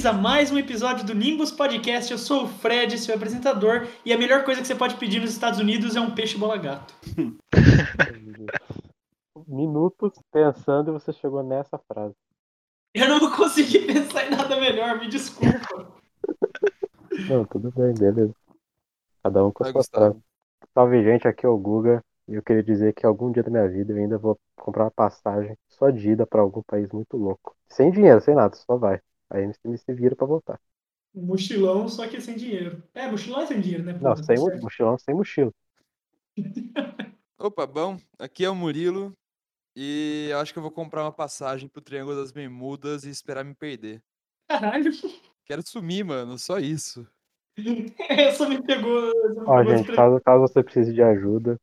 Bem-vindos 0.00 0.18
a 0.18 0.22
mais 0.22 0.50
um 0.50 0.56
episódio 0.56 1.04
do 1.04 1.14
Nimbus 1.14 1.50
Podcast. 1.50 2.10
Eu 2.10 2.16
sou 2.16 2.44
o 2.44 2.48
Fred, 2.48 2.96
seu 2.96 3.14
apresentador, 3.14 3.86
e 4.02 4.14
a 4.14 4.16
melhor 4.16 4.44
coisa 4.44 4.62
que 4.62 4.66
você 4.66 4.74
pode 4.74 4.96
pedir 4.96 5.20
nos 5.20 5.30
Estados 5.30 5.60
Unidos 5.60 5.94
é 5.94 6.00
um 6.00 6.14
peixe 6.14 6.38
bola 6.38 6.56
gato. 6.56 6.94
Minutos 9.46 10.12
pensando 10.32 10.90
e 10.90 10.94
você 10.94 11.12
chegou 11.12 11.42
nessa 11.42 11.76
frase. 11.76 12.14
Eu 12.94 13.10
não 13.10 13.20
vou 13.20 13.30
conseguir 13.36 13.80
pensar 13.80 14.26
em 14.26 14.30
nada 14.30 14.58
melhor, 14.58 14.98
me 14.98 15.06
desculpa. 15.06 15.92
Não, 17.28 17.44
tudo 17.44 17.70
bem, 17.70 17.92
beleza. 17.92 18.34
Cada 19.22 19.44
um 19.44 19.52
com 19.52 19.64
a 19.64 19.70
Vai, 19.70 19.82
sua 19.82 19.84
frase. 19.84 20.18
Salve, 20.72 21.04
gente, 21.04 21.28
aqui 21.28 21.44
é 21.44 21.48
o 21.48 21.58
Guga. 21.58 22.02
E 22.26 22.36
eu 22.36 22.42
queria 22.42 22.62
dizer 22.62 22.94
que 22.94 23.04
algum 23.04 23.30
dia 23.30 23.42
da 23.42 23.50
minha 23.50 23.68
vida 23.68 23.92
eu 23.92 23.98
ainda 23.98 24.16
vou 24.16 24.40
comprar 24.56 24.84
uma 24.84 24.90
passagem 24.90 25.58
só 25.68 25.90
de 25.90 26.12
ida 26.12 26.26
pra 26.26 26.40
algum 26.40 26.62
país 26.62 26.90
muito 26.90 27.18
louco. 27.18 27.54
Sem 27.68 27.90
dinheiro, 27.90 28.22
sem 28.22 28.34
nada, 28.34 28.56
só 28.56 28.78
vai. 28.78 28.98
Aí 29.30 29.46
você 29.46 29.68
me 29.68 29.78
se 29.78 29.94
vira 29.94 30.16
pra 30.16 30.26
voltar. 30.26 30.60
Um 31.14 31.22
mochilão, 31.22 31.88
só 31.88 32.06
que 32.06 32.20
sem 32.20 32.36
dinheiro. 32.36 32.82
É, 32.94 33.10
mochilão 33.10 33.40
é 33.40 33.46
sem 33.46 33.60
dinheiro, 33.60 33.84
né? 33.84 33.98
Não, 34.00 34.16
sem 34.16 34.36
tá 34.36 34.42
certo. 34.42 34.62
mochilão, 34.62 34.98
sem 34.98 35.14
mochila. 35.14 35.52
Opa, 37.38 37.66
bom, 37.66 37.96
aqui 38.18 38.44
é 38.44 38.50
o 38.50 38.54
Murilo 38.54 39.16
e 39.74 40.28
eu 40.30 40.38
acho 40.38 40.52
que 40.52 40.58
eu 40.58 40.62
vou 40.62 40.70
comprar 40.70 41.02
uma 41.02 41.12
passagem 41.12 41.68
pro 41.68 41.80
Triângulo 41.80 42.16
das 42.16 42.30
Bermudas 42.30 43.04
e 43.04 43.10
esperar 43.10 43.44
me 43.44 43.54
perder. 43.54 44.02
Caralho, 44.48 44.90
Quero 45.44 45.66
sumir, 45.66 46.04
mano, 46.04 46.38
só 46.38 46.58
isso. 46.58 47.06
essa 48.08 48.48
me 48.48 48.62
pegou. 48.62 49.08
Essa 49.08 49.40
me 49.40 49.46
Ó, 49.46 49.58
pegou 49.58 49.76
gente, 49.76 49.92
caso, 49.92 50.20
caso 50.20 50.40
você 50.42 50.62
precise 50.62 50.92
de 50.92 51.02
ajuda, 51.02 51.60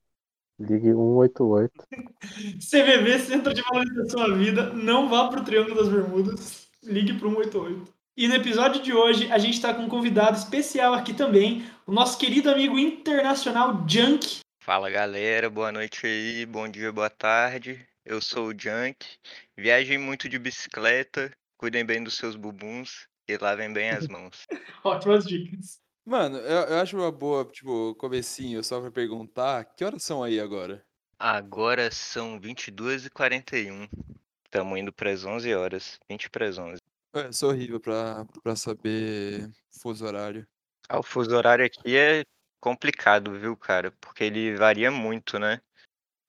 ligue 0.59 0.87
188. 0.91 1.71
CVV, 2.59 3.19
Centro 3.19 3.53
de 3.53 3.61
Valorização 3.61 4.21
à 4.23 4.33
Vida, 4.35 4.73
não 4.73 5.09
vá 5.09 5.29
pro 5.29 5.43
Triângulo 5.43 5.75
das 5.75 5.89
Bermudas, 5.89 6.66
ligue 6.87 7.13
pro 7.13 7.29
188. 7.29 7.93
E 8.15 8.27
no 8.27 8.35
episódio 8.35 8.81
de 8.81 8.93
hoje, 8.93 9.31
a 9.31 9.37
gente 9.37 9.61
tá 9.61 9.73
com 9.73 9.83
um 9.83 9.89
convidado 9.89 10.37
especial 10.37 10.93
aqui 10.93 11.13
também, 11.13 11.69
o 11.85 11.91
nosso 11.91 12.17
querido 12.17 12.49
amigo 12.49 12.79
internacional 12.79 13.85
Junk. 13.87 14.39
Fala 14.59 14.89
galera, 14.89 15.49
boa 15.49 15.71
noite 15.71 16.07
aí, 16.07 16.45
bom 16.45 16.67
dia, 16.67 16.91
boa 16.91 17.09
tarde. 17.09 17.85
Eu 18.03 18.19
sou 18.21 18.47
o 18.47 18.59
Junk. 18.59 19.05
Viajem 19.55 19.97
muito 19.97 20.27
de 20.27 20.39
bicicleta, 20.39 21.31
cuidem 21.57 21.85
bem 21.85 22.03
dos 22.03 22.15
seus 22.15 22.35
bubuns 22.35 23.07
e 23.27 23.37
lavem 23.37 23.71
bem 23.71 23.91
as 23.91 24.07
mãos. 24.07 24.47
Ótimas 24.83 25.25
dicas. 25.25 25.79
Mano, 26.05 26.37
eu, 26.37 26.69
eu 26.69 26.77
acho 26.79 26.97
uma 26.97 27.11
boa, 27.11 27.45
tipo, 27.45 27.93
comecinho 27.95 28.63
só 28.63 28.79
pra 28.79 28.89
perguntar, 28.89 29.65
que 29.75 29.83
horas 29.83 30.01
são 30.01 30.23
aí 30.23 30.39
agora? 30.39 30.83
Agora 31.19 31.91
são 31.91 32.39
22h41. 32.39 33.89
Estamos 34.47 34.79
indo 34.79 34.93
para 34.93 35.11
as 35.11 35.25
11 35.25 35.53
horas, 35.53 35.99
20 36.09 36.29
para 36.29 36.47
as 36.47 36.57
11. 36.57 36.77
Eu 37.13 37.33
sou 37.33 37.49
horrível 37.49 37.81
pra, 37.81 38.25
pra 38.41 38.55
saber 38.55 39.49
fuso 39.81 40.05
horário. 40.05 40.47
Ah, 40.87 40.99
o 40.99 41.03
fuso 41.03 41.35
horário 41.35 41.65
aqui 41.65 41.97
é 41.97 42.23
complicado, 42.61 43.37
viu, 43.37 43.57
cara? 43.57 43.91
Porque 43.99 44.23
ele 44.23 44.55
varia 44.55 44.89
muito, 44.89 45.37
né? 45.37 45.59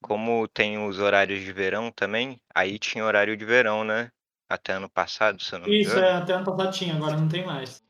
Como 0.03 0.47
tem 0.49 0.77
os 0.85 0.99
horários 0.99 1.39
de 1.39 1.53
verão 1.53 1.91
também, 1.91 2.41
aí 2.53 2.77
tinha 2.77 3.05
horário 3.05 3.37
de 3.37 3.45
verão, 3.45 3.85
né? 3.85 4.11
Até 4.49 4.73
ano 4.73 4.89
passado, 4.89 5.41
se 5.41 5.55
eu 5.55 5.59
não 5.59 5.67
me 5.67 5.79
Isso, 5.79 5.91
engano. 5.91 6.05
é, 6.05 6.13
até 6.13 6.33
ano 6.33 6.45
passado 6.45 6.73
tinha, 6.73 6.95
agora 6.95 7.15
não 7.15 7.29
tem 7.29 7.45
mais. 7.45 7.81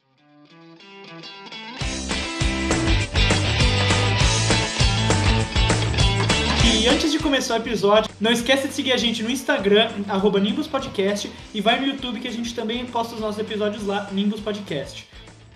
E 6.71 6.87
antes 6.87 7.11
de 7.11 7.17
começar 7.19 7.55
o 7.55 7.57
episódio, 7.57 8.13
não 8.21 8.31
esqueça 8.31 8.67
de 8.67 8.73
seguir 8.73 8.93
a 8.93 8.97
gente 8.97 9.23
no 9.23 9.30
Instagram, 9.30 9.89
arroba 10.07 10.39
Nimbus 10.39 10.67
Podcast, 10.67 11.31
e 11.53 11.61
vai 11.61 11.80
no 11.80 11.87
YouTube 11.87 12.19
que 12.19 12.27
a 12.27 12.31
gente 12.31 12.53
também 12.53 12.85
posta 12.85 13.15
os 13.15 13.21
nossos 13.21 13.39
episódios 13.39 13.85
lá, 13.85 14.07
Nimbus 14.11 14.39
Podcast. 14.39 15.07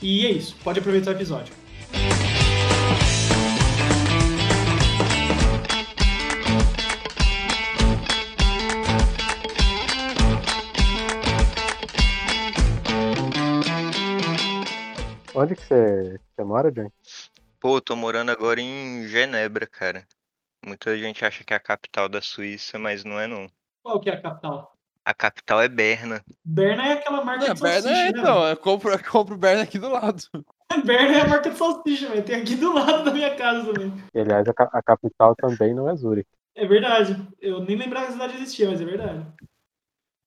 E 0.01 0.25
é 0.25 0.31
isso, 0.31 0.55
pode 0.63 0.79
aproveitar 0.79 1.11
o 1.11 1.13
episódio. 1.13 1.53
Onde 15.35 15.55
que 15.55 15.63
você, 15.63 16.19
você 16.35 16.43
mora, 16.43 16.71
John? 16.71 16.91
Pô, 17.59 17.79
tô 17.79 17.95
morando 17.95 18.29
agora 18.29 18.59
em 18.59 19.07
Genebra, 19.07 19.65
cara. 19.65 20.05
Muita 20.65 20.97
gente 20.97 21.25
acha 21.25 21.43
que 21.43 21.53
é 21.53 21.57
a 21.57 21.59
capital 21.59 22.07
da 22.07 22.21
Suíça, 22.21 22.79
mas 22.79 23.03
não 23.03 23.19
é 23.19 23.27
não. 23.27 23.49
Qual 23.83 23.99
que 23.99 24.09
é 24.09 24.13
a 24.13 24.21
capital? 24.21 24.73
A 25.05 25.13
capital 25.13 25.61
é 25.61 25.67
Berna. 25.67 26.23
Berna 26.45 26.87
é 26.87 26.93
aquela 26.93 27.23
marca 27.23 27.47
Não, 27.47 27.53
de 27.53 27.61
Berna 27.61 27.81
salsicha, 27.81 28.01
é, 28.01 28.11
né? 28.11 28.19
então, 28.19 28.47
eu 28.47 28.57
compro, 28.57 28.91
eu 28.91 29.03
compro 29.03 29.37
Berna 29.37 29.63
aqui 29.63 29.77
do 29.77 29.89
lado. 29.89 30.23
Berna 30.85 31.17
é 31.17 31.21
a 31.21 31.27
marca 31.27 31.49
de 31.49 31.57
salsicha, 31.57 32.07
velho. 32.09 32.23
Tem 32.23 32.41
aqui 32.41 32.55
do 32.55 32.73
lado 32.73 33.03
da 33.03 33.11
minha 33.11 33.35
casa 33.35 33.73
também. 33.73 33.93
E, 34.13 34.19
aliás, 34.19 34.47
a, 34.47 34.53
a 34.71 34.81
capital 34.81 35.35
também 35.35 35.73
não 35.73 35.89
é 35.89 35.95
Zurich. 35.95 36.29
É 36.55 36.65
verdade. 36.65 37.17
Eu 37.41 37.59
nem 37.65 37.75
lembrava 37.75 38.05
que 38.05 38.11
a 38.11 38.13
cidade 38.13 38.35
existia, 38.35 38.69
mas 38.69 38.79
é 38.79 38.85
verdade. 38.85 39.25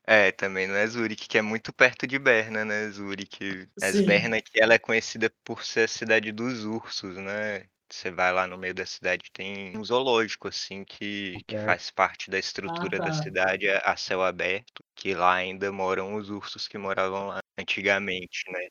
É, 0.06 0.30
também 0.30 0.68
não 0.68 0.76
é 0.76 0.86
Zurique, 0.86 1.26
que 1.26 1.36
é 1.36 1.42
muito 1.42 1.72
perto 1.72 2.06
de 2.06 2.16
Berna, 2.16 2.64
né? 2.64 2.88
Zurique. 2.90 3.68
Mas. 3.80 4.00
Berna 4.02 4.36
aqui 4.36 4.60
ela 4.60 4.74
é 4.74 4.78
conhecida 4.78 5.32
por 5.42 5.64
ser 5.64 5.80
a 5.80 5.88
cidade 5.88 6.30
dos 6.30 6.64
ursos, 6.64 7.16
né? 7.16 7.64
Você 7.90 8.10
vai 8.10 8.32
lá 8.32 8.46
no 8.46 8.58
meio 8.58 8.74
da 8.74 8.84
cidade, 8.84 9.30
tem 9.32 9.76
um 9.76 9.84
zoológico, 9.84 10.48
assim, 10.48 10.84
que, 10.84 11.36
que 11.46 11.56
faz 11.58 11.90
parte 11.90 12.30
da 12.30 12.38
estrutura 12.38 12.98
tá. 12.98 13.04
da 13.04 13.12
cidade 13.12 13.68
a 13.68 13.96
céu 13.96 14.22
aberto, 14.24 14.82
que 14.94 15.14
lá 15.14 15.34
ainda 15.34 15.70
moram 15.70 16.16
os 16.16 16.28
ursos 16.28 16.66
que 16.66 16.76
moravam 16.76 17.28
lá 17.28 17.38
antigamente, 17.58 18.50
né? 18.50 18.68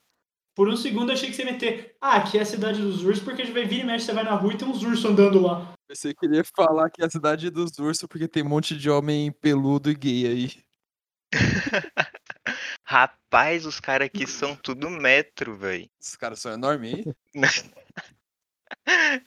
Por 0.56 0.70
um 0.70 0.78
segundo 0.78 1.10
eu 1.10 1.14
achei 1.14 1.30
que 1.30 1.36
você 1.36 1.44
ia 1.44 1.52
meter. 1.52 1.96
Ah, 2.00 2.18
aqui 2.18 2.38
é 2.38 2.42
a 2.42 2.46
cidade 2.46 2.82
dos 2.82 3.04
ursos, 3.04 3.24
porque 3.24 3.42
a 3.42 3.46
gente 3.46 3.54
vai 3.54 3.66
vir 3.66 3.82
e 3.82 3.84
mexe, 3.84 4.06
você 4.06 4.14
vai 4.14 4.24
na 4.24 4.36
rua 4.36 4.54
e 4.54 4.58
tem 4.58 4.68
uns 4.68 4.82
ursos 4.84 5.04
andando 5.04 5.42
lá. 5.42 5.74
Você 5.90 6.14
queria 6.14 6.44
falar 6.56 6.90
que 6.90 7.02
é 7.02 7.06
a 7.06 7.10
cidade 7.10 7.50
dos 7.50 7.78
ursos 7.78 8.08
porque 8.08 8.28
tem 8.28 8.44
um 8.44 8.50
monte 8.50 8.76
de 8.76 8.90
homem 8.90 9.32
peludo 9.32 9.90
e 9.90 9.96
gay 9.96 10.28
aí. 10.28 10.64
Rapaz, 12.84 13.66
os 13.66 13.80
caras 13.80 14.06
aqui 14.08 14.26
são 14.26 14.56
tudo 14.56 14.90
metro, 14.90 15.58
velho. 15.58 15.90
Esses 16.00 16.16
caras 16.16 16.40
são 16.40 16.54
enormes 16.54 16.94
aí. 17.36 17.85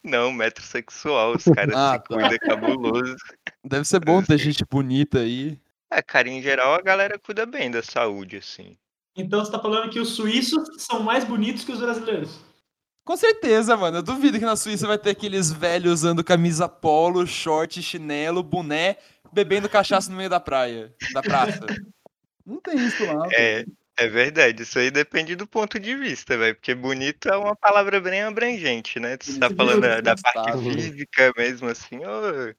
Não, 0.03 0.33
metrosexual, 0.33 1.37
os 1.37 1.45
caras 1.45 1.75
Ah, 1.75 1.93
se 1.93 1.99
tá. 1.99 2.05
cuidam 2.09 2.39
cabuloso. 2.39 3.17
Deve 3.65 3.85
ser 3.85 4.01
bom 4.01 4.23
ter 4.23 4.39
Sim. 4.39 4.45
gente 4.45 4.65
bonita 4.69 5.21
aí. 5.21 5.59
É, 5.91 6.03
cara, 6.03 6.29
em 6.29 6.43
geral 6.43 6.75
a 6.75 6.83
galera 6.83 7.19
cuida 7.19 7.47
bem 7.47 7.71
da 7.71 7.83
saúde, 7.83 8.37
assim. 8.37 8.77
Então 9.17 9.45
você 9.45 9.51
tá 9.51 9.59
falando 9.59 9.91
que 9.91 9.99
os 9.99 10.11
suíços 10.11 10.69
são 10.79 11.03
mais 11.03 11.25
bonitos 11.25 11.65
que 11.65 11.73
os 11.73 11.81
brasileiros. 11.81 12.39
Com 13.05 13.17
certeza, 13.17 13.77
mano. 13.77 13.99
Eu 13.99 14.03
duvido 14.03 14.39
que 14.39 14.45
na 14.45 14.55
Suíça 14.55 14.87
vai 14.87 14.99
ter 14.99 15.11
aqueles 15.11 15.51
velhos 15.51 15.93
usando 15.95 16.23
camisa 16.23 16.69
polo, 16.69 17.27
short, 17.27 17.83
chinelo, 17.83 18.43
boné, 18.43 18.99
bebendo 19.33 19.67
cachaça 19.69 20.11
no 20.11 20.17
meio 20.17 20.29
da 20.29 20.39
praia, 20.39 20.95
da 21.15 21.23
praça. 21.23 21.59
Não 22.45 22.61
tem 22.61 22.77
isso 22.87 23.03
lá. 23.07 23.27
É, 23.33 23.65
é 23.99 24.07
verdade, 24.07 24.63
isso 24.63 24.79
aí 24.79 24.93
depende 24.93 25.35
do 25.35 25.45
ponto 25.45 25.79
de 25.79 25.97
vista, 25.97 26.39
velho. 26.39 26.55
Porque 26.55 26.73
bonito 26.73 27.29
é 27.29 27.37
uma 27.37 27.57
palavra 27.57 28.01
bem 28.01 28.23
abrangente, 28.23 29.01
né? 29.01 29.19
Você 29.21 29.41
tá 29.41 29.49
Bonito 29.49 29.57
falando 29.57 29.81
da, 29.81 30.01
da 30.01 30.15
parte 30.15 30.53
Gustavo. 30.53 30.73
física 30.73 31.33
mesmo, 31.37 31.69
assim, 31.69 31.99
ou 32.05 32.55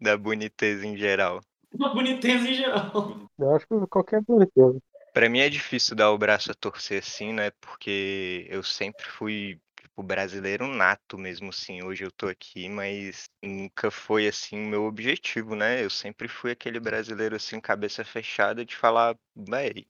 da 0.00 0.16
boniteza 0.16 0.86
em 0.86 0.96
geral? 0.96 1.42
Uma 1.74 1.92
boniteza 1.92 2.48
em 2.48 2.54
geral. 2.54 2.90
Eu 3.38 3.54
acho 3.54 3.66
que 3.66 3.86
qualquer 3.88 4.22
boniteza. 4.22 4.78
Pra 5.12 5.28
mim 5.28 5.40
é 5.40 5.50
difícil 5.50 5.94
dar 5.94 6.10
o 6.10 6.16
braço 6.16 6.50
a 6.50 6.54
torcer 6.54 7.00
assim, 7.00 7.34
né? 7.34 7.50
Porque 7.60 8.46
eu 8.48 8.62
sempre 8.62 9.04
fui, 9.04 9.60
tipo, 9.78 10.02
brasileiro 10.02 10.66
nato 10.66 11.18
mesmo, 11.18 11.50
assim. 11.50 11.82
Hoje 11.82 12.04
eu 12.04 12.10
tô 12.10 12.28
aqui, 12.28 12.66
mas 12.66 13.28
nunca 13.42 13.90
foi, 13.90 14.26
assim, 14.26 14.56
o 14.56 14.68
meu 14.68 14.84
objetivo, 14.84 15.54
né? 15.54 15.84
Eu 15.84 15.90
sempre 15.90 16.28
fui 16.28 16.50
aquele 16.50 16.80
brasileiro, 16.80 17.36
assim, 17.36 17.60
cabeça 17.60 18.02
fechada 18.02 18.64
de 18.64 18.74
falar, 18.74 19.14
véi, 19.36 19.86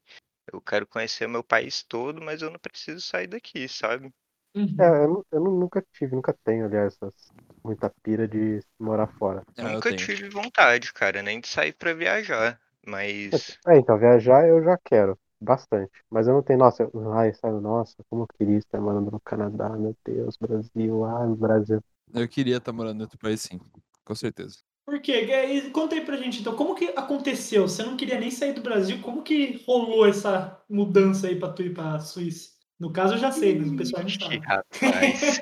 eu 0.57 0.61
quero 0.61 0.87
conhecer 0.87 1.27
meu 1.29 1.43
país 1.45 1.83
todo, 1.83 2.21
mas 2.23 2.43
eu 2.43 2.51
não 2.51 2.59
preciso 2.59 3.01
sair 3.01 3.27
daqui, 3.27 3.69
sabe? 3.69 4.13
Uhum. 4.55 4.81
É, 4.81 5.05
eu, 5.07 5.27
eu 5.33 5.41
nu- 5.41 5.61
nunca 5.61 5.83
tive, 5.93 6.15
nunca 6.17 6.35
tenho, 6.45 6.67
aliás, 6.67 6.95
essas- 6.95 7.33
muita 7.65 7.91
pira 8.03 8.29
de 8.29 8.61
morar 8.79 9.09
fora. 9.19 9.45
Ah, 9.59 9.73
eu 9.75 9.83
nunca 9.83 9.93
tenho. 9.93 10.11
tive 10.11 10.29
vontade, 10.29 10.93
cara, 10.93 11.23
nem 11.23 11.41
de 11.41 11.49
sair 11.49 11.73
pra 11.73 11.95
viajar. 11.95 12.61
Mas 12.87 13.59
É, 13.67 13.77
então, 13.79 13.99
viajar 13.99 14.47
eu 14.49 14.63
já 14.63 14.77
quero, 14.79 15.19
bastante. 15.41 15.91
Mas 16.11 16.27
eu 16.29 16.35
não 16.35 16.43
tenho, 16.43 16.59
nossa, 16.59 16.83
eu- 16.83 17.13
ai, 17.13 17.33
sabe, 17.35 17.61
nossa, 17.61 17.97
como 18.09 18.23
eu 18.25 18.29
queria 18.39 18.59
estar 18.59 18.81
morando 18.81 19.11
no 19.11 19.21
Canadá, 19.21 19.69
meu 19.71 19.97
Deus, 20.05 20.37
Brasil, 20.37 21.05
ai, 21.05 21.29
Brasil. 21.37 21.83
Eu 22.15 22.29
queria 22.29 22.57
estar 22.59 22.73
morando 22.73 23.01
em 23.01 23.03
outro 23.03 23.19
país, 23.19 23.41
sim. 23.43 23.61
Com 24.05 24.15
certeza. 24.15 24.59
Por 24.85 25.01
quê? 25.01 25.21
E 25.23 25.71
Conta 25.71 25.95
aí 25.95 26.05
pra 26.05 26.17
gente, 26.17 26.41
então, 26.41 26.57
como 26.57 26.75
que 26.75 26.93
aconteceu? 26.97 27.69
Você 27.69 27.83
não 27.83 27.97
queria 27.97 28.19
nem 28.19 28.31
sair 28.31 28.53
do 28.53 28.61
Brasil, 28.61 29.01
como 29.01 29.23
que 29.23 29.63
rolou 29.67 30.07
essa 30.07 30.61
mudança 30.69 31.29
aí 31.29 31.39
pra 31.39 31.53
tu 31.53 31.63
ir 31.63 31.73
pra 31.73 32.01
Suíça? 32.01 32.51
No 32.79 32.93
caso 32.93 33.15
eu 33.15 33.19
já 33.19 33.31
sei, 33.31 33.57
mas 33.59 33.71
o 33.71 33.77
pessoal 33.77 34.03
não 34.03 34.11
sabe. 34.11 34.39
rapaz. 34.39 35.41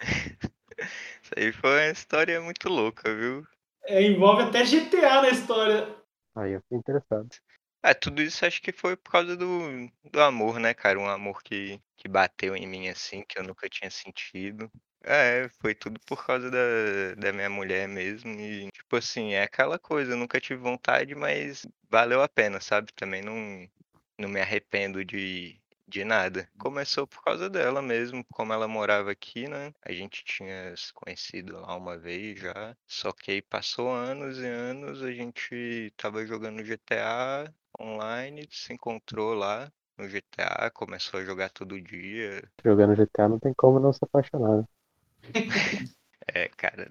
Isso 1.22 1.32
aí 1.36 1.52
foi 1.52 1.70
uma 1.70 1.92
história 1.92 2.40
muito 2.40 2.68
louca, 2.68 3.14
viu? 3.14 3.46
É, 3.84 4.02
envolve 4.02 4.42
até 4.42 4.64
GTA 4.64 5.22
na 5.22 5.30
história. 5.30 5.96
Aí 6.36 6.52
eu 6.52 6.60
fiquei 6.62 6.78
interessado. 6.78 7.28
É, 7.82 7.94
tudo 7.94 8.22
isso 8.22 8.44
acho 8.44 8.60
que 8.60 8.72
foi 8.72 8.94
por 8.96 9.10
causa 9.10 9.36
do, 9.36 9.88
do 10.04 10.20
amor, 10.20 10.60
né, 10.60 10.74
cara? 10.74 10.98
Um 10.98 11.08
amor 11.08 11.42
que, 11.42 11.80
que 11.96 12.08
bateu 12.08 12.54
em 12.54 12.66
mim 12.66 12.88
assim, 12.88 13.24
que 13.26 13.38
eu 13.38 13.42
nunca 13.42 13.68
tinha 13.68 13.90
sentido. 13.90 14.70
É, 15.02 15.48
foi 15.60 15.74
tudo 15.74 15.98
por 16.00 16.24
causa 16.26 16.50
da, 16.50 17.14
da 17.16 17.32
minha 17.32 17.48
mulher 17.50 17.88
mesmo. 17.88 18.30
E, 18.40 18.70
tipo 18.70 18.96
assim, 18.96 19.32
é 19.32 19.42
aquela 19.42 19.78
coisa, 19.78 20.12
eu 20.12 20.16
nunca 20.16 20.40
tive 20.40 20.60
vontade, 20.60 21.14
mas 21.14 21.66
valeu 21.88 22.22
a 22.22 22.28
pena, 22.28 22.60
sabe? 22.60 22.92
Também 22.92 23.22
não, 23.22 23.68
não 24.18 24.28
me 24.28 24.40
arrependo 24.40 25.04
de, 25.04 25.58
de 25.88 26.04
nada. 26.04 26.48
Começou 26.58 27.06
por 27.06 27.22
causa 27.22 27.48
dela 27.48 27.80
mesmo, 27.82 28.24
como 28.32 28.52
ela 28.52 28.68
morava 28.68 29.10
aqui, 29.10 29.48
né? 29.48 29.72
A 29.82 29.92
gente 29.92 30.24
tinha 30.24 30.76
se 30.76 30.92
conhecido 30.92 31.60
lá 31.60 31.74
uma 31.76 31.98
vez 31.98 32.38
já. 32.38 32.76
Só 32.86 33.12
que 33.12 33.30
aí 33.32 33.42
passou 33.42 33.90
anos 33.92 34.38
e 34.38 34.46
anos, 34.46 35.02
a 35.02 35.12
gente 35.12 35.92
tava 35.96 36.26
jogando 36.26 36.62
GTA 36.64 37.52
online, 37.80 38.46
se 38.50 38.72
encontrou 38.72 39.32
lá 39.34 39.72
no 39.96 40.08
GTA, 40.08 40.70
começou 40.70 41.20
a 41.20 41.24
jogar 41.24 41.50
todo 41.50 41.80
dia. 41.80 42.42
Jogando 42.64 42.94
GTA 42.94 43.28
não 43.28 43.38
tem 43.38 43.52
como 43.54 43.80
não 43.80 43.92
se 43.92 44.00
apaixonar. 44.02 44.64
É, 46.32 46.48
cara. 46.48 46.88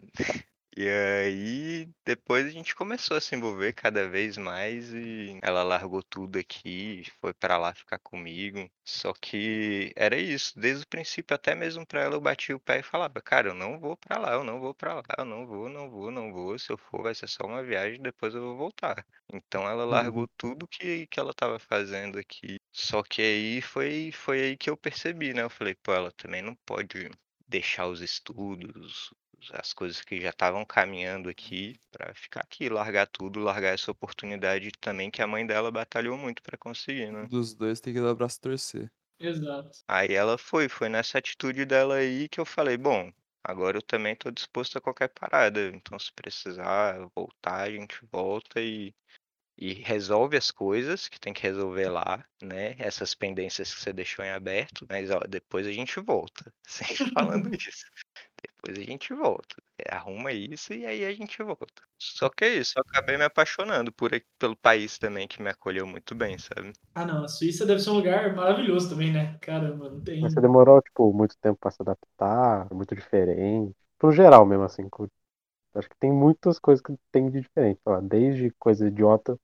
E 0.76 0.88
aí, 0.88 1.90
depois 2.06 2.46
a 2.46 2.50
gente 2.50 2.76
começou 2.76 3.18
a 3.18 3.22
se 3.22 3.36
envolver 3.36 3.74
cada 3.74 4.08
vez 4.08 4.38
mais 4.38 4.94
e 4.94 5.38
ela 5.42 5.64
largou 5.64 6.02
tudo 6.04 6.40
aqui, 6.40 7.04
foi 7.20 7.34
pra 7.34 7.58
lá 7.58 7.74
ficar 7.74 8.00
comigo. 8.00 8.70
Só 8.86 9.12
que 9.14 9.92
era 9.96 10.18
isso, 10.18 10.58
desde 10.60 10.84
o 10.84 10.88
princípio, 10.88 11.36
até 11.36 11.54
mesmo 11.56 11.86
pra 11.86 12.02
ela 12.02 12.16
eu 12.16 12.22
bati 12.22 12.54
o 12.54 12.60
pé 12.60 12.80
e 12.80 12.84
falava, 12.84 13.22
cara, 13.22 13.50
eu 13.50 13.54
não 13.54 13.80
vou 13.80 13.98
pra 13.98 14.18
lá, 14.20 14.34
eu 14.34 14.44
não 14.44 14.60
vou 14.60 14.74
pra 14.74 14.96
lá, 14.96 15.04
eu 15.18 15.26
não 15.26 15.46
vou, 15.46 15.70
não 15.70 15.90
vou, 15.90 16.12
não 16.12 16.32
vou. 16.32 16.58
Se 16.58 16.72
eu 16.72 16.78
for, 16.78 17.04
vai 17.04 17.16
ser 17.16 17.28
só 17.28 17.46
uma 17.46 17.64
viagem, 17.64 18.02
depois 18.02 18.34
eu 18.34 18.42
vou 18.42 18.58
voltar. 18.58 19.06
Então 19.34 19.68
ela 19.68 19.86
largou 19.86 20.28
tudo 20.38 20.68
que, 20.68 21.08
que 21.08 21.20
ela 21.20 21.34
tava 21.34 21.60
fazendo 21.60 22.18
aqui. 22.18 22.58
Só 22.72 23.04
que 23.04 23.22
aí 23.22 23.62
foi, 23.62 24.12
foi 24.14 24.42
aí 24.42 24.58
que 24.58 24.70
eu 24.70 24.78
percebi, 24.78 25.34
né? 25.34 25.44
Eu 25.44 25.50
falei, 25.50 25.76
pô, 25.76 25.94
ela 25.94 26.12
também 26.12 26.42
não 26.42 26.56
pode 26.66 27.10
deixar 27.50 27.88
os 27.88 28.02
estudos, 28.02 29.14
as 29.54 29.74
coisas 29.74 30.02
que 30.02 30.22
já 30.22 30.30
estavam 30.30 30.66
caminhando 30.66 31.30
aqui 31.30 31.76
pra 31.92 32.14
ficar 32.16 32.42
aqui, 32.42 32.70
largar 32.70 33.08
tudo, 33.08 33.40
largar 33.42 33.74
essa 33.74 33.92
oportunidade 33.92 34.72
também 34.80 35.12
que 35.12 35.22
a 35.22 35.28
mãe 35.28 35.46
dela 35.48 35.72
batalhou 35.72 36.18
muito 36.18 36.42
pra 36.44 36.58
conseguir, 36.58 37.12
né? 37.12 37.30
Dos 37.30 37.54
dois 37.54 37.80
tem 37.80 37.94
que 37.94 38.02
dar 38.02 38.12
o 38.12 38.16
braço 38.16 38.40
a 38.40 38.42
torcer. 38.42 38.92
Exato. 39.20 39.80
Aí 39.88 40.14
ela 40.14 40.38
foi, 40.38 40.70
foi 40.70 40.88
nessa 40.90 41.18
atitude 41.18 41.66
dela 41.66 41.96
aí 41.96 42.30
que 42.30 42.40
eu 42.40 42.46
falei, 42.46 42.78
bom, 42.78 43.12
agora 43.44 43.78
eu 43.78 43.82
também 43.82 44.16
tô 44.16 44.32
disposto 44.32 44.78
a 44.78 44.82
qualquer 44.82 45.10
parada, 45.10 45.68
então 45.76 45.98
se 46.00 46.12
precisar 46.14 47.10
voltar, 47.16 47.64
a 47.64 47.72
gente 47.72 48.00
volta 48.12 48.62
e 48.62 48.94
e 49.60 49.74
resolve 49.74 50.38
as 50.38 50.52
coisas 50.52 51.08
que 51.10 51.20
tem 51.20 51.34
que 51.34 51.44
resolver 51.44 51.90
lá, 51.90 52.26
né? 52.42 52.76
Essas 52.80 53.16
pendências 53.16 53.74
que 53.74 53.82
você 53.82 53.94
deixou 53.94 54.26
em 54.26 54.32
aberto, 54.32 54.86
mas 54.90 55.12
ó, 55.12 55.20
depois 55.28 55.68
a 55.68 55.72
gente 55.72 56.00
volta. 56.00 56.54
Sempre 56.68 57.06
falando 57.14 57.50
isso. 57.56 57.86
Depois 58.42 58.78
a 58.80 58.84
gente 58.92 59.14
volta. 59.14 59.56
Arruma 59.90 60.32
isso 60.34 60.74
e 60.74 60.86
aí 60.86 61.06
a 61.06 61.14
gente 61.14 61.42
volta. 61.44 61.84
Só 62.00 62.30
que 62.30 62.46
é 62.46 62.56
isso, 62.56 62.74
eu 62.78 62.84
acabei 62.88 63.18
me 63.18 63.24
apaixonando 63.26 63.92
por, 63.94 64.14
aqui- 64.14 64.28
pelo 64.40 64.56
país 64.58 64.98
também, 65.00 65.28
que 65.28 65.42
me 65.42 65.50
acolheu 65.50 65.88
muito 65.88 66.16
bem, 66.16 66.38
sabe? 66.38 66.74
Ah, 66.94 67.06
não, 67.06 67.24
a 67.24 67.28
Suíça 67.28 67.66
deve 67.66 67.80
ser 67.80 67.90
um 67.92 67.94
lugar 67.94 68.36
maravilhoso 68.36 68.90
também, 68.90 69.12
né? 69.12 69.38
Caramba, 69.42 69.90
não 69.90 70.02
tem. 70.02 70.22
Mas 70.22 70.34
você 70.34 70.42
demorou, 70.42 70.82
tipo, 70.82 71.14
muito 71.14 71.38
tempo 71.40 71.58
pra 71.60 71.72
se 71.72 71.82
adaptar, 71.82 72.68
muito 72.74 72.96
diferente. 72.96 73.76
No 74.02 74.12
geral 74.12 74.46
mesmo, 74.46 74.64
assim. 74.64 74.84
Acho 75.76 75.90
que 75.90 75.98
tem 76.00 76.12
muitas 76.12 76.60
coisas 76.60 76.82
que 76.84 76.96
tem 77.12 77.30
de 77.32 77.42
diferente, 77.42 77.82
sei 77.84 77.94
lá, 77.94 78.02
desde 78.02 78.52
coisa 78.60 78.88
idiota, 78.88 79.40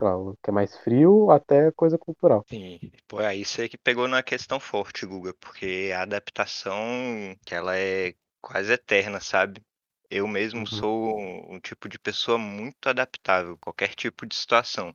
o 0.00 0.36
que 0.42 0.50
é 0.50 0.52
mais 0.52 0.76
frio, 0.78 1.30
até 1.30 1.70
coisa 1.72 1.98
cultural. 1.98 2.46
Sim, 2.50 2.80
pô, 3.06 3.18
aí 3.18 3.44
você 3.44 3.68
que 3.68 3.76
pegou 3.76 4.08
na 4.08 4.22
questão 4.22 4.58
forte, 4.58 5.04
Guga, 5.04 5.34
porque 5.34 5.90
a 5.94 6.02
adaptação, 6.02 7.36
que 7.44 7.54
ela 7.54 7.76
é 7.76 8.14
quase 8.40 8.72
eterna, 8.72 9.20
sabe? 9.20 9.62
Eu 10.10 10.26
mesmo 10.26 10.66
Uhum. 10.66 10.66
sou 10.66 11.20
um 11.52 11.60
tipo 11.60 11.88
de 11.88 11.98
pessoa 11.98 12.38
muito 12.38 12.88
adaptável, 12.88 13.54
a 13.54 13.58
qualquer 13.58 13.94
tipo 13.94 14.24
de 14.26 14.34
situação. 14.34 14.94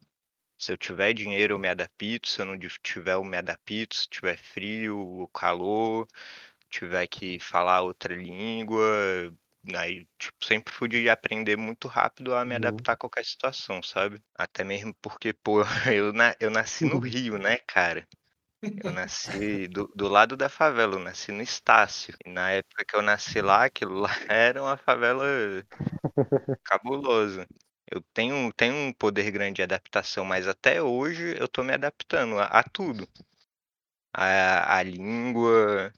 Se 0.60 0.72
eu 0.74 0.78
tiver 0.78 1.14
dinheiro, 1.14 1.56
eu 1.56 1.60
me 1.60 1.70
adapto, 1.70 2.30
se 2.30 2.42
eu 2.42 2.46
não 2.46 2.58
tiver, 2.84 3.14
eu 3.14 3.24
me 3.26 3.38
adapto, 3.38 3.96
se 3.96 4.10
tiver 4.10 4.38
frio, 4.38 5.30
calor, 5.34 6.08
tiver 6.70 7.08
que 7.08 7.40
falar 7.40 7.82
outra 7.84 8.16
língua, 8.16 8.86
aí, 9.76 10.08
tipo, 10.20 10.44
sempre 10.46 10.74
fui 10.74 10.88
de 10.90 11.10
aprender 11.10 11.58
muito 11.58 11.88
rápido 11.88 12.36
a 12.36 12.44
me 12.46 12.56
Uhum. 12.56 12.56
adaptar 12.56 12.94
a 12.94 12.98
qualquer 12.98 13.26
situação, 13.26 13.82
sabe? 13.84 14.22
Até 14.36 14.64
mesmo 14.64 14.94
porque, 15.02 15.34
pô, 15.34 15.62
eu, 15.94 16.14
na- 16.14 16.36
eu 16.40 16.50
nasci 16.52 16.86
no 16.86 17.00
Rio, 17.00 17.38
né, 17.38 17.58
cara? 17.68 18.08
Eu 18.84 18.92
nasci 18.92 19.68
do, 19.70 19.88
do 19.96 20.08
lado 20.10 20.38
da 20.38 20.50
favela, 20.50 20.96
eu 20.96 21.00
nasci 21.00 21.32
no 21.32 21.42
Estácio. 21.44 22.16
E 22.26 22.30
na 22.32 22.52
época 22.52 22.86
que 22.86 22.96
eu 22.96 23.02
nasci 23.04 23.42
lá, 23.42 23.66
aquilo 23.66 23.96
lá 24.02 24.10
era 24.30 24.62
uma 24.64 24.78
favela 24.78 25.26
cabulosa. 26.64 27.48
Eu 27.92 28.02
tenho, 28.14 28.52
tenho 28.54 28.74
um 28.76 28.94
poder 28.94 29.30
grande 29.32 29.58
de 29.58 29.64
adaptação, 29.64 30.26
mas 30.26 30.48
até 30.48 30.82
hoje 30.82 31.36
eu 31.40 31.48
tô 31.48 31.64
me 31.64 31.74
adaptando 31.74 32.40
a, 32.40 32.46
a 32.46 32.64
tudo. 32.64 33.08
A, 34.14 34.78
a 34.80 34.84
língua, 34.84 35.92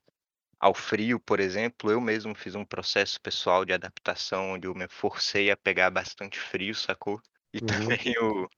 ao 0.66 0.74
frio, 0.74 1.20
por 1.20 1.40
exemplo. 1.40 1.92
Eu 1.92 2.02
mesmo 2.02 2.34
fiz 2.34 2.56
um 2.56 2.66
processo 2.66 3.22
pessoal 3.22 3.64
de 3.64 3.72
adaptação 3.72 4.54
onde 4.54 4.66
eu 4.68 4.74
me 4.74 4.88
forcei 4.88 5.52
a 5.52 5.58
pegar 5.58 5.92
bastante 5.92 6.40
frio, 6.40 6.74
sacou? 6.74 7.22
E 7.56 7.62
Uhum. 7.62 7.68
também 7.68 8.14
o, 8.20 8.50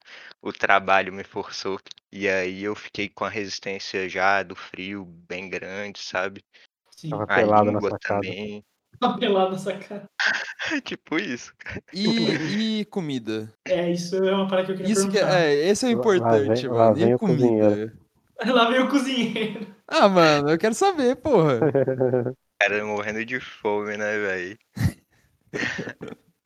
o 0.42 0.52
trabalho 0.52 1.14
me 1.14 1.24
forçou. 1.24 1.80
E 2.12 2.28
aí 2.28 2.64
eu 2.64 2.74
fiquei 2.74 3.08
com 3.08 3.24
a 3.26 3.30
resistência 3.30 4.10
já 4.10 4.42
do 4.42 4.56
frio 4.56 5.06
bem 5.06 5.48
grande, 5.50 6.00
sabe? 6.00 6.44
Sim, 6.96 7.12
Tava 7.12 7.24
A 7.24 7.28
pelado 7.28 7.66
na 7.66 7.72
língua 7.74 7.92
sacada. 7.92 8.22
também. 8.22 8.66
pelada 9.20 9.52
nessa 9.52 9.78
cara. 9.78 10.10
tipo 10.84 11.20
isso. 11.20 11.54
E, 11.94 12.80
e 12.80 12.86
comida? 12.86 13.54
É, 13.68 13.92
isso 13.92 14.16
é 14.16 14.34
uma 14.34 14.48
parada 14.48 14.66
que 14.66 14.72
eu 14.72 14.78
queria 14.78 14.92
Isso 14.92 15.08
que 15.10 15.18
perguntar. 15.20 15.40
é, 15.40 15.54
esse 15.54 15.86
é 15.86 15.90
o 15.90 15.92
Lá- 15.92 15.96
lá 15.98 16.00
importante, 16.00 16.62
vem- 16.62 16.70
lá 16.72 16.86
mano. 16.86 16.96
vem 16.96 17.10
E 17.10 17.14
o 17.14 17.20
cozinheiro. 17.20 17.92
comida? 17.92 18.08
Lá 18.56 18.70
veio 18.70 18.86
o 18.86 18.90
cozinheiro. 18.90 19.77
Ah, 19.88 20.08
mano, 20.10 20.50
eu 20.50 20.58
quero 20.58 20.74
saber, 20.74 21.16
porra. 21.16 21.60
Cara, 22.60 22.84
morrendo 22.86 23.24
de 23.26 23.40
fome, 23.40 23.98
né, 23.98 24.18
velho? 24.18 24.58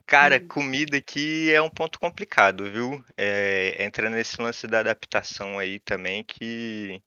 Cara, 0.06 0.40
comida 0.42 0.98
aqui 0.98 1.52
é 1.54 1.62
um 1.62 1.70
ponto 1.70 1.98
complicado, 2.00 2.70
viu? 2.70 3.04
É, 3.18 3.82
entra 3.84 4.10
nesse 4.10 4.42
lance 4.42 4.68
da 4.68 4.80
adaptação 4.82 5.58
aí 5.58 5.80
também, 5.80 6.24
que 6.24 7.02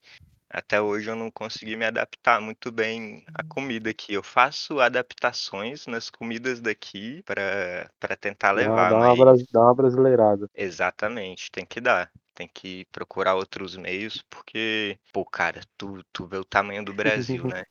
até 0.54 0.80
hoje 0.80 1.10
eu 1.10 1.16
não 1.16 1.30
consegui 1.30 1.76
me 1.76 1.84
adaptar 1.86 2.40
muito 2.40 2.72
bem 2.72 3.24
à 3.34 3.42
comida 3.44 3.90
aqui. 3.90 4.14
Eu 4.14 4.22
faço 4.22 4.80
adaptações 4.80 5.86
nas 5.86 6.10
comidas 6.10 6.60
daqui 6.60 7.22
para 7.24 8.16
tentar 8.20 8.52
Dá, 8.54 8.64
uma- 8.64 8.84
levar, 8.84 8.86
dá, 8.86 8.98
uma 8.98 9.16
mas 9.16 9.16
bras- 9.16 9.46
dá 9.50 9.60
uma 9.60 9.74
brasileirada. 9.74 10.48
exatamente, 10.54 11.50
tem 11.50 11.64
que 11.66 11.80
dar. 11.80 12.10
Tem 12.34 12.48
que 12.48 12.84
procurar 12.86 13.34
outros 13.36 13.76
meios, 13.76 14.20
porque, 14.28 14.98
pô, 15.12 15.24
cara, 15.24 15.60
tu, 15.76 16.02
tu 16.12 16.26
vê 16.26 16.36
o 16.36 16.44
tamanho 16.44 16.84
do 16.84 16.92
Brasil, 16.94 17.44
né? 17.46 17.64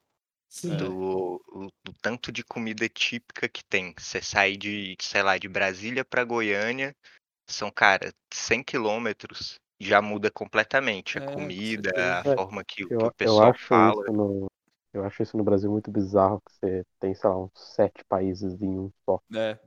Sim. 0.49 0.95
do, 0.95 1.41
o- 1.49 1.69
do 1.83 1.93
tanto 2.01 2.31
de 2.31 2.43
comida 2.43 2.89
típica 2.89 3.49
que 3.49 3.63
tem. 3.65 3.93
Você 3.99 4.21
sai 4.21 4.57
de, 4.57 4.95
sei 5.01 5.23
lá, 5.23 5.37
de 5.37 5.47
Brasília 5.49 6.05
para 6.05 6.23
Goiânia, 6.25 6.95
são, 7.49 7.71
cara, 7.71 8.13
100 8.33 8.63
quilômetros, 8.63 9.59
já 9.83 10.01
muda 10.01 10.31
completamente 10.31 11.17
a 11.17 11.21
É, 11.21 11.53
com 11.53 11.53
comida, 11.53 11.91
a 12.21 12.23
É, 12.25 12.35
forma 12.35 12.63
que, 12.63 12.83
que 12.85 12.93
Eu, 12.95 13.09
o 13.09 13.13
eu 13.21 13.39
pessoal 13.39 13.53
acho 13.53 13.75
fala. 13.75 14.03
isso 14.03 14.11
no. 14.13 14.51
Eu 14.93 15.03
acho 15.05 15.23
isso 15.23 15.37
no 15.37 15.43
Brasil 15.43 15.71
muito 15.71 15.91
bizarro, 15.91 16.41
que 16.41 16.51
você 16.53 16.85
tem, 16.99 17.15
sei 17.15 17.29
lá, 17.29 17.37
uns 17.39 17.51
sete 17.55 18.03
países 18.05 18.61
em 18.61 18.79
um 18.79 18.91
só. 19.05 19.21
É. 19.35 19.59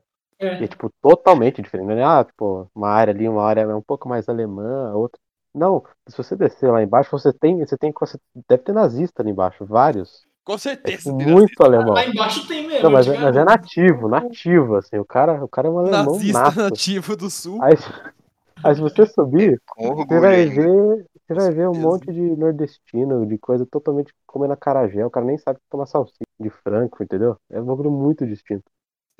E 0.59 0.65
é, 0.65 0.69
É, 0.69 0.69
tipo, 0.69 0.91
totalmente 1.03 1.61
diferente. 1.63 1.89
Não 1.89 1.95
é, 1.99 2.05
ah, 2.05 2.25
tipo, 2.25 2.71
uma 2.75 2.89
área 2.91 3.13
ali, 3.13 3.29
uma 3.29 3.45
área 3.45 3.63
é 3.63 3.75
um 3.75 3.83
pouco 3.83 4.09
mais 4.09 4.29
alemã, 4.29 4.93
outra. 4.95 5.21
Não, 5.55 5.85
se 6.09 6.17
você 6.17 6.37
descer 6.37 6.71
lá 6.71 6.83
embaixo, 6.83 7.11
você 7.11 7.33
tem, 7.33 7.59
você 7.59 7.77
tem, 7.79 7.93
você 7.99 8.19
deve 8.49 8.63
ter 8.63 8.73
nazista 8.73 9.23
ali 9.23 9.31
embaixo, 9.31 9.65
vários. 9.67 10.27
Com 10.45 10.57
É 10.85 10.91
certeza. 10.93 11.13
tipo, 11.13 11.13
tem 11.15 11.29
muito 11.29 11.63
alemão. 11.65 11.95
lá 11.95 12.07
embaixo 12.07 12.47
tem 12.49 12.67
mesmo. 12.67 12.83
Não, 12.83 12.91
mas, 12.91 13.09
eu 13.09 13.15
é- 13.15 13.19
mas 13.19 13.37
é 13.37 13.45
nativo, 13.45 14.09
nativo, 14.09 14.77
assim, 14.77 14.99
o 14.99 15.05
cara, 15.05 15.45
o 15.45 15.49
cara 15.49 15.69
é 15.69 15.71
um 15.71 15.79
alemão 15.79 16.21
Nazista 16.21 16.25
nato. 16.25 16.57
nativo 16.57 17.17
do 17.17 17.31
sul. 17.31 17.67
Aí, 17.67 17.75
aí 18.63 18.75
se 18.75 18.81
você 18.81 19.07
subir, 19.07 19.61
Com 19.67 19.95
você 19.95 20.21
vai 20.21 20.47
ver, 20.49 21.07
você 21.27 21.35
vai 21.35 21.53
ver 21.53 21.69
um 21.69 21.75
monte 21.75 22.13
de 22.13 22.21
nordestino, 22.37 23.27
de 23.27 23.39
coisa 23.39 23.67
totalmente 23.67 24.13
comendo 24.27 24.53
acarajé, 24.55 25.05
o 25.07 25.11
cara 25.11 25.27
nem 25.27 25.39
sabe 25.39 25.59
tomar 25.71 25.87
salsicha 25.87 26.19
de 26.41 26.51
frango, 26.51 26.97
entendeu? 27.03 27.39
É 27.51 27.61
um 27.61 27.67
bagulho 27.67 27.91
muito 27.91 28.27
distinto. 28.27 28.71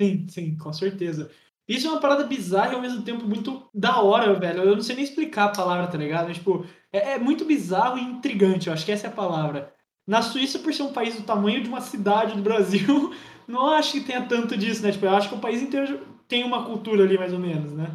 Sim, 0.01 0.27
sim, 0.29 0.57
com 0.57 0.71
certeza. 0.71 1.29
Isso 1.67 1.87
é 1.87 1.89
uma 1.91 1.99
parada 1.99 2.23
bizarra 2.25 2.71
e 2.71 2.75
ao 2.75 2.81
mesmo 2.81 3.03
tempo 3.03 3.25
muito 3.25 3.69
da 3.73 4.01
hora, 4.01 4.33
velho. 4.39 4.63
Eu 4.63 4.75
não 4.75 4.81
sei 4.81 4.95
nem 4.95 5.03
explicar 5.03 5.45
a 5.45 5.49
palavra, 5.49 5.87
tá 5.87 5.97
ligado? 5.97 6.27
Mas, 6.27 6.37
tipo, 6.37 6.65
é, 6.91 7.13
é 7.13 7.19
muito 7.19 7.45
bizarro 7.45 7.97
e 7.97 8.01
intrigante, 8.01 8.67
eu 8.67 8.73
acho 8.73 8.85
que 8.85 8.91
essa 8.91 9.07
é 9.07 9.09
a 9.09 9.13
palavra. 9.13 9.73
Na 10.05 10.21
Suíça, 10.21 10.59
por 10.59 10.73
ser 10.73 10.83
um 10.83 10.93
país 10.93 11.15
do 11.15 11.23
tamanho 11.23 11.61
de 11.61 11.67
uma 11.67 11.81
cidade 11.81 12.35
do 12.35 12.41
Brasil, 12.41 13.13
não 13.47 13.67
acho 13.71 13.93
que 13.93 14.01
tenha 14.01 14.25
tanto 14.25 14.55
disso, 14.57 14.81
né? 14.83 14.91
Tipo, 14.91 15.05
eu 15.07 15.15
acho 15.15 15.29
que 15.29 15.35
o 15.35 15.39
país 15.41 15.61
inteiro 15.61 16.05
tem 16.27 16.43
uma 16.43 16.65
cultura 16.65 17.03
ali, 17.03 17.17
mais 17.17 17.33
ou 17.33 17.39
menos, 17.39 17.73
né? 17.73 17.87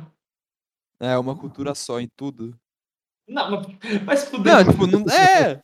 É 1.02 1.18
uma 1.18 1.36
cultura 1.36 1.74
só 1.74 1.98
em 1.98 2.08
tudo. 2.16 2.56
Não, 3.26 3.60
mas 4.06 4.22
fuder. 4.30 4.54
Não, 4.54 4.72
tipo, 4.72 4.86
não. 4.86 5.00
É! 5.12 5.60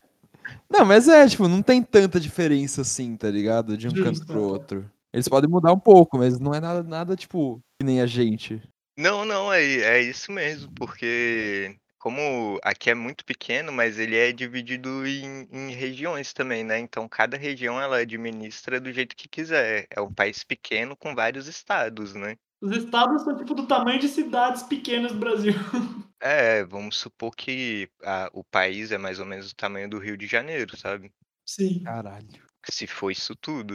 Não, 0.69 0.85
mas 0.85 1.07
é, 1.07 1.29
tipo, 1.29 1.47
não 1.47 1.63
tem 1.63 1.81
tanta 1.81 2.19
diferença 2.19 2.81
assim, 2.81 3.17
tá 3.17 3.31
ligado? 3.31 3.77
De 3.77 3.87
um 3.87 3.93
canto 3.93 4.17
Justo, 4.17 4.27
pro 4.27 4.41
é. 4.41 4.43
outro. 4.43 4.91
Eles 5.13 5.29
podem 5.29 5.49
mudar 5.49 5.73
um 5.73 5.79
pouco, 5.79 6.19
mas 6.19 6.41
não 6.41 6.53
é 6.53 6.61
nada, 6.61 6.83
nada 6.83 7.15
tipo, 7.15 7.61
que 7.79 7.87
nem 7.87 8.01
a 8.01 8.07
gente. 8.07 8.61
Não, 8.99 9.25
não, 9.25 9.53
é, 9.53 9.63
é 9.63 10.03
isso 10.03 10.33
mesmo, 10.33 10.73
porque 10.75 11.79
como 11.99 12.59
aqui 12.65 12.91
é 12.91 12.95
muito 12.95 13.25
pequeno, 13.25 13.71
mas 13.71 13.97
ele 13.97 14.17
é 14.17 14.33
dividido 14.33 15.07
em, 15.07 15.49
em 15.53 15.71
regiões 15.71 16.33
também, 16.33 16.65
né? 16.65 16.81
Então 16.81 17.09
cada 17.09 17.37
região 17.37 17.81
ela 17.81 17.99
administra 17.99 18.81
do 18.81 18.93
jeito 18.93 19.15
que 19.15 19.29
quiser. 19.29 19.87
É 19.89 20.01
um 20.01 20.13
país 20.13 20.43
pequeno 20.43 20.97
com 20.97 21.15
vários 21.15 21.47
estados, 21.47 22.15
né? 22.15 22.37
Os 22.61 22.77
estados 22.77 23.23
são 23.23 23.37
tipo 23.37 23.55
do 23.55 23.67
tamanho 23.67 24.01
de 24.01 24.09
cidades 24.09 24.63
pequenas 24.65 25.13
do 25.13 25.19
Brasil. 25.19 25.53
É, 26.21 26.65
vamos 26.65 26.97
supor 26.99 27.31
que 27.37 27.89
a- 28.03 28.29
o 28.33 28.43
país 28.43 28.91
é 28.91 28.99
mais 28.99 29.21
ou 29.21 29.25
menos 29.25 29.51
do 29.53 29.55
tamanho 29.55 29.89
do 29.89 30.01
Rio 30.01 30.17
de 30.17 30.27
Janeiro, 30.27 30.77
sabe? 30.77 31.13
Sim, 31.47 31.85
Caralho. 31.85 32.27
Se 32.69 32.89
for 32.89 33.13
isso 33.13 33.37
tudo. 33.37 33.73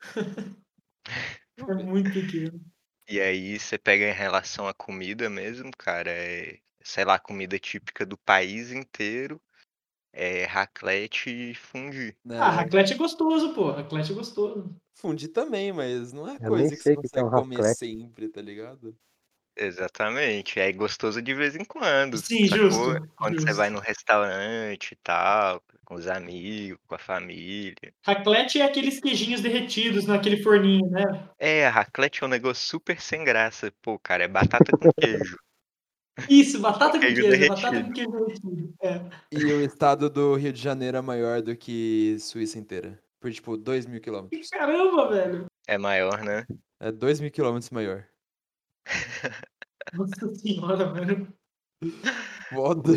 é 1.58 1.74
muito 1.84 2.10
pequeno. 2.10 2.58
E 3.06 3.20
aí 3.20 3.58
você 3.58 3.76
pega 3.76 4.08
em 4.08 4.14
relação 4.14 4.66
à 4.66 4.72
comida 4.72 5.28
mesmo, 5.28 5.70
cara, 5.76 6.10
é, 6.10 6.58
sei 6.82 7.04
lá, 7.04 7.18
comida 7.18 7.58
típica 7.58 8.06
do 8.06 8.16
país 8.16 8.70
inteiro, 8.72 9.38
é 10.18 10.44
raclette 10.44 11.30
e 11.30 11.54
fundi. 11.54 12.16
Né? 12.24 12.38
Ah, 12.38 12.50
raclette 12.50 12.92
é 12.92 12.96
gostoso, 12.96 13.54
pô. 13.54 13.70
Raclette 13.70 14.12
é 14.12 14.14
gostoso. 14.14 14.74
Fundir 14.94 15.28
também, 15.32 15.72
mas 15.72 16.12
não 16.12 16.28
é 16.28 16.36
Eu 16.40 16.50
coisa 16.50 16.70
que 16.76 16.82
você 16.82 16.90
que 16.90 16.96
consegue 16.96 17.24
um 17.24 17.30
comer 17.30 17.56
raclette. 17.56 17.78
sempre, 17.78 18.28
tá 18.28 18.42
ligado? 18.42 18.96
Exatamente, 19.60 20.60
é 20.60 20.70
gostoso 20.72 21.20
de 21.20 21.34
vez 21.34 21.56
em 21.56 21.64
quando, 21.64 22.16
Sim, 22.16 22.46
sacou? 22.46 22.94
justo, 22.94 23.08
Quando 23.16 23.34
você 23.40 23.46
justo. 23.46 23.56
vai 23.56 23.70
no 23.70 23.80
restaurante 23.80 24.92
e 24.92 24.96
tal, 25.02 25.60
com 25.84 25.96
os 25.96 26.06
amigos, 26.06 26.78
com 26.86 26.94
a 26.94 26.98
família. 26.98 27.92
Raclette 28.06 28.60
é 28.60 28.64
aqueles 28.64 29.00
queijinhos 29.00 29.40
derretidos 29.40 30.06
naquele 30.06 30.42
forninho, 30.44 30.88
né? 30.90 31.28
É, 31.40 31.66
a 31.66 31.70
raclette 31.70 32.22
é 32.22 32.26
um 32.26 32.30
negócio 32.30 32.66
super 32.66 33.00
sem 33.00 33.24
graça. 33.24 33.72
Pô, 33.82 33.98
cara, 33.98 34.24
é 34.24 34.28
batata 34.28 34.72
com 34.72 34.88
queijo. 35.00 35.36
Isso, 36.28 36.60
batata 36.60 36.98
com 36.98 37.00
Queijo 37.00 37.48
batata 37.48 37.84
com 37.84 37.92
queijo 37.92 38.10
derretido. 38.10 38.74
É. 38.82 39.00
E 39.30 39.44
o 39.44 39.60
estado 39.62 40.10
do 40.10 40.34
Rio 40.34 40.52
de 40.52 40.60
Janeiro 40.60 40.96
é 40.96 41.00
maior 41.00 41.42
do 41.42 41.56
que 41.56 42.16
Suíça 42.18 42.58
inteira. 42.58 42.98
Por 43.20 43.32
tipo, 43.32 43.56
2 43.56 43.86
mil 43.86 44.00
quilômetros. 44.00 44.48
Caramba, 44.48 45.08
velho. 45.08 45.46
É 45.66 45.76
maior, 45.76 46.22
né? 46.22 46.46
É 46.80 46.92
2 46.92 47.20
mil 47.20 47.30
quilômetros 47.30 47.70
maior. 47.70 48.04
Nossa 49.92 50.34
senhora, 50.34 50.92
velho. 50.92 51.32
Foda. 52.50 52.92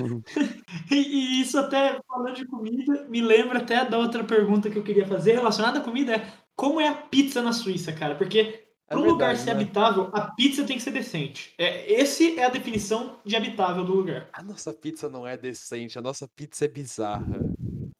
E, 0.89 0.95
e 0.95 1.41
isso 1.41 1.57
até, 1.57 1.99
falando 2.07 2.35
de 2.35 2.45
comida, 2.45 3.05
me 3.07 3.21
lembra 3.21 3.59
até 3.59 3.85
da 3.85 3.97
outra 3.97 4.23
pergunta 4.23 4.69
que 4.69 4.77
eu 4.77 4.83
queria 4.83 5.05
fazer 5.05 5.33
relacionada 5.33 5.79
à 5.79 5.83
comida, 5.83 6.15
é 6.15 6.33
como 6.55 6.79
é 6.79 6.87
a 6.87 6.95
pizza 6.95 7.41
na 7.41 7.53
Suíça, 7.53 7.93
cara? 7.93 8.15
Porque 8.15 8.60
para 8.91 8.99
um 8.99 9.05
lugar 9.05 9.37
ser 9.37 9.45
né? 9.47 9.51
habitável, 9.61 10.09
a 10.11 10.21
pizza 10.31 10.65
tem 10.65 10.75
que 10.75 10.83
ser 10.83 10.91
decente. 10.91 11.53
É, 11.57 11.91
esse 11.93 12.37
é 12.37 12.45
a 12.45 12.49
definição 12.49 13.17
de 13.25 13.35
habitável 13.35 13.85
do 13.85 13.93
lugar. 13.93 14.27
A 14.33 14.43
nossa 14.43 14.73
pizza 14.73 15.09
não 15.09 15.25
é 15.25 15.37
decente, 15.37 15.97
a 15.97 16.01
nossa 16.01 16.27
pizza 16.35 16.65
é 16.65 16.67
bizarra. 16.67 17.25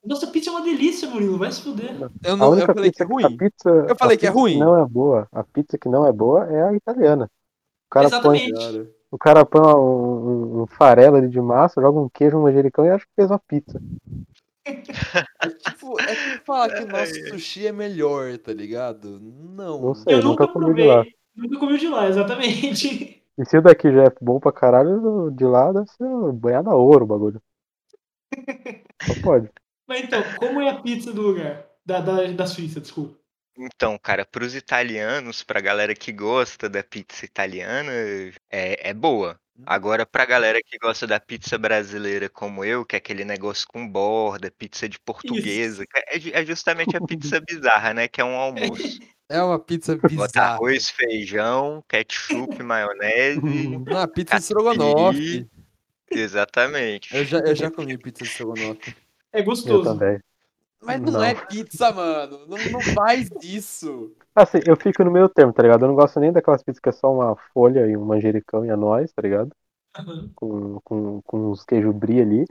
Nossa, 0.03 0.27
pizza 0.27 0.49
é 0.49 0.53
uma 0.53 0.61
delícia, 0.61 1.09
Murilo, 1.09 1.37
vai 1.37 1.51
se 1.51 1.61
fuder. 1.61 1.95
Eu, 2.23 2.33
A 2.33 2.35
não, 2.35 2.59
eu 2.59 2.65
falei 2.65 2.91
que 2.91 2.97
pizza 2.97 3.03
é 3.03 3.07
ruim. 3.07 3.23
A 3.23 3.29
pizza, 3.29 3.69
Eu 3.87 3.95
falei 3.95 4.17
a 4.17 4.19
que 4.19 4.27
é 4.27 4.29
ruim. 4.29 4.57
não 4.57 4.77
é 4.77 4.85
boa. 4.85 5.27
A 5.31 5.43
pizza 5.43 5.77
que 5.77 5.87
não 5.87 6.05
é 6.05 6.11
boa 6.11 6.45
é 6.45 6.63
a 6.63 6.73
italiana. 6.73 7.29
O 7.87 7.89
cara 7.89 8.09
põe, 8.21 8.47
Exatamente. 8.47 8.53
Cara. 8.53 8.89
o 9.11 9.17
cara 9.17 9.45
põe 9.45 9.61
um, 9.61 10.59
um, 10.59 10.61
um 10.63 10.67
farelo 10.67 11.15
ali 11.17 11.29
de 11.29 11.39
massa, 11.39 11.81
joga 11.81 11.99
um 11.99 12.09
queijo, 12.09 12.37
um 12.37 12.41
manjericão 12.43 12.85
e 12.85 12.89
acha 12.89 13.05
que 13.05 13.11
fez 13.15 13.29
uma 13.29 13.39
pizza. 13.39 13.81
É 14.65 14.73
tipo, 15.57 15.99
é 15.99 16.15
tipo 16.15 16.45
falar 16.45 16.69
que 16.69 16.83
o 16.83 16.87
nosso 16.87 17.13
sushi 17.29 17.67
é 17.67 17.71
melhor, 17.71 18.37
tá 18.37 18.53
ligado? 18.53 19.19
Não. 19.19 19.81
Não 19.81 19.95
sei. 19.95 20.15
Eu 20.15 20.21
nunca 20.23 20.45
nunca 20.45 20.47
comi 20.47 20.73
de 20.73 20.83
provei. 20.83 20.87
lá. 20.87 21.05
Nunca 21.35 21.59
comi 21.59 21.77
de 21.77 21.87
lá, 21.87 22.07
exatamente. 22.07 23.23
E 23.37 23.45
se 23.45 23.57
o 23.57 23.61
daqui 23.61 23.91
já 23.91 24.03
é 24.03 24.13
bom 24.21 24.39
pra 24.39 24.51
caralho, 24.51 25.31
de 25.31 25.45
lá 25.45 25.71
deve 25.71 25.89
ser 25.91 26.33
banhado 26.33 26.69
a 26.69 26.75
ouro 26.75 27.05
o 27.05 27.07
bagulho. 27.07 27.41
Só 29.01 29.15
pode. 29.23 29.49
Mas 29.87 30.03
então, 30.03 30.21
como 30.37 30.61
é 30.61 30.69
a 30.69 30.81
pizza 30.81 31.11
do 31.11 31.21
lugar? 31.21 31.65
Da, 31.85 31.99
da, 31.99 32.31
da 32.31 32.45
Suíça, 32.45 32.79
desculpa. 32.79 33.19
Então, 33.57 33.97
cara, 33.97 34.25
pros 34.25 34.55
italianos, 34.55 35.43
pra 35.43 35.59
galera 35.59 35.93
que 35.95 36.11
gosta 36.11 36.69
da 36.69 36.83
pizza 36.83 37.25
italiana, 37.25 37.91
é, 38.49 38.89
é 38.89 38.93
boa. 38.93 39.40
Agora, 39.65 40.05
pra 40.05 40.25
galera 40.25 40.59
que 40.65 40.77
gosta 40.77 41.05
da 41.07 41.19
pizza 41.19 41.57
brasileira 41.57 42.29
como 42.29 42.63
eu, 42.65 42.85
que 42.85 42.95
é 42.95 42.97
aquele 42.97 43.23
negócio 43.25 43.67
com 43.67 43.87
borda, 43.87 44.51
pizza 44.51 44.87
de 44.89 44.99
portuguesa, 44.99 45.85
que 45.85 45.97
é, 45.97 46.41
é 46.41 46.45
justamente 46.45 46.95
a 46.95 47.01
pizza 47.05 47.39
bizarra, 47.41 47.93
né? 47.93 48.07
Que 48.07 48.21
é 48.21 48.25
um 48.25 48.35
almoço. 48.35 48.99
É 49.29 49.41
uma 49.41 49.57
pizza 49.59 49.95
Bota 49.95 50.07
bizarra. 50.09 50.53
arroz, 50.55 50.89
feijão, 50.89 51.83
ketchup, 51.87 52.61
maionese. 52.63 53.39
Uma 53.39 54.07
pizza 54.07 54.35
estrogonofe. 54.37 55.47
Exatamente. 56.09 57.15
Eu 57.15 57.23
já, 57.25 57.39
eu 57.39 57.55
já 57.55 57.69
comi 57.71 57.97
pizza 57.97 58.23
de 58.23 58.29
estrogonofe. 58.29 58.95
É 59.33 59.39
Eu 59.39 59.45
gostoso. 59.45 59.83
também. 59.97 60.19
Mas 60.81 61.01
não, 61.01 61.11
Não. 61.13 61.23
é 61.23 61.35
pizza, 61.35 61.91
mano. 61.91 62.45
Não, 62.47 62.69
não 62.69 62.83
faz 62.83 63.29
isso. 63.41 64.15
Assim, 64.33 64.59
eu 64.65 64.77
fico 64.77 65.03
no 65.03 65.11
meio 65.11 65.27
termo, 65.29 65.51
tá 65.53 65.61
ligado? 65.61 65.83
Eu 65.83 65.89
não 65.89 65.95
gosto 65.95 66.19
nem 66.19 66.31
daquelas 66.31 66.63
pizzas 66.63 66.79
que 66.79 66.89
é 66.89 66.91
só 66.91 67.13
uma 67.13 67.35
folha 67.53 67.85
e 67.87 67.97
um 67.97 68.05
manjericão 68.05 68.65
e 68.65 68.69
a 68.69 68.77
nós, 68.77 69.11
tá 69.13 69.21
ligado? 69.21 69.51
Aham. 69.95 70.35
Com, 70.35 70.79
com, 70.83 71.21
com 71.23 71.51
uns 71.51 71.65
queijo 71.65 71.93
brie 71.93 72.21
ali. 72.21 72.45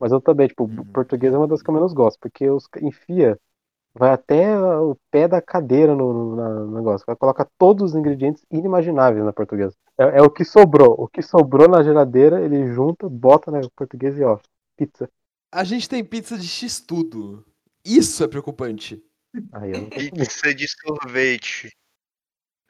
Mas 0.00 0.12
eu 0.12 0.20
também, 0.20 0.48
tipo, 0.48 0.68
Uhum. 0.68 0.84
português 0.92 1.34
é 1.34 1.38
uma 1.38 1.48
das 1.48 1.62
que 1.62 1.70
eu 1.70 1.74
menos 1.74 1.92
gosto, 1.94 2.18
porque 2.20 2.50
os 2.50 2.68
enfia, 2.82 3.38
vai 3.94 4.12
até 4.12 4.58
o 4.58 4.96
pé 5.10 5.28
da 5.28 5.42
cadeira 5.42 5.94
no, 5.96 6.12
no- 6.36 6.66
no 6.66 6.76
negócio. 6.78 7.06
Vai 7.06 7.16
colocar 7.16 7.48
todos 7.58 7.92
os 7.92 7.96
ingredientes 7.98 8.44
inimagináveis 8.50 9.24
na 9.24 9.32
portuguesa. 9.32 9.74
É, 9.98 10.18
é 10.18 10.22
o 10.22 10.30
que 10.30 10.44
sobrou. 10.44 10.94
O 10.98 11.08
que 11.08 11.22
sobrou 11.22 11.68
na 11.68 11.82
geladeira, 11.82 12.40
ele 12.42 12.72
junta, 12.74 13.08
bota 13.08 13.50
na 13.50 13.60
portuguesa 13.76 14.20
e 14.20 14.24
ó, 14.24 14.38
pizza. 14.76 15.08
A 15.50 15.64
gente 15.64 15.88
tem 15.88 16.04
pizza 16.04 16.36
de 16.36 16.46
X 16.48 16.80
tudo. 16.80 17.44
Isso 17.84 18.22
é 18.24 18.28
preocupante. 18.28 19.02
Aí 19.52 19.72
eu. 19.72 19.88
Pizza 19.88 20.54
de 20.54 20.66
sorvete. 20.68 21.70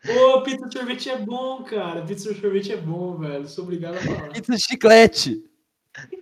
Pô, 0.04 0.42
pizza 0.42 0.66
de 0.66 0.72
sorvete 0.78 1.10
é 1.10 1.18
bom, 1.18 1.62
cara. 1.64 2.04
Pizza 2.04 2.32
de 2.32 2.40
sorvete 2.40 2.72
é 2.72 2.76
bom, 2.76 3.18
velho. 3.18 3.46
Sou 3.48 3.64
obrigado 3.64 3.96
a 3.96 4.00
falar. 4.00 4.28
Pizza 4.32 4.52
de 4.56 4.62
chiclete. 4.62 5.44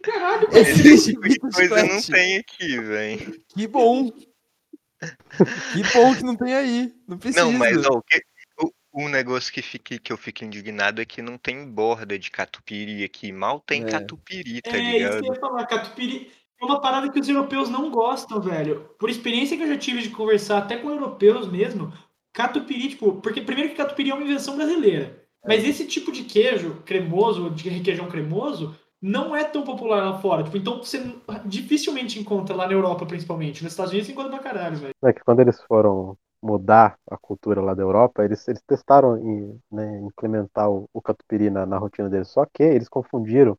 Caralho, 0.02 0.48
Existe 0.52 0.88
Esse 0.88 1.12
tipo 1.12 1.28
de 1.28 1.28
pizza 1.40 1.48
de 1.48 1.68
coisa 1.68 1.82
não 1.84 2.02
tem 2.02 2.36
aqui, 2.38 2.80
velho. 2.80 3.40
Que 3.48 3.66
bom. 3.68 4.10
Que 4.10 5.82
bom 5.94 6.14
que 6.16 6.22
não 6.24 6.36
tem 6.36 6.54
aí. 6.54 6.92
Não 7.06 7.16
precisa. 7.18 7.44
Não, 7.44 7.52
mas 7.52 7.86
ó, 7.86 7.90
o, 7.98 8.02
que, 8.02 8.20
o, 8.62 9.04
o 9.04 9.08
negócio 9.08 9.52
que, 9.52 9.62
fique, 9.62 9.98
que 9.98 10.12
eu 10.12 10.16
fico 10.16 10.44
indignado 10.44 11.00
é 11.00 11.04
que 11.04 11.22
não 11.22 11.38
tem 11.38 11.66
borda 11.70 12.18
de 12.18 12.30
catupiry 12.30 13.04
aqui. 13.04 13.30
Mal 13.32 13.60
tem 13.60 13.84
É. 13.84 13.90
catupiry, 13.90 14.60
tá 14.60 14.72
É 14.72 14.80
isso 14.80 14.90
ligado? 14.90 15.20
que 15.22 15.28
eu 15.28 15.34
ia 15.34 15.40
falar. 15.40 15.66
Catupiry 15.66 16.32
é 16.60 16.64
uma 16.64 16.80
parada 16.80 17.10
que 17.10 17.18
os 17.18 17.28
europeus 17.28 17.70
não 17.70 17.90
gostam, 17.90 18.40
velho. 18.40 18.90
Por 18.98 19.08
experiência 19.08 19.56
que 19.56 19.62
eu 19.62 19.68
já 19.68 19.78
tive 19.78 20.02
de 20.02 20.10
conversar 20.10 20.58
até 20.58 20.76
com 20.76 20.90
europeus 20.90 21.48
mesmo, 21.48 21.92
catupiry, 22.32 22.90
tipo, 22.90 23.14
porque 23.20 23.40
primeiro 23.40 23.70
que 23.70 23.76
catupiry 23.76 24.10
é 24.10 24.14
uma 24.14 24.24
invenção 24.24 24.56
brasileira. 24.56 25.18
Mas 25.46 25.64
esse 25.64 25.86
tipo 25.86 26.12
de 26.12 26.24
queijo 26.24 26.82
cremoso, 26.84 27.50
de 27.50 27.68
requeijão 27.68 28.08
cremoso, 28.08 28.76
não 29.00 29.34
é 29.34 29.44
tão 29.44 29.62
popular 29.62 30.04
lá 30.04 30.18
fora. 30.18 30.42
Tipo, 30.42 30.58
então 30.58 30.78
você 30.78 31.02
dificilmente 31.46 32.18
encontra 32.20 32.54
lá 32.54 32.66
na 32.66 32.74
Europa, 32.74 33.06
principalmente. 33.06 33.64
Nos 33.64 33.72
Estados 33.72 33.90
Unidos 33.90 34.06
você 34.06 34.12
encontra 34.12 34.30
pra 34.30 34.40
caralho, 34.40 34.76
velho. 34.76 34.94
É 35.02 35.12
que 35.12 35.24
quando 35.24 35.40
eles 35.40 35.60
foram 35.62 36.16
mudar 36.42 36.98
a 37.10 37.16
cultura 37.16 37.60
lá 37.60 37.74
da 37.74 37.82
Europa, 37.82 38.24
eles, 38.24 38.46
eles 38.48 38.62
testaram 38.66 39.16
em, 39.16 39.58
né, 39.70 40.00
implementar 40.00 40.70
o, 40.70 40.88
o 40.92 41.00
catupiry 41.00 41.50
na, 41.50 41.64
na 41.64 41.78
rotina 41.78 42.10
deles. 42.10 42.28
Só 42.28 42.44
que 42.44 42.62
eles 42.62 42.88
confundiram 42.88 43.58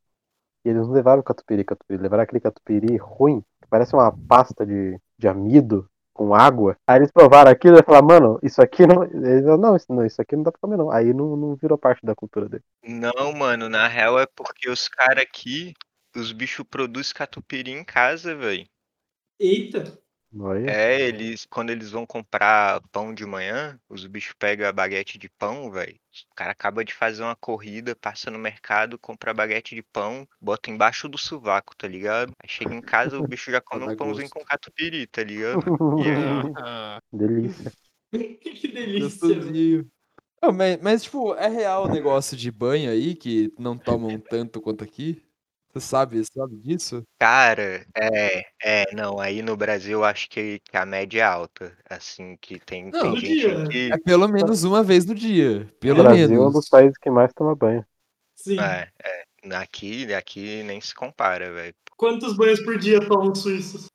e 0.64 0.70
eles 0.70 0.88
não 0.88 0.94
levaram 0.94 1.22
o 1.22 1.24
catupiry, 1.24 1.64
catupiry, 1.64 2.02
levaram 2.02 2.24
aquele 2.24 2.40
catupiry 2.40 2.98
ruim, 2.98 3.42
que 3.62 3.68
parece 3.70 3.94
uma 3.94 4.12
pasta 4.12 4.66
de, 4.66 5.00
de 5.18 5.28
amido 5.28 5.90
com 6.14 6.36
água. 6.36 6.78
Aí 6.86 7.00
eles 7.00 7.12
provaram 7.12 7.50
aquilo 7.50 7.80
e 7.80 7.84
falaram, 7.84 8.08
mano, 8.08 8.40
isso 8.44 8.62
aqui 8.62 8.86
não. 8.86 9.04
Eles 9.04 9.44
falaram, 9.44 9.58
não, 9.58 9.76
isso, 9.76 9.86
não, 9.90 10.06
isso 10.06 10.22
aqui 10.22 10.36
não 10.36 10.44
dá 10.44 10.52
pra 10.52 10.60
comer, 10.62 10.78
não. 10.78 10.92
Aí 10.92 11.14
não, 11.14 11.36
não 11.36 11.56
virou 11.56 11.78
parte 11.78 12.06
da 12.06 12.16
cultura 12.16 12.48
dele. 12.48 12.64
Não, 12.84 13.34
mano, 13.34 13.70
na 13.70 13.88
real 13.88 14.20
é 14.20 14.26
porque 14.36 14.70
os 14.70 14.88
caras 14.88 15.24
aqui, 15.24 15.74
os 16.16 16.32
bichos 16.32 16.66
produzem 16.70 17.14
catupiry 17.14 17.72
em 17.72 17.84
casa, 17.84 18.36
velho. 18.36 18.66
Eita! 19.40 19.98
Olha. 20.40 20.72
É, 20.72 21.00
eles, 21.02 21.46
quando 21.46 21.72
eles 21.72 21.92
vão 21.92 22.06
comprar 22.06 22.82
pão 22.92 23.14
de 23.14 23.26
manhã, 23.26 23.80
os 23.90 24.06
bichos 24.06 24.34
pegam 24.38 24.68
a 24.68 24.72
baguete 24.72 25.18
de 25.18 25.28
pão, 25.30 25.72
velho. 25.72 26.00
O 26.32 26.36
cara 26.36 26.52
acaba 26.52 26.86
de 26.86 26.94
fazer 26.94 27.24
uma 27.24 27.36
corrida, 27.36 27.96
passa 27.96 28.30
no 28.32 28.38
mercado, 28.40 28.98
compra 29.00 29.32
a 29.32 29.34
baguete 29.34 29.76
de 29.76 29.82
pão, 29.84 30.28
bota 30.40 30.70
embaixo 30.70 31.10
do 31.10 31.18
sovaco, 31.18 31.76
tá 31.76 31.88
ligado? 31.88 32.32
Aí 32.42 32.48
chega 32.50 32.74
em 32.74 32.82
casa, 32.82 33.18
o 33.20 33.24
bicho 33.24 33.52
já 33.52 33.60
come 33.66 33.86
um 33.86 33.96
pãozinho 33.96 34.28
gosto. 34.28 34.40
com 34.40 34.46
catupiry, 34.46 35.08
tá 35.08 35.24
ligado? 35.24 35.66
E 35.98 36.10
aí, 36.10 36.54
Ah, 36.56 37.00
Delícia. 37.12 37.72
que 38.12 38.68
delícia! 38.68 39.40
Não, 40.42 40.52
mas, 40.52 40.80
mas, 40.82 41.04
tipo, 41.04 41.34
é 41.36 41.48
real 41.48 41.86
o 41.86 41.88
negócio 41.88 42.36
de 42.36 42.52
banho 42.52 42.90
aí, 42.92 43.16
que 43.16 43.54
não 43.60 43.78
tomam 43.78 44.20
tanto 44.20 44.60
quanto 44.62 44.84
aqui? 44.84 45.24
Você 45.74 45.80
sabe, 45.80 46.22
sabe 46.26 46.58
disso? 46.58 47.04
Cara, 47.18 47.86
é, 47.96 48.46
é, 48.62 48.94
não, 48.94 49.20
aí 49.20 49.42
no 49.42 49.56
Brasil 49.56 50.00
eu 50.00 50.04
acho 50.04 50.30
que, 50.30 50.60
que 50.60 50.76
a 50.76 50.86
média 50.86 51.22
é 51.22 51.24
alta, 51.24 51.78
assim, 51.90 52.36
que 52.42 52.60
tem, 52.60 52.90
Não, 52.92 53.00
tem 53.00 53.12
no 53.12 53.18
gente 53.18 53.36
dia. 53.36 53.68
que, 53.70 53.94
É 53.94 53.98
pelo 53.98 54.28
menos 54.28 54.64
uma 54.66 54.84
vez 54.84 55.06
no 55.06 55.16
dia. 55.16 55.70
O 55.72 55.80
Pelo 55.80 56.04
Brasil 56.04 56.26
é 56.26 56.28
um 56.28 56.40
menos. 56.40 56.54
dos 56.54 56.70
países 56.70 56.98
que 56.98 57.10
mais 57.10 57.32
toma 57.34 57.56
banho. 57.56 57.86
Sim. 58.36 58.60
é, 58.60 58.90
é, 59.04 59.56
aqui, 59.56 60.14
aqui 60.14 60.64
nem 60.64 60.82
se 60.82 60.94
compara, 60.94 61.54
velho. 61.54 61.74
Quantos 61.96 62.36
banhos 62.36 62.60
por 62.64 62.78
dia 62.78 63.00
tomam 63.08 63.32
os 63.32 63.40
suíços? 63.40 63.86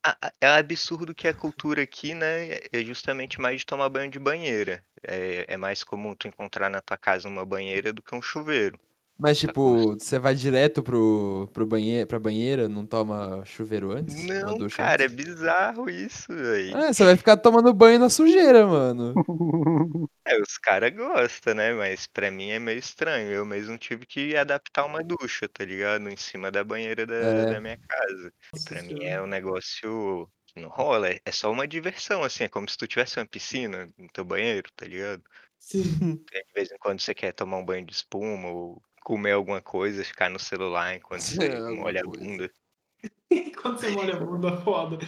É 0.40 0.47
absurdo 0.47 1.14
que 1.14 1.26
a 1.26 1.35
cultura 1.35 1.83
aqui, 1.83 2.14
né, 2.14 2.59
é 2.73 2.85
justamente 2.85 3.40
mais 3.40 3.61
de 3.61 3.66
tomar 3.66 3.88
banho 3.88 4.11
de 4.11 4.18
banheira. 4.18 4.83
É, 5.02 5.45
é 5.49 5.56
mais 5.56 5.83
comum 5.83 6.14
tu 6.14 6.28
encontrar 6.28 6.71
na 6.71 6.80
tua 6.80 6.97
casa 6.97 7.28
uma 7.28 7.45
banheira 7.45 7.92
do 7.92 8.02
que 8.02 8.14
um 8.14 8.23
chuveiro. 8.23 8.78
Mas, 9.18 9.40
Tá 9.40 9.46
tipo, 9.49 9.94
você 9.94 10.18
vai 10.18 10.35
direto 10.35 10.82
pro, 10.82 11.49
pro 11.52 11.66
banheiro, 11.66 12.06
pra 12.06 12.18
banheira, 12.18 12.68
não 12.68 12.85
toma 12.87 13.42
chuveiro 13.46 13.90
antes? 13.92 14.14
Não, 14.26 14.68
cara, 14.68 15.04
é 15.04 15.06
antes? 15.06 15.16
bizarro 15.16 15.88
isso, 15.88 16.26
velho. 16.28 16.76
É, 16.76 16.92
você 16.92 17.02
vai 17.02 17.16
ficar 17.16 17.38
tomando 17.38 17.73
banho 17.73 17.99
na 17.99 18.11
sujeira, 18.11 18.66
mano. 18.66 19.14
É, 20.28 20.40
os 20.42 20.58
caras 20.58 20.92
gostam, 20.92 21.54
né? 21.54 21.73
Mas 21.73 22.08
pra 22.08 22.32
mim 22.32 22.50
é 22.50 22.58
meio 22.58 22.80
estranho. 22.80 23.30
Eu 23.30 23.46
mesmo 23.46 23.78
tive 23.78 24.04
que 24.04 24.37
adaptar 24.37 24.85
uma 24.85 25.00
ducha, 25.02 25.49
tá 25.49 25.64
ligado? 25.64 26.08
Em 26.11 26.16
cima 26.16 26.50
da 26.50 26.64
banheira 26.64 27.06
da, 27.06 27.14
É. 27.14 27.52
da 27.52 27.61
minha 27.61 27.78
casa. 27.78 28.32
E 28.52 28.56
Nossa 28.56 28.68
pra 28.68 28.82
mim 28.82 29.04
é 29.04 29.23
um 29.23 29.26
negócio 29.28 30.28
que 30.49 30.61
não 30.61 30.68
rola. 30.68 31.11
é- 31.11 31.20
É 31.25 31.30
só 31.30 31.50
uma 31.52 31.66
diversão, 31.68 32.25
assim. 32.25 32.42
É 32.42 32.49
como 32.49 32.68
se 32.68 32.76
tu 32.76 32.88
tivesse 32.88 33.20
uma 33.20 33.26
piscina 33.26 33.88
no 33.96 34.08
teu 34.08 34.25
banheiro, 34.25 34.68
tá 34.75 34.85
ligado? 34.85 35.23
Sim. 35.61 35.82
De 36.16 36.44
vez 36.54 36.73
em 36.73 36.78
quando 36.78 37.00
você 37.00 37.14
quer 37.14 37.32
tomar 37.32 37.58
um 37.58 37.64
banho 37.64 37.87
de 37.87 37.92
espuma 37.92 38.49
ou 38.49 38.82
comer 39.06 39.30
alguma 39.30 39.60
coisa, 39.60 40.02
ficar 40.02 40.28
no 40.28 40.38
celular 40.38 40.96
enquanto 40.96 41.20
você 41.22 41.48
Alguma 41.54 41.76
molha 41.76 42.00
a 42.00 42.04
bunda. 42.04 42.50
Quando 43.62 43.78
você 43.78 43.90
molha 43.90 44.16
a 44.16 44.18
bunda, 44.18 44.56
foda. 44.58 44.98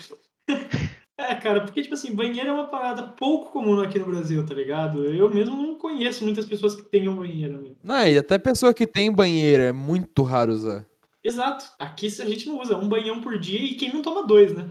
É, 1.21 1.35
cara, 1.35 1.63
porque, 1.63 1.83
tipo 1.83 1.95
assim, 1.95 2.15
banheiro 2.15 2.49
é 2.49 2.53
uma 2.53 2.69
parada 2.69 3.03
pouco 3.03 3.51
comum 3.51 3.81
aqui 3.81 3.99
no 3.99 4.07
Brasil, 4.07 4.47
tá 4.47 4.55
ligado? 4.55 5.05
Eu 5.05 5.29
mesmo 5.29 5.57
não 5.57 5.75
conheço 5.75 6.23
muitas 6.23 6.47
pessoas 6.47 6.77
que 6.77 6.83
tenham 6.83 7.17
banheiro. 7.17 7.61
Né? 7.61 7.71
Não, 7.83 8.07
e 8.07 8.17
até 8.17 8.39
pessoa 8.39 8.73
que 8.73 8.87
tem 8.87 9.13
banheira 9.13 9.65
é 9.65 9.73
muito 9.73 10.23
raro 10.23 10.53
usar. 10.53 10.87
Exato. 11.25 11.73
Aqui 11.77 12.07
a 12.07 12.25
gente 12.25 12.47
não 12.47 12.61
usa 12.61 12.77
um 12.77 12.89
banhão 12.89 13.21
por 13.21 13.37
dia 13.37 13.59
e 13.59 13.75
quem 13.75 13.93
não 13.93 14.01
toma 14.01 14.25
dois, 14.25 14.55
né? 14.55 14.71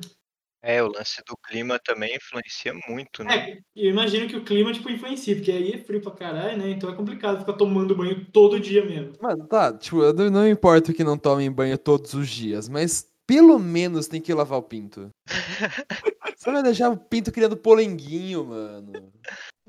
É, 0.61 0.81
o 0.81 0.87
lance 0.87 1.21
do 1.25 1.37
clima 1.37 1.79
também 1.79 2.15
influencia 2.15 2.73
muito, 2.87 3.23
né? 3.23 3.35
É, 3.35 3.57
eu 3.75 3.91
imagino 3.91 4.27
que 4.27 4.35
o 4.35 4.43
clima, 4.43 4.73
tipo, 4.73 4.89
influencia, 4.89 5.35
porque 5.35 5.51
aí 5.51 5.71
é 5.71 5.77
frio 5.77 6.01
pra 6.01 6.11
caralho, 6.11 6.57
né? 6.57 6.71
Então 6.71 6.89
é 6.89 6.95
complicado 6.95 7.39
ficar 7.39 7.53
tomando 7.53 7.95
banho 7.95 8.25
todo 8.31 8.59
dia 8.59 8.83
mesmo. 8.83 9.13
Mano, 9.21 9.47
tá, 9.47 9.71
tipo, 9.71 10.01
eu 10.01 10.13
não, 10.13 10.29
não 10.29 10.47
importa 10.47 10.93
que 10.93 11.03
não 11.03 11.17
tomem 11.17 11.51
banho 11.51 11.77
todos 11.77 12.13
os 12.13 12.27
dias, 12.27 12.67
mas 12.67 13.07
pelo 13.27 13.59
menos 13.59 14.07
tem 14.07 14.21
que 14.21 14.33
lavar 14.33 14.57
o 14.57 14.63
pinto. 14.63 15.09
Você 16.37 16.51
vai 16.51 16.63
deixar 16.63 16.89
o 16.89 16.97
pinto 16.97 17.31
criando 17.31 17.57
polenguinho, 17.57 18.45
mano. 18.45 19.11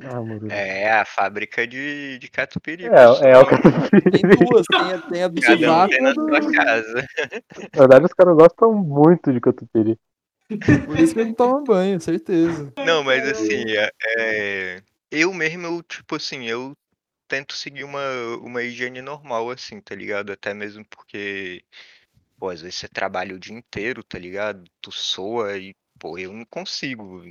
Ah, 0.01 0.21
Murilo. 0.21 0.53
É 0.53 0.93
a 0.93 1.05
fábrica 1.05 1.67
de, 1.67 2.19
de 2.19 2.31
catupiry. 2.31 2.87
É, 2.87 3.31
é 3.31 3.39
o 3.39 3.47
que 3.47 4.11
Tem 4.11 4.23
duas, 4.23 4.65
tem 4.67 4.93
a, 4.93 4.99
tem 5.01 5.23
a 5.25 5.29
do 5.29 5.41
Cada 5.41 5.85
um 5.85 5.89
tem 5.89 6.03
na 6.03 6.15
sua 6.15 6.53
casa. 6.53 7.07
Na 7.75 7.81
verdade, 7.81 8.05
os 8.05 8.13
caras 8.13 8.37
gostam 8.37 8.73
muito 8.75 9.33
de 9.33 9.41
catupiry. 9.41 9.99
Por 10.87 10.99
isso 10.99 11.15
que 11.15 11.25
não 11.25 11.35
toma 11.35 11.65
banho, 11.65 12.01
certeza. 12.01 12.73
Não, 12.85 13.03
mas 13.05 13.27
assim, 13.27 13.65
é, 13.77 13.91
é, 14.19 14.83
eu 15.11 15.33
mesmo, 15.35 15.67
eu, 15.67 15.83
tipo 15.83 16.17
assim, 16.17 16.45
eu 16.47 16.77
tento 17.29 17.55
seguir 17.55 17.85
uma, 17.85 18.01
uma 18.39 18.63
higiene 18.63 19.03
normal, 19.03 19.51
assim, 19.51 19.81
tá 19.81 19.95
ligado? 19.95 20.33
Até 20.33 20.55
mesmo 20.55 20.85
porque, 20.89 21.65
pô, 22.39 22.51
às 22.51 22.63
vezes 22.63 22.77
você 22.79 22.89
trabalha 22.89 23.35
o 23.35 23.39
dia 23.41 23.55
inteiro, 23.57 24.03
tá 24.05 24.19
ligado? 24.19 24.65
Tu 24.81 24.93
soa 24.93 25.59
e, 25.59 25.75
pô, 25.99 26.19
eu 26.19 26.33
não 26.33 26.45
consigo. 26.47 27.23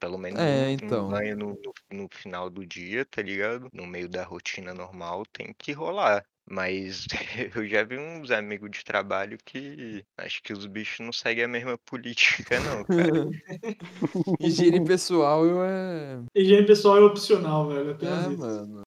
Pelo 0.00 0.18
menos 0.18 0.40
É, 0.40 0.70
um, 0.70 0.72
um 0.72 0.74
então. 0.74 1.08
banho 1.08 1.36
no, 1.36 1.48
no, 1.62 1.74
no 1.92 2.08
final 2.12 2.50
do 2.50 2.66
dia, 2.66 3.04
tá 3.04 3.22
ligado? 3.22 3.68
No 3.72 3.86
meio 3.86 4.08
da 4.08 4.24
rotina 4.24 4.74
normal 4.74 5.24
tem 5.26 5.54
que 5.54 5.72
rolar. 5.72 6.24
Mas 6.50 7.06
eu 7.54 7.66
já 7.68 7.84
vi 7.84 7.98
uns 7.98 8.30
amigos 8.30 8.70
de 8.70 8.84
trabalho 8.84 9.38
que 9.44 10.04
acho 10.16 10.42
que 10.42 10.52
os 10.52 10.66
bichos 10.66 11.04
não 11.04 11.12
seguem 11.12 11.44
a 11.44 11.48
mesma 11.48 11.76
política, 11.78 12.58
não, 12.60 12.84
cara. 12.84 13.28
Higiene 14.40 14.84
pessoal 14.84 15.44
eu 15.44 15.62
é. 15.62 16.20
Higiene 16.34 16.66
pessoal 16.66 16.96
é 16.98 17.00
opcional, 17.02 17.68
velho. 17.68 17.90
Apenas 17.90 18.26
É, 18.26 18.32
isso. 18.32 18.38
mano. 18.38 18.82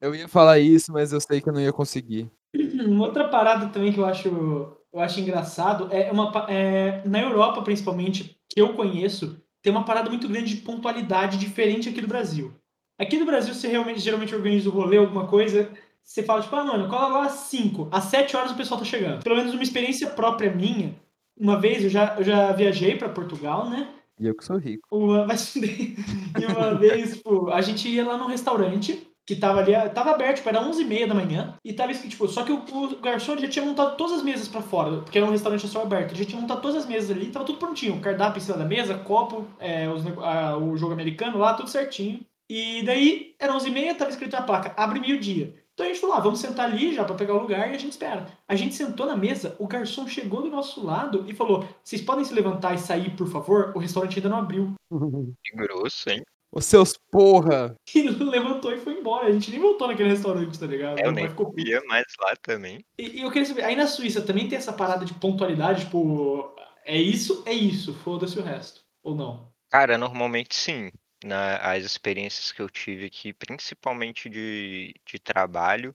Eu 0.00 0.14
ia 0.14 0.26
falar 0.26 0.58
isso, 0.58 0.92
mas 0.92 1.12
eu 1.12 1.20
sei 1.20 1.40
que 1.40 1.48
eu 1.48 1.52
não 1.52 1.60
ia 1.60 1.72
conseguir. 1.72 2.28
Uma 2.54 3.06
outra 3.06 3.28
parada 3.28 3.68
também 3.68 3.92
que 3.92 4.00
eu 4.00 4.04
acho, 4.04 4.28
eu 4.28 5.00
acho 5.00 5.20
engraçado 5.20 5.88
é 5.92 6.10
uma 6.10 6.30
é, 6.50 7.06
na 7.06 7.22
Europa 7.22 7.62
principalmente 7.62 8.36
que 8.48 8.60
eu 8.60 8.74
conheço 8.74 9.40
tem 9.62 9.72
uma 9.72 9.84
parada 9.84 10.10
muito 10.10 10.28
grande 10.28 10.56
de 10.56 10.62
pontualidade 10.62 11.38
diferente 11.38 11.88
aqui 11.88 12.00
do 12.00 12.08
Brasil. 12.08 12.52
Aqui 13.00 13.16
no 13.16 13.24
Brasil 13.24 13.54
você 13.54 13.68
realmente 13.68 14.00
geralmente 14.00 14.34
organiza 14.34 14.68
o 14.68 14.72
rolê 14.72 14.96
alguma 14.96 15.26
coisa, 15.28 15.70
você 16.04 16.22
fala 16.22 16.42
tipo, 16.42 16.54
ah, 16.56 16.64
mano, 16.64 16.88
cola 16.88 17.08
lá 17.08 17.26
às 17.26 17.32
5, 17.32 17.88
às 17.90 18.04
7 18.04 18.36
horas 18.36 18.50
o 18.52 18.56
pessoal 18.56 18.78
tá 18.80 18.84
chegando. 18.86 19.22
Pelo 19.22 19.36
menos 19.36 19.52
uma 19.54 19.62
experiência 19.62 20.08
própria 20.10 20.50
minha. 20.50 20.94
Uma 21.38 21.58
vez 21.58 21.82
eu 21.84 21.90
já, 21.90 22.14
eu 22.18 22.24
já 22.24 22.52
viajei 22.52 22.96
para 22.96 23.08
Portugal, 23.08 23.68
né? 23.70 23.88
E 24.20 24.26
eu 24.26 24.36
que 24.36 24.44
sou 24.44 24.58
rico. 24.58 24.86
Uma, 24.90 25.26
fuder. 25.36 25.94
E 26.40 26.44
uma 26.46 26.74
vez, 26.74 27.16
tipo, 27.16 27.48
a 27.50 27.60
gente 27.60 27.88
ia 27.88 28.06
lá 28.06 28.16
num 28.18 28.26
restaurante 28.26 29.06
que 29.24 29.36
tava 29.36 29.60
ali, 29.60 29.72
tava 29.94 30.10
aberto, 30.10 30.38
tipo, 30.38 30.48
era 30.48 30.60
11h30 30.60 31.06
da 31.06 31.14
manhã, 31.14 31.54
e 31.64 31.72
tava 31.72 31.92
escrito, 31.92 32.10
tipo, 32.10 32.26
só 32.26 32.42
que 32.42 32.50
o, 32.52 32.56
o 32.72 32.96
garçom 33.00 33.36
já 33.38 33.48
tinha 33.48 33.64
montado 33.64 33.96
todas 33.96 34.14
as 34.18 34.22
mesas 34.24 34.48
pra 34.48 34.60
fora, 34.60 34.98
porque 35.02 35.16
era 35.16 35.26
um 35.26 35.30
restaurante 35.30 35.66
só 35.68 35.82
aberto, 35.82 36.10
ele 36.10 36.24
já 36.24 36.28
tinha 36.28 36.40
montado 36.40 36.60
todas 36.60 36.76
as 36.78 36.86
mesas 36.88 37.08
ali, 37.12 37.26
tava 37.30 37.44
tudo 37.44 37.58
prontinho, 37.58 38.00
cardápio 38.00 38.38
em 38.40 38.42
cima 38.44 38.58
da 38.58 38.64
mesa, 38.64 38.98
copo, 38.98 39.46
é, 39.60 39.88
os 39.88 40.04
a- 40.18 40.56
o 40.58 40.76
jogo 40.76 40.92
americano 40.92 41.38
lá, 41.38 41.54
tudo 41.54 41.70
certinho. 41.70 42.20
E 42.50 42.82
daí, 42.82 43.34
era 43.38 43.54
11h30, 43.54 43.94
tava 43.94 44.10
escrito 44.10 44.32
na 44.32 44.42
placa, 44.42 44.74
abre 44.76 44.98
meio-dia. 44.98 45.54
Então 45.74 45.86
a 45.86 45.88
gente 45.88 46.00
falou, 46.00 46.16
ah, 46.16 46.20
vamos 46.20 46.40
sentar 46.40 46.70
ali 46.70 46.94
já 46.94 47.04
pra 47.04 47.14
pegar 47.14 47.34
o 47.34 47.40
lugar 47.40 47.70
e 47.70 47.74
a 47.74 47.78
gente 47.78 47.92
espera. 47.92 48.26
A 48.46 48.54
gente 48.54 48.74
sentou 48.74 49.06
na 49.06 49.16
mesa, 49.16 49.56
o 49.58 49.66
garçom 49.66 50.06
chegou 50.06 50.42
do 50.42 50.50
nosso 50.50 50.84
lado 50.84 51.24
e 51.26 51.34
falou, 51.34 51.66
vocês 51.82 52.02
podem 52.02 52.24
se 52.24 52.34
levantar 52.34 52.74
e 52.74 52.78
sair, 52.78 53.16
por 53.16 53.26
favor? 53.26 53.72
O 53.74 53.78
restaurante 53.78 54.18
ainda 54.18 54.28
não 54.28 54.38
abriu. 54.38 54.74
Que 55.42 55.56
grosso, 55.56 56.10
hein? 56.10 56.22
Os 56.54 56.66
seus 56.66 56.98
porra! 57.10 57.74
E 57.94 58.02
levantou 58.08 58.72
e 58.72 58.78
foi 58.78 58.94
embora. 58.94 59.26
A 59.26 59.32
gente 59.32 59.50
nem 59.50 59.60
voltou 59.60 59.88
naquele 59.88 60.10
restaurante, 60.10 60.58
tá 60.58 60.66
ligado? 60.66 60.98
É, 60.98 61.06
eu 61.06 61.12
nem 61.12 61.28
ficou 61.28 61.46
comia 61.46 61.80
mais 61.86 62.04
lá 62.20 62.34
também. 62.42 62.84
E, 62.98 63.20
e 63.20 63.22
eu 63.22 63.30
queria 63.30 63.46
saber, 63.46 63.64
aí 63.64 63.74
na 63.74 63.86
Suíça 63.86 64.20
também 64.20 64.48
tem 64.48 64.58
essa 64.58 64.72
parada 64.72 65.04
de 65.04 65.14
pontualidade, 65.14 65.84
tipo, 65.84 66.54
é 66.84 66.96
isso, 66.96 67.42
é 67.46 67.52
isso, 67.52 67.94
foda-se 67.94 68.38
o 68.38 68.42
resto. 68.42 68.82
Ou 69.02 69.14
não? 69.14 69.50
Cara, 69.70 69.96
normalmente 69.96 70.54
sim. 70.54 70.90
Na, 71.24 71.56
as 71.58 71.84
experiências 71.84 72.52
que 72.52 72.60
eu 72.60 72.68
tive 72.68 73.06
aqui, 73.06 73.32
principalmente 73.32 74.28
de, 74.28 74.94
de 75.04 75.18
trabalho 75.18 75.94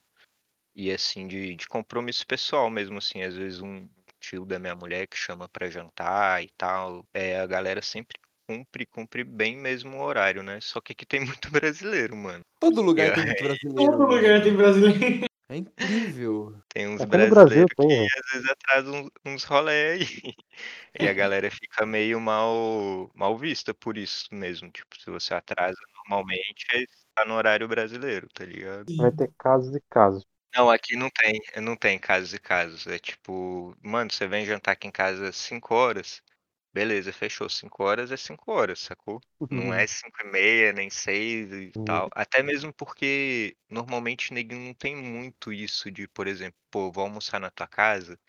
e 0.75 0.91
assim, 0.91 1.27
de, 1.27 1.55
de 1.55 1.67
compromisso 1.67 2.25
pessoal 2.25 2.69
mesmo, 2.69 2.97
assim, 2.97 3.23
às 3.23 3.35
vezes 3.35 3.61
um 3.61 3.87
tio 4.19 4.45
da 4.45 4.59
minha 4.59 4.75
mulher 4.75 5.07
que 5.07 5.17
chama 5.17 5.47
pra 5.49 5.69
jantar 5.69 6.43
e 6.43 6.49
tal, 6.57 7.05
é, 7.13 7.39
a 7.39 7.45
galera 7.45 7.81
sempre 7.81 8.17
cumpre, 8.47 8.85
cumpre 8.85 9.23
bem 9.23 9.57
mesmo 9.57 9.97
o 9.97 10.01
horário, 10.01 10.41
né? 10.41 10.59
Só 10.61 10.79
que 10.79 10.93
aqui 10.93 11.05
tem 11.05 11.19
muito 11.25 11.51
brasileiro, 11.51 12.15
mano. 12.15 12.43
Todo 12.59 12.81
lugar 12.81 13.09
É. 13.09 13.13
tem 13.13 13.25
muito 13.25 13.43
brasileiro. 13.43 13.91
Todo 13.91 14.05
lugar 14.07 14.43
tem 14.43 14.55
brasileiro. 14.55 15.26
É 15.49 15.55
incrível. 15.55 16.61
Tem 16.67 16.87
uns 16.87 17.01
Até 17.01 17.29
Brasil 17.29 17.29
brasileiros 17.29 17.73
tem, 17.77 17.87
que 17.87 18.19
às 18.19 18.31
vezes 18.33 18.49
atrasam 18.49 19.01
uns, 19.01 19.09
uns 19.25 19.43
rolê 19.45 19.91
aí. 19.91 20.35
E 20.99 21.07
a 21.07 21.13
galera 21.13 21.49
fica 21.49 21.85
meio 21.85 22.19
mal, 22.19 23.09
mal 23.13 23.37
vista 23.37 23.73
por 23.73 23.97
isso 23.97 24.27
mesmo. 24.31 24.69
Tipo, 24.71 24.99
se 24.99 25.09
você 25.09 25.33
atrasa 25.33 25.77
normalmente, 25.95 26.65
aí 26.73 26.85
tá 27.15 27.23
no 27.23 27.35
horário 27.35 27.67
brasileiro, 27.67 28.27
tá 28.33 28.43
ligado? 28.43 28.95
Vai 28.97 29.11
ter 29.11 29.31
casos 29.37 29.75
e 29.75 29.81
casos. 29.89 30.25
Não, 30.55 30.69
aqui 30.69 30.95
não 30.95 31.09
tem, 31.09 31.39
não 31.61 31.75
tem 31.75 31.99
casos 31.99 32.33
e 32.33 32.39
casos. 32.39 32.87
É 32.87 32.97
tipo, 32.97 33.75
mano, 33.81 34.11
você 34.11 34.27
vem 34.27 34.45
jantar 34.45 34.71
aqui 34.71 34.87
em 34.87 34.91
casa 34.91 35.29
às 35.29 35.35
5 35.35 35.75
horas, 35.75 36.21
beleza, 36.77 37.11
fechou. 37.13 37.49
5 37.49 37.83
horas 37.83 38.11
é 38.11 38.17
5 38.17 38.51
horas, 38.51 38.79
sacou? 38.79 39.23
Não 39.49 39.73
é 39.73 39.87
5 39.87 40.21
e 40.21 40.25
meia, 40.31 40.73
nem 40.73 40.89
6 40.89 41.51
e 41.51 41.73
Uhum. 41.75 41.83
tal. 41.83 42.09
Até 42.13 42.43
mesmo 42.43 42.73
porque 42.73 43.57
normalmente 43.69 44.33
neguinho 44.33 44.67
não 44.67 44.73
tem 44.73 44.95
muito 44.95 45.51
isso 45.53 45.89
de, 45.91 46.07
por 46.07 46.27
exemplo, 46.27 46.57
pô, 46.69 46.91
vou 46.91 47.03
almoçar 47.05 47.39
na 47.39 47.49
tua 47.51 47.67
casa 47.67 48.19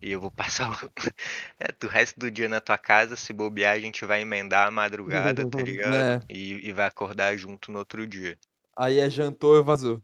e 0.00 0.10
eu 0.12 0.20
vou 0.20 0.30
passar 0.70 0.70
o 0.70 0.92
é, 1.60 1.72
do 1.80 1.88
resto 1.88 2.18
do 2.20 2.30
dia 2.30 2.48
na 2.48 2.60
tua 2.60 2.78
casa, 2.78 3.16
se 3.16 3.32
bobear, 3.32 3.74
a 3.76 3.80
gente 3.80 4.04
vai 4.06 4.22
emendar 4.22 4.68
a 4.68 4.70
madrugada, 4.70 5.46
tá 5.46 5.62
ligado? 5.62 6.08
É. 6.16 6.28
E, 6.28 6.68
e 6.68 6.72
vai 6.72 6.86
acordar 6.86 7.36
junto 7.36 7.72
no 7.72 7.78
outro 7.80 8.06
dia. 8.06 8.38
Aí 8.76 8.98
é 8.98 9.10
jantou 9.10 9.56
e 9.58 9.62
vazou. 9.62 10.02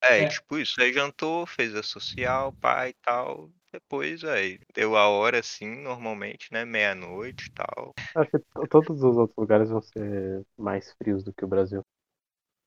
É, 0.00 0.24
É. 0.24 0.26
tipo 0.26 0.58
isso, 0.58 0.80
aí 0.80 0.92
jantou, 0.92 1.46
fez 1.46 1.74
a 1.76 1.82
social, 1.82 2.52
pai 2.54 2.90
e 2.90 2.94
tal. 2.94 3.52
Depois, 3.72 4.22
aí, 4.24 4.58
deu 4.74 4.96
a 4.96 5.08
hora 5.08 5.38
assim, 5.40 5.82
normalmente, 5.82 6.48
né? 6.52 6.64
Meia-noite 6.64 7.46
e 7.48 7.52
tal. 7.52 7.92
Acho 8.14 8.30
que 8.30 8.38
to- 8.38 8.66
todos 8.68 9.02
os 9.02 9.16
outros 9.16 9.36
lugares 9.36 9.70
vão 9.70 9.80
ser 9.80 10.44
mais 10.58 10.92
frios 10.98 11.24
do 11.24 11.32
que 11.32 11.44
o 11.44 11.48
Brasil. 11.48 11.82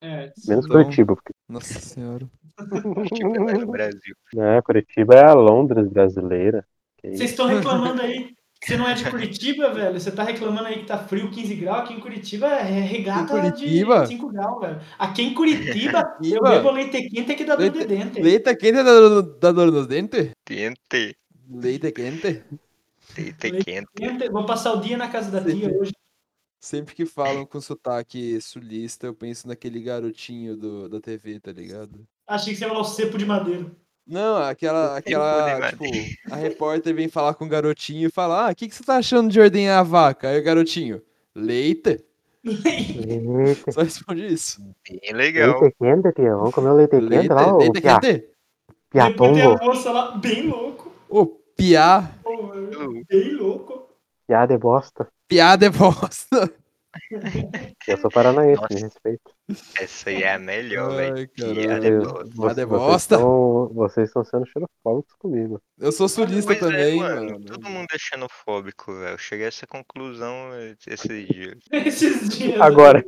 É, 0.02 0.32
Menos 0.46 0.66
Então- 0.66 0.68
Curitiba, 0.82 1.14
porque 1.14 1.32
Nossa 1.48 1.78
senhora. 1.78 2.28
Curitiba 2.94 3.28
não 3.30 3.48
é 3.48 3.52
no 3.54 3.66
Brasil. 3.68 4.14
né, 4.34 4.60
Curitiba 4.62 5.14
é 5.14 5.24
a 5.24 5.34
Londres 5.34 5.88
brasileira. 5.88 6.66
Vocês 7.00 7.30
estão 7.30 7.46
reclamando 7.46 8.02
aí. 8.02 8.34
Você 8.66 8.76
não 8.76 8.88
é 8.88 8.94
de 8.94 9.08
Curitiba, 9.08 9.72
velho? 9.72 10.00
Você 10.00 10.10
tá 10.10 10.24
reclamando 10.24 10.66
aí 10.66 10.80
que 10.80 10.86
tá 10.86 10.98
frio 10.98 11.30
15 11.30 11.54
graus. 11.54 11.84
Aqui 11.84 11.94
em 11.94 12.00
Curitiba 12.00 12.46
é 12.48 12.80
regata 12.80 13.40
Curitiba? 13.40 14.02
de 14.02 14.08
5 14.08 14.28
graus, 14.32 14.60
velho. 14.60 14.80
Aqui 14.98 15.22
em 15.22 15.34
Curitiba, 15.34 16.18
eu 16.20 16.42
bebo 16.42 16.72
leite 16.72 17.08
quente 17.08 17.36
que 17.36 17.44
dá 17.44 17.54
dor 17.54 17.70
de 17.70 17.84
dente. 17.84 18.20
Leite 18.20 18.56
quente 18.56 18.82
dá 18.82 18.82
dor, 18.82 19.38
dá 19.38 19.52
dor 19.52 19.70
nos 19.70 19.86
dentes? 19.86 20.32
Tente, 20.44 21.16
Leite 21.48 21.92
quente? 21.92 22.42
Leite 23.16 23.64
quente. 23.64 23.88
Quente, 23.94 24.28
Vou 24.30 24.44
passar 24.44 24.72
o 24.72 24.80
dia 24.80 24.96
na 24.96 25.08
casa 25.08 25.30
da 25.30 25.48
tia 25.48 25.72
hoje. 25.72 25.92
Sempre 26.60 26.96
que 26.96 27.06
falam 27.06 27.46
com 27.46 27.60
sotaque 27.60 28.40
sulista, 28.40 29.06
eu 29.06 29.14
penso 29.14 29.46
naquele 29.46 29.80
garotinho 29.80 30.56
do, 30.56 30.88
da 30.88 31.00
TV, 31.00 31.38
tá 31.38 31.52
ligado? 31.52 32.04
Achei 32.26 32.52
que 32.52 32.58
você 32.58 32.64
ia 32.64 32.68
falar 32.68 32.80
o 32.80 32.84
cepo 32.84 33.16
de 33.16 33.24
madeira. 33.24 33.70
Não, 34.06 34.36
aquela, 34.36 34.96
aquela, 34.96 35.70
de 35.70 35.70
tipo, 35.70 36.32
a 36.32 36.36
repórter 36.36 36.94
vem 36.94 37.08
falar 37.08 37.34
com 37.34 37.44
o 37.44 37.48
garotinho 37.48 38.06
e 38.06 38.10
fala, 38.10 38.46
ah, 38.48 38.52
o 38.52 38.54
que, 38.54 38.68
que 38.68 38.74
você 38.74 38.84
tá 38.84 38.96
achando 38.98 39.28
de 39.30 39.40
ordenhar 39.40 39.80
a 39.80 39.82
vaca? 39.82 40.28
Aí 40.28 40.38
o 40.40 40.44
garotinho, 40.44 41.02
leite? 41.34 42.04
Leite, 42.44 43.72
Só 43.72 43.82
responde 43.82 44.26
isso. 44.26 44.62
Bem 44.88 45.12
legal. 45.12 45.60
leite 45.60 45.76
quente, 45.80 46.12
tio. 46.12 46.38
Vamos 46.38 46.54
comer 46.54 46.70
o 46.70 46.74
leite 46.76 46.90
quente 46.92 47.08
Leite, 47.08 47.28
lá, 47.28 47.52
ô 47.54 47.58
leite 47.58 47.80
Pia, 47.80 47.98
quente? 48.00 48.24
Depois 48.94 49.32
tem 49.32 49.42
a 49.42 49.56
Piatongo. 49.56 49.64
moça 49.64 49.90
lá, 49.92 50.16
bem 50.16 50.46
louco. 50.48 50.92
Ô, 51.08 51.26
piá, 51.26 52.12
Pô, 52.22 52.52
Bem 53.08 53.34
louco. 53.34 53.88
Piada 54.26 54.54
de 54.54 54.58
bosta. 54.58 55.08
piada 55.28 55.66
é 55.66 55.70
bosta. 55.70 56.52
Eu 57.86 57.96
sou 57.98 58.10
paranaense, 58.10 58.60
Nossa. 58.62 58.74
me 58.74 58.80
respeito. 58.82 59.36
Essa 59.80 60.10
aí 60.10 60.22
é 60.22 60.34
a 60.34 60.38
melhor, 60.38 60.96
velho. 60.96 61.28
Piada 61.28 61.86
é 61.86 61.98
Vocês 62.34 62.68
bosta. 62.68 63.14
estão- 63.14 63.68
Vocês 63.72 64.08
estão 64.08 64.24
sendo 64.24 64.46
xerofóbicos 64.46 65.14
comigo. 65.18 65.60
Eu 65.78 65.92
sou 65.92 66.08
sulista 66.08 66.54
Pois 66.54 66.58
é, 66.58 66.60
também, 66.60 66.98
mano. 66.98 67.30
mano. 67.32 67.44
Todo 67.44 67.68
mundo 67.68 67.86
é 67.92 67.96
xenofóbico, 67.98 68.92
velho. 68.94 69.14
Eu 69.14 69.18
cheguei 69.18 69.44
a 69.44 69.48
essa 69.48 69.66
conclusão 69.66 70.50
esses 70.86 71.26
dias. 71.28 71.58
Esses 71.72 72.28
dias. 72.28 72.60
Agora, 72.60 73.04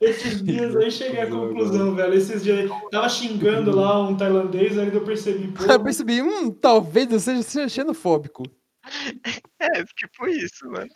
Esses 0.00 0.42
dias 0.42 0.74
aí 0.76 0.90
cheguei 0.90 1.20
à 1.20 1.26
conclusão, 1.30 1.94
velho. 1.94 2.14
Esses 2.14 2.42
dias 2.42 2.58
aí. 2.58 2.70
Tava 2.90 3.08
xingando 3.08 3.74
lá 3.74 4.02
um 4.02 4.16
tailandês, 4.16 4.76
aí 4.78 4.92
eu 4.92 5.04
percebi, 5.04 5.48
pô. 5.48 5.64
Eu 5.64 5.82
percebi, 5.82 6.20
hum, 6.22 6.50
talvez 6.50 7.10
eu 7.12 7.20
seja, 7.20 7.42
seja 7.42 7.68
xenofóbico. 7.68 8.42
É, 9.60 9.84
tipo 9.96 10.26
isso, 10.28 10.68
mano. 10.70 10.88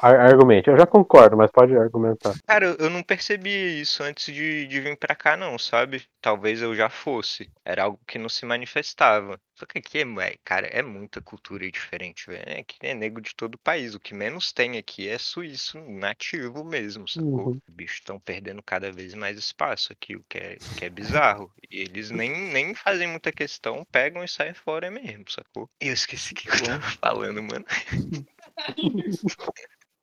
ar- 0.00 0.20
argumente. 0.20 0.68
Eu 0.68 0.76
já 0.76 0.86
concordo, 0.86 1.36
mas 1.36 1.50
pode 1.50 1.76
argumentar. 1.76 2.34
Cara, 2.46 2.76
eu 2.78 2.90
não 2.90 3.02
percebi 3.02 3.80
isso 3.80 4.02
antes 4.02 4.34
de, 4.34 4.66
de 4.66 4.80
vir 4.80 4.98
pra 4.98 5.14
cá, 5.14 5.36
não, 5.36 5.58
sabe? 5.58 6.02
Talvez 6.20 6.60
eu 6.60 6.74
já 6.74 6.88
fosse. 6.90 7.50
Era 7.64 7.84
algo 7.84 8.00
que 8.06 8.18
não 8.18 8.28
se 8.28 8.44
manifestava. 8.44 9.40
Só 9.56 9.64
que 9.64 9.78
aqui, 9.78 9.98
é, 9.98 10.02
é, 10.02 10.36
cara, 10.44 10.66
é 10.66 10.82
muita 10.82 11.22
cultura 11.22 11.68
diferente, 11.70 12.26
velho. 12.26 12.44
É 12.46 12.62
que 12.62 12.76
é 12.82 12.92
nego 12.92 13.22
de 13.22 13.34
todo 13.34 13.54
o 13.54 13.58
país. 13.58 13.94
O 13.94 14.00
que 14.00 14.14
menos 14.14 14.52
tem 14.52 14.76
aqui 14.76 15.08
é 15.08 15.16
suíço 15.16 15.80
nativo 15.80 16.62
mesmo, 16.62 17.08
sacou? 17.08 17.48
Uhum. 17.48 17.60
Os 17.66 17.74
bichos 17.74 17.96
estão 17.96 18.20
perdendo 18.20 18.62
cada 18.62 18.92
vez 18.92 19.14
mais 19.14 19.38
espaço 19.38 19.94
aqui, 19.94 20.14
o 20.14 20.22
que 20.28 20.36
é, 20.36 20.58
o 20.60 20.74
que 20.76 20.84
é 20.84 20.90
bizarro. 20.90 21.50
E 21.70 21.80
eles 21.80 22.10
nem, 22.10 22.52
nem 22.52 22.74
fazem 22.74 23.08
muita 23.08 23.32
questão, 23.32 23.86
pegam 23.90 24.22
e 24.22 24.28
saem 24.28 24.52
fora 24.52 24.90
mesmo, 24.90 25.24
sacou? 25.30 25.70
E 25.80 25.88
eu 25.88 25.94
esqueci 25.94 26.34
o 26.34 26.36
que 26.36 26.48
eu 26.48 26.62
tava 26.62 26.82
falando, 27.00 27.42
mano. 27.42 27.64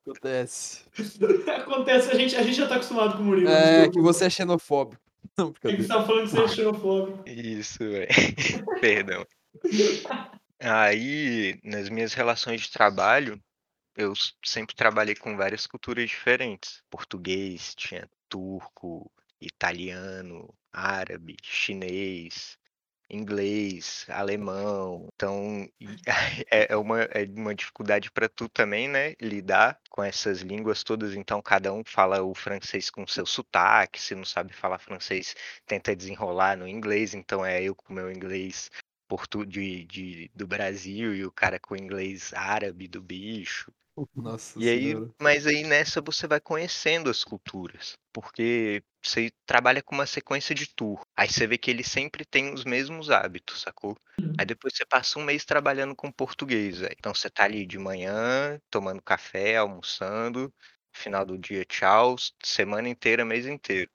Acontece. 0.04 0.82
Acontece, 1.48 2.10
a 2.10 2.14
gente, 2.16 2.34
a 2.34 2.42
gente 2.42 2.56
já 2.56 2.66
tá 2.66 2.74
acostumado 2.74 3.16
com 3.16 3.22
o 3.22 3.26
Murilo. 3.26 3.48
É, 3.48 3.88
que 3.88 4.00
você 4.00 4.24
é 4.24 4.30
xenofóbico. 4.30 5.00
Não, 5.38 5.52
que 5.52 5.60
brincadeira. 5.60 5.82
você 5.82 5.88
tava 5.88 6.06
falando 6.06 6.24
que 6.24 6.30
você 6.30 6.42
é 6.42 6.48
xenofóbico. 6.48 7.28
Isso, 7.28 7.78
velho. 7.78 8.08
Perdão. 8.80 9.24
Aí, 10.60 11.58
nas 11.62 11.88
minhas 11.88 12.14
relações 12.14 12.62
de 12.62 12.70
trabalho, 12.70 13.40
eu 13.96 14.12
sempre 14.44 14.74
trabalhei 14.74 15.14
com 15.14 15.36
várias 15.36 15.66
culturas 15.66 16.08
diferentes. 16.08 16.82
Português, 16.90 17.74
tinha 17.74 18.08
turco, 18.28 19.10
italiano, 19.40 20.52
árabe, 20.72 21.36
chinês, 21.42 22.58
inglês, 23.10 24.06
alemão. 24.08 25.08
Então, 25.14 25.68
é 26.50 26.72
é 26.72 26.76
uma, 26.76 27.02
é 27.02 27.24
uma 27.36 27.54
dificuldade 27.54 28.10
para 28.10 28.28
tu 28.28 28.48
também, 28.48 28.88
né? 28.88 29.14
Lidar 29.20 29.78
com 29.90 30.02
essas 30.02 30.40
línguas 30.40 30.82
todas. 30.82 31.14
Então, 31.14 31.42
cada 31.42 31.72
um 31.72 31.82
fala 31.86 32.22
o 32.22 32.34
francês 32.34 32.90
com 32.90 33.06
seu 33.06 33.26
sotaque. 33.26 34.00
Se 34.00 34.14
não 34.14 34.24
sabe 34.24 34.52
falar 34.52 34.78
francês, 34.78 35.34
tenta 35.66 35.94
desenrolar 35.94 36.56
no 36.56 36.66
inglês. 36.66 37.14
Então, 37.14 37.44
é 37.44 37.62
eu 37.62 37.74
com 37.74 37.92
o 37.92 37.96
meu 37.96 38.10
inglês 38.10 38.70
portu 39.16 39.44
de, 39.46 39.84
de- 39.86 40.30
do 40.34 40.46
Brasil 40.46 41.14
e 41.14 41.24
o 41.24 41.32
cara 41.32 41.58
com 41.60 41.74
o 41.74 41.76
inglês 41.78 42.32
árabe 42.34 42.88
do 42.88 43.02
bicho. 43.02 43.72
Nossa 44.16 44.58
E 44.58 44.68
aí, 44.68 44.96
mas 45.20 45.46
aí 45.46 45.64
nessa 45.64 46.00
você 46.00 46.26
vai 46.26 46.40
conhecendo 46.40 47.10
as 47.10 47.24
culturas, 47.24 47.96
porque 48.12 48.82
você 49.04 49.32
trabalha 49.46 49.82
com 49.82 49.94
uma 49.94 50.06
sequência 50.06 50.54
de 50.54 50.66
tour. 50.74 51.04
Aí 51.16 51.28
você 51.28 51.46
vê 51.46 51.58
que 51.58 51.70
ele 51.70 51.82
sempre 51.84 52.24
tem 52.24 52.52
os 52.54 52.64
mesmos 52.64 53.10
hábitos, 53.10 53.62
sacou? 53.62 53.96
Aí 54.38 54.46
depois 54.46 54.74
você 54.76 54.84
passa 54.86 55.18
um 55.18 55.24
mês 55.24 55.44
trabalhando 55.44 55.94
com 55.96 56.10
português, 56.12 56.78
velho. 56.78 56.94
Então 56.98 57.14
você 57.14 57.30
tá 57.30 57.44
ali 57.44 57.66
de 57.66 57.78
manhã, 57.78 58.60
tomando 58.70 59.02
café, 59.02 59.56
almoçando, 59.56 60.52
final 60.92 61.24
do 61.26 61.38
dia, 61.38 61.64
tchau, 61.64 62.16
semana 62.44 62.88
inteira, 62.88 63.24
mês 63.24 63.46
inteiro. 63.46 63.90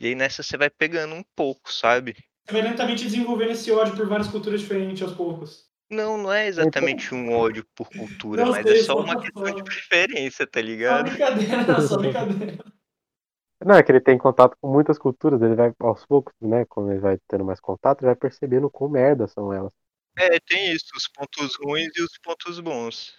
E 0.00 0.06
aí 0.08 0.14
nessa 0.14 0.42
você 0.42 0.56
vai 0.56 0.70
pegando 0.70 1.14
um 1.14 1.24
pouco, 1.36 1.72
sabe? 1.72 2.16
Você 2.46 2.52
vai 2.52 2.62
lentamente 2.62 3.04
desenvolvendo 3.04 3.52
esse 3.52 3.70
ódio 3.72 3.96
por 3.96 4.06
várias 4.06 4.28
culturas 4.28 4.60
diferentes 4.60 5.02
aos 5.02 5.14
poucos. 5.14 5.64
Não, 5.90 6.18
não 6.18 6.32
é 6.32 6.46
exatamente 6.46 7.14
um 7.14 7.32
ódio 7.32 7.64
por 7.74 7.88
cultura, 7.88 8.44
Não 8.44 8.50
mas 8.52 8.66
sei, 8.66 8.80
é 8.80 8.82
só 8.82 8.94
só 8.94 9.00
uma 9.00 9.20
questão 9.20 9.44
de 9.44 9.62
preferência, 9.62 10.46
tá 10.46 10.60
Só 10.60 10.66
ligado? 10.66 11.10
brincadeira, 11.10 11.80
só 11.88 11.98
brincadeira. 11.98 12.64
Não, 13.64 13.76
é 13.76 13.82
que 13.82 13.92
ele 13.92 14.00
tem 14.00 14.18
contato 14.18 14.56
com 14.60 14.70
muitas 14.70 14.98
culturas, 14.98 15.40
ele 15.40 15.54
vai 15.54 15.72
aos 15.80 16.04
poucos, 16.04 16.34
né? 16.40 16.66
Quando 16.66 16.90
ele 16.90 17.00
vai 17.00 17.18
tendo 17.28 17.44
mais 17.44 17.60
contato, 17.60 18.00
ele 18.00 18.06
vai 18.06 18.16
percebendo 18.16 18.68
quão 18.68 18.90
merda 18.90 19.26
são 19.26 19.52
elas. 19.52 19.72
É, 20.18 20.38
tem 20.40 20.72
isso, 20.72 20.86
os 20.96 21.08
pontos 21.08 21.56
ruins 21.56 21.90
e 21.96 22.02
os 22.02 22.18
pontos 22.22 22.60
bons. 22.60 23.14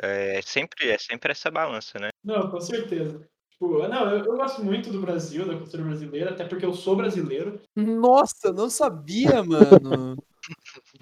É 0.00 0.40
sempre, 0.42 0.90
é 0.90 0.98
sempre 0.98 1.32
essa 1.32 1.50
balança, 1.50 1.98
né? 1.98 2.10
Não, 2.22 2.50
com 2.50 2.60
certeza. 2.60 3.28
Tipo, 3.60 3.86
não, 3.88 4.10
eu, 4.10 4.24
eu 4.24 4.36
gosto 4.36 4.64
muito 4.64 4.90
do 4.90 5.02
Brasil, 5.02 5.46
da 5.46 5.54
cultura 5.54 5.82
brasileira, 5.84 6.30
até 6.30 6.46
porque 6.46 6.64
eu 6.64 6.72
sou 6.72 6.96
brasileiro. 6.96 7.60
Nossa, 7.76 8.50
não 8.54 8.70
sabia, 8.70 9.44
mano. 9.44 10.16
Pô, 10.16 10.24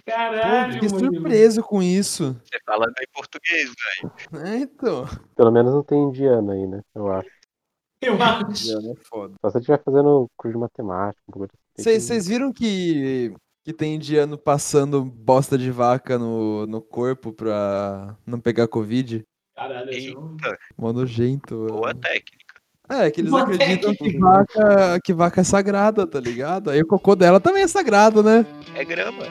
Caralho, 0.04 0.72
fiquei 0.72 0.88
Murilo. 0.88 1.14
surpreso 1.14 1.62
com 1.62 1.80
isso. 1.80 2.36
Você 2.44 2.58
fala 2.66 2.86
em 3.00 3.06
português, 3.14 3.70
velho. 4.02 4.44
É, 4.44 4.56
então. 4.56 5.06
Pelo 5.36 5.52
menos 5.52 5.72
não 5.72 5.84
tem 5.84 6.02
indiano 6.02 6.50
aí, 6.50 6.66
né? 6.66 6.82
Eu 6.92 7.08
acho. 7.12 7.30
Eu 8.02 8.20
acho. 8.20 8.90
É 8.90 8.94
foda. 9.04 9.34
Só 9.40 9.50
se 9.50 9.52
você 9.52 9.58
estiver 9.58 9.82
fazendo 9.84 10.28
curso 10.36 10.56
de 10.56 10.60
matemática, 10.60 11.22
um 11.28 11.32
pouco 11.32 11.48
assim. 11.78 12.00
Vocês 12.00 12.26
viram 12.26 12.52
que, 12.52 13.32
que 13.64 13.72
tem 13.72 13.94
indiano 13.94 14.36
passando 14.36 15.04
bosta 15.04 15.56
de 15.56 15.70
vaca 15.70 16.18
no, 16.18 16.66
no 16.66 16.82
corpo 16.82 17.32
pra 17.32 18.16
não 18.26 18.40
pegar 18.40 18.66
Covid? 18.66 19.22
Caralho, 19.54 19.86
não... 20.14 20.32
Eita, 20.32 20.58
Mó 20.76 20.92
nojento. 20.92 21.66
boa 21.66 21.88
mano. 21.88 22.00
técnica. 22.00 22.47
É, 22.88 23.10
que 23.10 23.20
eles 23.20 23.30
Boa 23.30 23.42
acreditam 23.42 23.94
que 23.94 24.18
vaca, 24.18 25.00
que 25.04 25.12
vaca 25.12 25.40
é 25.42 25.44
sagrada, 25.44 26.06
tá 26.06 26.18
ligado? 26.18 26.70
Aí 26.70 26.80
o 26.80 26.86
cocô 26.86 27.14
dela 27.14 27.38
também 27.38 27.62
é 27.62 27.68
sagrado, 27.68 28.22
né? 28.22 28.46
É 28.74 28.82
grama. 28.82 29.24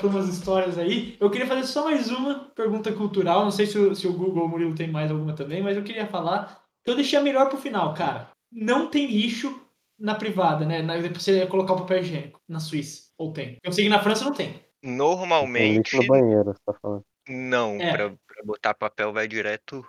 Para 0.00 0.08
umas 0.08 0.28
histórias 0.28 0.78
aí, 0.78 1.16
eu 1.20 1.30
queria 1.30 1.46
fazer 1.46 1.64
só 1.64 1.84
mais 1.84 2.10
uma 2.10 2.46
pergunta 2.54 2.90
cultural. 2.92 3.44
Não 3.44 3.50
sei 3.50 3.66
se 3.66 3.78
o, 3.78 3.94
se 3.94 4.06
o 4.08 4.12
Google 4.12 4.42
ou 4.42 4.46
o 4.46 4.48
Murilo 4.48 4.74
tem 4.74 4.90
mais 4.90 5.10
alguma 5.10 5.34
também, 5.34 5.62
mas 5.62 5.76
eu 5.76 5.84
queria 5.84 6.06
falar 6.06 6.62
que 6.84 6.90
eu 6.90 6.96
deixei 6.96 7.18
a 7.18 7.22
melhor 7.22 7.48
pro 7.48 7.58
final, 7.58 7.92
cara. 7.94 8.30
Não 8.50 8.88
tem 8.88 9.06
lixo 9.06 9.60
na 9.98 10.14
privada, 10.14 10.64
né? 10.64 10.80
Na, 10.82 10.96
você 10.98 11.38
ia 11.38 11.46
colocar 11.46 11.74
o 11.74 11.80
papel 11.80 11.98
higiênico 11.98 12.40
na 12.48 12.58
Suíça. 12.58 13.10
Ou 13.18 13.32
tem? 13.32 13.58
Eu 13.62 13.72
sei 13.72 13.84
que 13.84 13.90
na 13.90 14.02
França 14.02 14.24
não 14.24 14.32
tem. 14.32 14.64
Tem 14.82 14.92
Normalmente, 14.96 15.94
lixo 15.94 15.96
no 15.98 16.06
banheiro, 16.06 16.54
você 16.54 16.60
tá 16.64 16.72
falando. 16.80 17.04
não. 17.28 17.76
É. 17.80 17.92
Pra, 17.92 18.08
pra 18.10 18.44
botar 18.44 18.74
papel 18.74 19.12
vai 19.12 19.28
direto 19.28 19.86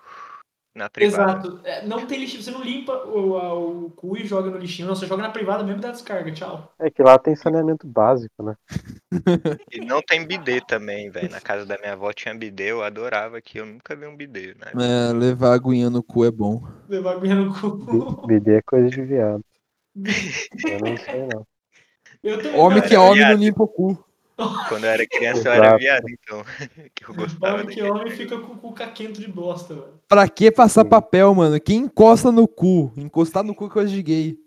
na 0.74 0.90
privada. 0.90 1.48
Exato. 1.48 1.60
É, 1.64 1.86
não 1.86 2.06
tem 2.06 2.20
lixo, 2.20 2.42
você 2.42 2.52
não 2.52 2.62
limpa 2.64 2.94
o, 3.06 3.38
a- 3.38 3.54
o 3.54 3.90
cu 3.92 4.18
e 4.18 4.26
joga 4.26 4.50
no 4.50 4.58
lixinho, 4.58 4.88
não, 4.88 4.96
você 4.96 5.06
joga 5.06 5.24
na 5.24 5.30
privada 5.30 5.64
mesmo 5.64 5.80
e 5.80 5.82
dá 5.82 5.92
descarga, 5.92 6.32
tchau. 6.32 6.72
É 6.80 6.90
que 6.90 7.04
lá 7.04 7.18
tem 7.20 7.36
saneamento 7.36 7.86
básico, 7.88 8.42
né? 8.44 8.56
E 9.72 9.80
não 9.86 10.02
tem 10.02 10.26
bidê 10.26 10.62
também, 10.62 11.10
velho. 11.10 11.32
Na 11.32 11.42
casa 11.42 11.66
da 11.66 11.78
minha 11.78 11.94
avó 11.94 12.12
tinha 12.14 12.34
bidê, 12.34 12.72
eu 12.72 12.84
adorava 12.84 13.38
aqui. 13.38 13.58
Eu 13.58 13.66
nunca 13.66 13.96
vi 13.96 14.06
um 14.06 14.16
bidê, 14.16 14.56
né? 14.56 14.72
É, 14.76 15.14
levar 15.14 15.52
a 15.52 15.56
aguinha 15.56 15.90
no 15.90 16.02
cu 16.02 16.26
é 16.26 16.32
bom. 16.32 16.62
Levar 16.88 17.14
aguinha 17.14 17.36
no 17.36 17.54
cu. 17.54 18.28
Bidê 18.28 18.58
é 18.58 18.62
coisa 18.62 18.90
de 18.90 19.02
viado. 19.02 19.44
Eu 20.70 20.80
não 20.80 20.98
sei, 20.98 21.28
não. 21.28 21.46
Homem 22.58 22.82
que 22.82 22.96
é 22.96 23.00
homem 23.00 23.26
não 23.26 23.36
limpa 23.36 23.64
o 23.64 23.68
cu. 23.68 24.06
Quando 24.68 24.84
eu 24.86 24.90
era 24.90 25.08
criança, 25.08 25.50
eu 25.50 25.54
era 25.54 25.78
viado, 25.78 26.06
então. 26.10 26.44
que 26.96 27.04
eu 27.10 27.14
gostava 27.14 27.62
Homem 27.62 27.68
que 27.68 27.80
é 27.82 27.92
homem 27.92 28.12
fica 28.12 28.40
com 28.40 28.54
o 28.54 28.58
cu 28.58 28.74
caquento 28.74 29.20
de 29.20 29.28
bosta, 29.28 29.74
velho. 29.74 30.00
Pra 30.08 30.28
que 30.28 30.52
passar 30.52 30.86
papel, 30.86 31.34
mano? 31.34 31.60
Quem 31.60 31.80
encosta 31.80 32.32
no 32.32 32.48
cu? 32.48 32.94
Encostar 32.98 33.44
no 33.44 33.56
cu 33.56 33.66
é 33.68 33.70
coisa 33.70 33.92
de 33.92 34.02
gay. 34.02 34.38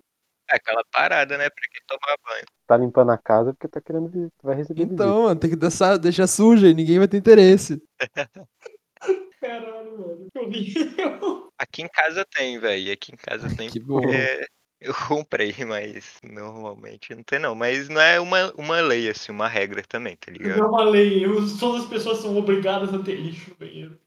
É 0.50 0.57
aquela 0.57 0.85
parada, 0.92 1.38
né? 1.38 1.48
Pra 1.48 1.68
quem 1.70 1.83
tomar 1.87 2.16
banho. 2.24 2.44
Tá 2.66 2.76
limpando 2.76 3.11
a 3.11 3.18
casa 3.18 3.52
porque 3.52 3.68
tá 3.68 3.80
querendo 3.80 4.30
vai 4.42 4.57
receber 4.57 4.85
visita. 4.85 4.94
Então, 4.94 5.22
mano, 5.24 5.40
tem 5.40 5.50
que 5.50 5.57
deixar, 5.57 5.96
deixar 5.96 6.26
suja 6.26 6.68
e 6.68 6.74
ninguém 6.74 6.98
vai 6.98 7.09
ter 7.09 7.16
interesse. 7.16 7.83
Caralho, 9.40 9.98
mano. 9.98 10.28
Que 10.33 10.38
horrível. 10.38 11.48
Aqui 11.59 11.83
em 11.83 11.88
casa 11.88 12.24
tem, 12.35 12.59
velho. 12.59 12.92
Aqui 12.92 13.12
em 13.12 13.16
casa 13.16 13.54
tem 13.54 13.70
Que 13.70 13.80
bom. 13.80 14.00
porque 14.00 14.46
eu 14.85 14.94
comprei, 15.09 15.55
mas 15.66 16.20
normalmente 16.23 17.14
não 17.14 17.23
tem 17.23 17.38
não. 17.38 17.55
Mas 17.55 17.88
não 17.88 18.01
é 18.01 18.20
uma, 18.20 18.53
uma 18.55 18.81
lei, 18.81 19.09
assim, 19.11 19.33
uma 19.33 19.49
regra 19.49 19.83
também, 19.83 20.16
tá 20.16 20.31
Não 20.38 20.51
ligado? 20.51 20.64
é 20.64 20.68
uma 20.68 20.85
lei. 20.85 21.27
os- 21.27 21.59
Todas 21.59 21.83
as 21.85 21.88
pessoas 21.90 22.18
são 22.18 22.37
obrigadas 22.37 22.92
a 22.94 23.03
ter 23.03 23.16
lixo 23.16 23.51
no 23.51 23.57
banheiro. 23.57 23.99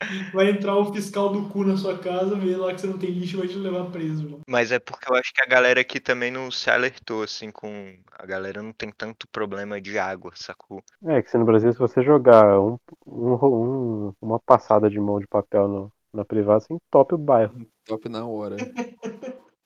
Vai 0.32 0.50
entrar 0.50 0.76
o 0.76 0.92
fiscal 0.92 1.32
do 1.32 1.48
cu 1.48 1.64
na 1.64 1.76
sua 1.76 1.98
casa, 1.98 2.34
ver 2.36 2.56
lá 2.56 2.74
que 2.74 2.80
você 2.80 2.86
não 2.86 2.98
tem 2.98 3.10
lixo 3.10 3.36
e 3.36 3.38
vai 3.38 3.48
te 3.48 3.54
levar 3.56 3.90
preso, 3.90 4.22
mano. 4.28 4.42
Mas 4.48 4.72
é 4.72 4.78
porque 4.78 5.10
eu 5.10 5.16
acho 5.16 5.32
que 5.34 5.42
a 5.42 5.46
galera 5.46 5.80
aqui 5.82 6.00
também 6.00 6.30
não 6.30 6.50
se 6.50 6.70
alertou, 6.70 7.22
assim, 7.22 7.50
com. 7.50 7.98
A 8.12 8.24
galera 8.26 8.62
não 8.62 8.72
tem 8.72 8.90
tanto 8.90 9.28
problema 9.28 9.80
de 9.80 9.98
água, 9.98 10.32
sacou? 10.34 10.82
É 11.06 11.22
que 11.22 11.30
se 11.30 11.38
no 11.38 11.44
Brasil, 11.44 11.72
se 11.72 11.78
você 11.78 12.02
jogar 12.02 12.58
um, 12.60 12.78
um, 13.06 14.08
um- 14.08 14.14
uma 14.20 14.40
passada 14.40 14.88
de 14.90 14.98
mão 14.98 15.20
de 15.20 15.26
papel 15.26 15.68
no, 15.68 15.92
na 16.16 16.24
privada, 16.24 16.60
você 16.60 16.74
entope 16.74 17.14
o 17.14 17.18
bairro. 17.18 17.66
Top 17.84 18.08
na 18.08 18.26
hora. 18.26 18.56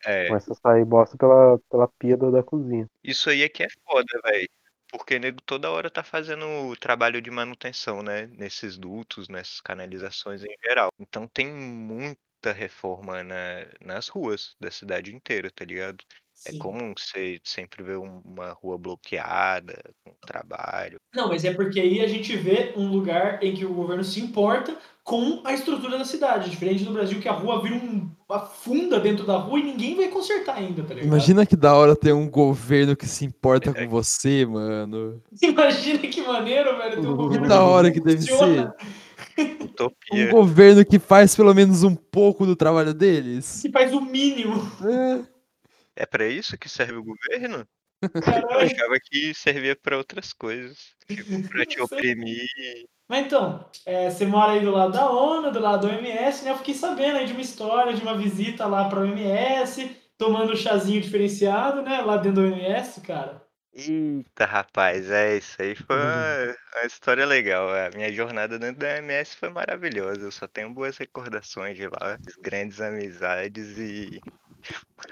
É. 0.05 0.29
Começa 0.29 0.53
a 0.53 0.57
sair 0.57 0.85
bosta 0.85 1.17
pela, 1.17 1.59
pela 1.71 1.89
pia 1.99 2.17
da, 2.17 2.31
da 2.31 2.43
cozinha. 2.43 2.89
Isso 3.03 3.29
aí 3.31 3.43
é 3.43 3.49
que 3.49 3.63
é 3.63 3.69
foda, 3.85 4.07
velho. 4.25 4.49
Porque 4.91 5.19
nego 5.19 5.43
toda 5.43 5.71
hora 5.71 5.91
tá 5.91 6.03
fazendo 6.03 6.47
o 6.47 6.77
trabalho 6.77 7.21
de 7.21 7.31
manutenção, 7.31 8.03
né? 8.03 8.27
Nesses 8.29 8.79
dutos, 8.79 9.29
nessas 9.29 9.61
canalizações 9.61 10.43
em 10.43 10.55
geral. 10.65 10.91
Então 10.99 11.29
tem 11.29 11.53
muita 11.53 12.53
reforma 12.55 13.23
na, 13.23 13.67
nas 13.83 14.09
ruas 14.09 14.57
da 14.59 14.71
cidade 14.71 15.15
inteira, 15.15 15.51
tá 15.51 15.65
ligado? 15.65 16.03
É 16.47 16.53
Sim. 16.53 16.59
comum 16.59 16.95
você 16.97 17.39
sempre 17.43 17.83
ver 17.83 17.99
um- 17.99 18.21
uma 18.25 18.51
rua 18.53 18.79
bloqueada 18.79 19.77
com 20.05 20.13
trabalho. 20.25 20.97
Não, 21.15 21.29
mas 21.29 21.45
é 21.45 21.53
porque 21.53 21.81
aí 21.81 22.01
a 22.01 22.07
gente 22.07 22.37
vê 22.37 22.73
um 22.77 22.89
lugar 22.89 23.43
em 23.43 23.55
que 23.55 23.65
o 23.65 23.75
governo 23.75 24.05
se 24.05 24.21
importa 24.21 24.77
com 25.03 25.43
a 25.45 25.53
estrutura 25.53 25.99
da 25.99 26.05
cidade. 26.05 26.49
Diferente 26.51 26.85
do 26.85 26.93
Brasil, 26.93 27.21
que 27.21 27.29
a 27.29 27.33
rua 27.33 27.61
vira 27.61 27.75
um- 27.75 28.09
uma 28.29 28.41
funda 28.41 29.01
dentro 29.01 29.27
da 29.27 29.37
rua 29.37 29.59
e 29.59 29.65
ninguém 29.65 29.97
vai 29.97 30.09
consertar 30.09 30.57
ainda, 30.59 30.83
tá 30.85 30.95
ligado? 30.95 31.07
Imagina 31.09 31.45
que 31.45 31.57
da 31.57 31.75
hora 31.75 31.97
ter 31.97 32.13
um 32.13 32.31
governo 32.31 32.95
que 32.95 33.07
se 33.07 33.25
importa 33.25 33.71
É. 33.71 33.73
com 33.85 33.89
você, 33.91 34.47
mano. 34.47 35.21
Imagina 35.43 35.99
que 35.99 36.21
maneiro, 36.23 36.77
velho. 36.79 37.01
ter 37.03 37.09
um 37.09 37.17
governo 37.17 37.43
Que 37.43 37.49
da 37.49 37.63
hora 37.65 37.91
que 37.91 38.01
deve 38.01 38.19
funciona, 38.19 38.75
ser. 38.79 38.89
Um 39.61 39.65
Utopia. 39.65 40.31
governo 40.31 40.85
que 40.85 40.99
faz 40.99 41.35
pelo 41.35 41.53
menos 41.55 41.83
um 41.83 41.95
pouco 41.95 42.45
do 42.47 42.55
trabalho 42.55 42.93
deles. 42.95 43.61
Que 43.63 43.71
faz 43.71 43.93
o 43.93 44.01
mínimo. 44.01 44.55
É. 44.85 45.38
É 46.01 46.07
pra 46.07 46.29
isso 46.29 46.57
que 46.57 46.69
serve 46.69 46.95
o 46.95 47.03
governo? 47.03 47.67
Eu 48.01 48.23
Caralho. 48.23 48.61
achava 48.61 48.95
que 49.03 49.35
servia 49.35 49.75
pra 49.75 49.97
outras 49.99 50.33
coisas. 50.33 50.95
Tipo, 51.09 51.49
pra 51.49 51.67
te 51.67 51.81
oprimir. 51.83 52.47
Mas 53.09 53.27
então, 53.27 53.69
é, 53.85 54.09
você 54.09 54.25
mora 54.25 54.53
aí 54.53 54.61
do 54.61 54.71
lado 54.71 54.93
da 54.93 55.11
ONU, 55.11 55.51
do 55.51 55.59
lado 55.59 55.89
do 55.89 55.93
OMS, 55.93 56.45
né? 56.45 56.53
Eu 56.53 56.59
fiquei 56.59 56.75
sabendo 56.75 57.17
aí 57.17 57.27
de 57.27 57.33
uma 57.33 57.41
história, 57.41 57.95
de 57.95 58.03
uma 58.03 58.17
visita 58.17 58.65
lá 58.67 58.89
pra 58.89 59.01
OMS, 59.01 59.91
tomando 60.17 60.53
um 60.53 60.57
chazinho 60.57 61.01
diferenciado, 61.01 61.83
né? 61.83 62.01
Lá 62.01 62.17
dentro 62.17 62.43
do 62.43 62.49
OMS, 62.49 63.01
cara. 63.01 63.43
Eita, 63.73 64.45
rapaz, 64.45 65.11
é 65.11 65.37
isso 65.37 65.61
aí 65.61 65.75
foi 65.77 65.97
uma, 65.97 66.57
uma 66.77 66.87
história 66.87 67.25
legal. 67.25 67.69
A 67.69 67.91
minha 67.95 68.13
jornada 68.13 68.59
dentro 68.59 68.81
da 68.81 68.99
MS 68.99 69.37
foi 69.37 69.51
maravilhosa. 69.51 70.23
Eu 70.23 70.33
só 70.33 70.49
tenho 70.49 70.73
boas 70.73 70.97
recordações 70.97 71.77
de 71.77 71.87
lá, 71.87 72.19
grandes 72.41 72.81
amizades 72.81 73.79
e. 73.79 74.21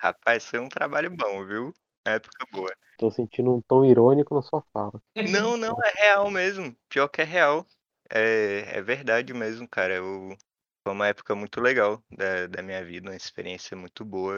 Rapaz, 0.01 0.47
foi 0.47 0.59
um 0.59 0.69
trabalho 0.69 1.11
bom, 1.11 1.45
viu? 1.47 1.73
Uma 2.07 2.15
época 2.15 2.47
boa. 2.51 2.73
Tô 2.99 3.11
sentindo 3.11 3.55
um 3.55 3.61
tom 3.61 3.85
irônico 3.85 4.35
na 4.35 4.43
sua 4.43 4.63
fala. 4.73 5.01
Não, 5.31 5.57
não, 5.57 5.77
é 5.85 5.91
real 6.03 6.31
mesmo. 6.31 6.75
Pior 6.89 7.09
que 7.09 7.21
é 7.21 7.25
real. 7.25 7.67
É, 8.11 8.79
é 8.79 8.83
verdade 8.83 9.35
mesmo, 9.35 9.69
cara. 9.69 9.95
Eu, 9.95 10.37
foi 10.83 10.93
uma 10.93 11.09
época 11.09 11.35
muito 11.35 11.61
legal 11.61 12.03
da, 12.11 12.47
da 12.47 12.63
minha 12.63 12.85
vida, 12.85 13.11
uma 13.11 13.17
experiência 13.17 13.77
muito 13.77 14.05
boa. 14.05 14.37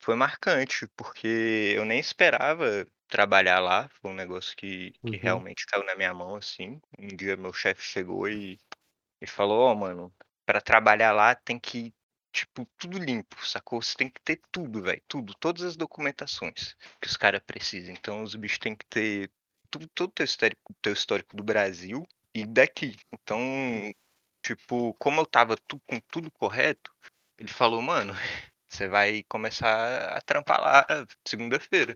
Foi 0.00 0.14
marcante, 0.14 0.86
porque 0.96 1.74
eu 1.76 1.84
nem 1.84 1.98
esperava 1.98 2.86
trabalhar 3.08 3.60
lá. 3.60 3.88
Foi 4.00 4.10
um 4.10 4.14
negócio 4.14 4.56
que, 4.56 4.92
que 5.06 5.16
Uhum. 5.16 5.16
realmente 5.16 5.66
caiu 5.66 5.84
na 5.84 5.94
minha 5.96 6.14
mão, 6.14 6.36
assim. 6.36 6.80
Um 6.98 7.08
dia 7.08 7.36
meu 7.36 7.52
chefe 7.52 7.82
chegou 7.82 8.28
e, 8.28 8.58
e 9.20 9.26
falou, 9.26 9.60
ó, 9.62 9.74
mano, 9.74 10.14
pra 10.46 10.60
trabalhar 10.60 11.12
lá 11.12 11.34
tem 11.34 11.58
que, 11.58 11.94
tipo, 12.32 12.66
tudo 12.78 12.98
limpo, 12.98 13.44
sacou? 13.46 13.82
Você 13.82 13.94
tem 13.96 14.10
que 14.10 14.20
ter 14.22 14.40
tudo, 14.52 14.82
velho. 14.82 15.02
Tudo, 15.08 15.34
todas 15.40 15.62
as 15.64 15.76
documentações 15.76 16.76
que 17.00 17.08
os 17.08 17.16
caras 17.16 17.42
precisam. 17.46 17.94
Então 17.94 18.22
os 18.22 18.34
bichos 18.34 18.58
têm 18.58 18.76
que 18.76 18.86
ter 18.86 19.30
tudo, 19.70 19.88
todo 19.94 20.10
o 20.10 20.12
teu 20.12 20.24
histórico, 20.24 20.74
teu 20.82 20.92
histórico 20.92 21.36
do 21.36 21.44
Brasil 21.44 22.06
e 22.34 22.46
daqui. 22.46 22.96
Então, 23.12 23.40
tipo, 24.42 24.94
como 24.94 25.20
eu 25.20 25.26
tava 25.26 25.56
tu- 25.68 25.80
com 25.88 26.00
tudo 26.10 26.30
correto, 26.32 26.92
ele 27.38 27.48
falou, 27.48 27.80
mano, 27.82 28.12
você 28.68 28.88
vai 28.88 29.22
começar 29.28 30.16
a 30.16 30.20
trampar 30.22 30.60
lá 30.60 30.86
segunda-feira. 31.26 31.94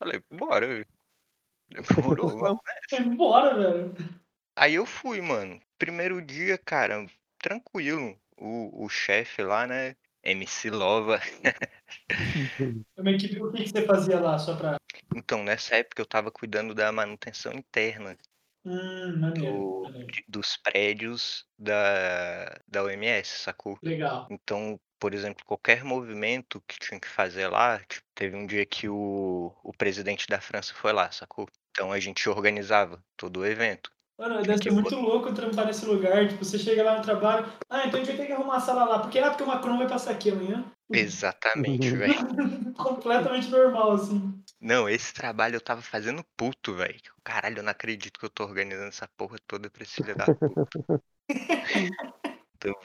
Falei, 0.00 0.20
bora. 0.30 0.66
Demorou, 1.70 2.38
vamos. 2.40 2.62
Bora, 3.16 3.54
velho. 3.54 3.94
Aí 4.56 4.74
eu 4.74 4.86
fui, 4.86 5.20
mano. 5.20 5.60
Primeiro 5.78 6.20
dia, 6.22 6.58
cara, 6.58 7.06
tranquilo. 7.38 8.18
O, 8.36 8.84
o 8.84 8.88
chefe 8.88 9.42
lá, 9.42 9.66
né? 9.66 9.94
MC 10.24 10.70
Lova. 10.70 11.20
É 12.98 13.16
que, 13.16 13.40
o 13.40 13.52
que, 13.52 13.64
que 13.64 13.68
você 13.70 13.82
fazia 13.86 14.20
lá, 14.20 14.38
só 14.38 14.56
pra... 14.56 14.76
Então, 15.14 15.42
nessa 15.42 15.76
época 15.76 16.02
eu 16.02 16.06
tava 16.06 16.30
cuidando 16.30 16.74
da 16.74 16.90
manutenção 16.92 17.52
interna 17.52 18.16
Hum, 18.64 19.18
maneiro, 19.18 19.52
do- 19.52 19.82
maneiro. 19.84 20.06
de- 20.12 20.24
dos 20.28 20.56
prédios 20.58 21.46
da, 21.58 22.44
da 22.68 22.82
OMS, 22.84 23.38
sacou? 23.42 23.78
Legal. 23.82 24.26
Então, 24.30 24.78
por 25.00 25.14
exemplo, 25.14 25.44
qualquer 25.46 25.82
movimento 25.82 26.62
que 26.68 26.78
tinha 26.78 27.00
que 27.00 27.08
fazer 27.08 27.48
lá, 27.48 27.78
tipo, 27.80 28.06
teve 28.14 28.36
um 28.36 28.46
dia 28.46 28.66
que 28.66 28.86
o, 28.86 29.52
o 29.64 29.72
presidente 29.72 30.26
da 30.28 30.40
França 30.40 30.74
foi 30.74 30.92
lá, 30.92 31.10
sacou? 31.10 31.48
Então 31.70 31.90
a 31.90 31.98
gente 31.98 32.28
organizava 32.28 33.02
todo 33.16 33.40
o 33.40 33.46
evento. 33.46 33.90
Mano, 34.18 34.42
deve 34.42 34.62
ser 34.62 34.70
muito 34.70 34.94
louco 34.96 35.32
trampar 35.32 35.64
nesse 35.64 35.86
lugar. 35.86 36.28
Tipo, 36.28 36.44
você 36.44 36.58
chega 36.58 36.82
lá 36.84 36.98
no 36.98 37.02
trabalho, 37.02 37.50
ah, 37.70 37.86
então 37.86 37.98
a 37.98 38.04
gente 38.04 38.14
vai 38.14 38.16
ter 38.18 38.26
que 38.26 38.32
arrumar 38.32 38.56
a 38.56 38.60
sala 38.60 38.84
lá. 38.84 38.98
Porque, 38.98 39.18
ah, 39.18 39.30
porque 39.30 39.42
o 39.42 39.46
Macron 39.46 39.78
vai 39.78 39.88
passar 39.88 40.10
aqui 40.10 40.30
amanhã. 40.30 40.70
Exatamente, 40.92 41.88
velho. 41.96 42.74
Completamente 42.74 43.48
normal, 43.48 43.92
assim. 43.92 44.38
Não, 44.60 44.86
esse 44.86 45.14
trabalho 45.14 45.56
eu 45.56 45.60
tava 45.60 45.80
fazendo 45.80 46.22
puto, 46.36 46.74
velho. 46.74 47.00
Caralho, 47.24 47.60
eu 47.60 47.62
não 47.62 47.70
acredito 47.70 48.20
que 48.20 48.26
eu 48.26 48.30
tô 48.30 48.44
organizando 48.44 48.88
essa 48.88 49.08
porra 49.16 49.38
toda 49.46 49.70
pra 49.70 49.82
esse 49.82 49.94
filho 49.94 50.14
da 50.14 50.26
puta. 50.26 51.02
Tô 52.60 52.78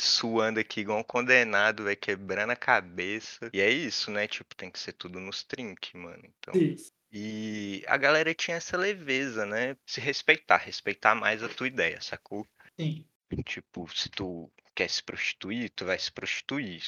suando 0.00 0.58
aqui 0.58 0.80
igual 0.80 0.98
um 0.98 1.04
condenado, 1.04 1.84
velho, 1.84 1.96
quebrando 1.96 2.50
a 2.50 2.56
cabeça. 2.56 3.48
E 3.54 3.60
é 3.60 3.70
isso, 3.70 4.10
né? 4.10 4.26
Tipo, 4.26 4.56
tem 4.56 4.70
que 4.70 4.78
ser 4.78 4.92
tudo 4.92 5.20
nos 5.20 5.44
trinques, 5.44 5.92
mano. 5.94 6.22
Então. 6.24 6.52
Sim. 6.52 6.76
E 7.12 7.84
a 7.86 7.96
galera 7.96 8.34
tinha 8.34 8.56
essa 8.56 8.76
leveza, 8.76 9.46
né? 9.46 9.76
Se 9.86 10.00
respeitar, 10.00 10.58
respeitar 10.58 11.14
mais 11.14 11.42
a 11.42 11.48
tua 11.48 11.68
ideia, 11.68 12.00
sacou? 12.00 12.46
Sim. 12.78 13.06
Tipo, 13.44 13.88
se 13.94 14.08
tu 14.08 14.50
quer 14.74 14.90
se 14.90 15.02
prostituir, 15.02 15.70
tu 15.70 15.84
vai 15.84 15.98
se 15.98 16.10
prostituir. 16.10 16.82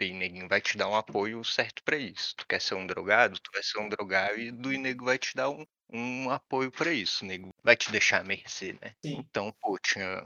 E 0.00 0.12
neguinho 0.12 0.48
vai 0.48 0.60
te 0.60 0.78
dar 0.78 0.88
um 0.88 0.94
apoio 0.94 1.44
certo 1.44 1.82
pra 1.82 1.96
isso. 1.96 2.36
Tu 2.36 2.46
quer 2.46 2.60
ser 2.60 2.76
um 2.76 2.86
drogado, 2.86 3.38
tu 3.40 3.50
vai 3.52 3.62
ser 3.64 3.80
um 3.80 3.88
drogado 3.88 4.38
e 4.38 4.52
do 4.52 4.70
nego 4.70 5.04
vai 5.04 5.18
te 5.18 5.34
dar 5.34 5.50
um, 5.50 5.66
um 5.92 6.30
apoio 6.30 6.70
pra 6.70 6.92
isso. 6.92 7.24
O 7.24 7.26
nego 7.26 7.50
vai 7.64 7.76
te 7.76 7.90
deixar 7.90 8.20
à 8.20 8.24
mercê, 8.24 8.78
né? 8.80 8.94
Sim. 9.04 9.18
Então, 9.18 9.52
pô, 9.60 9.76
tinha 9.78 10.24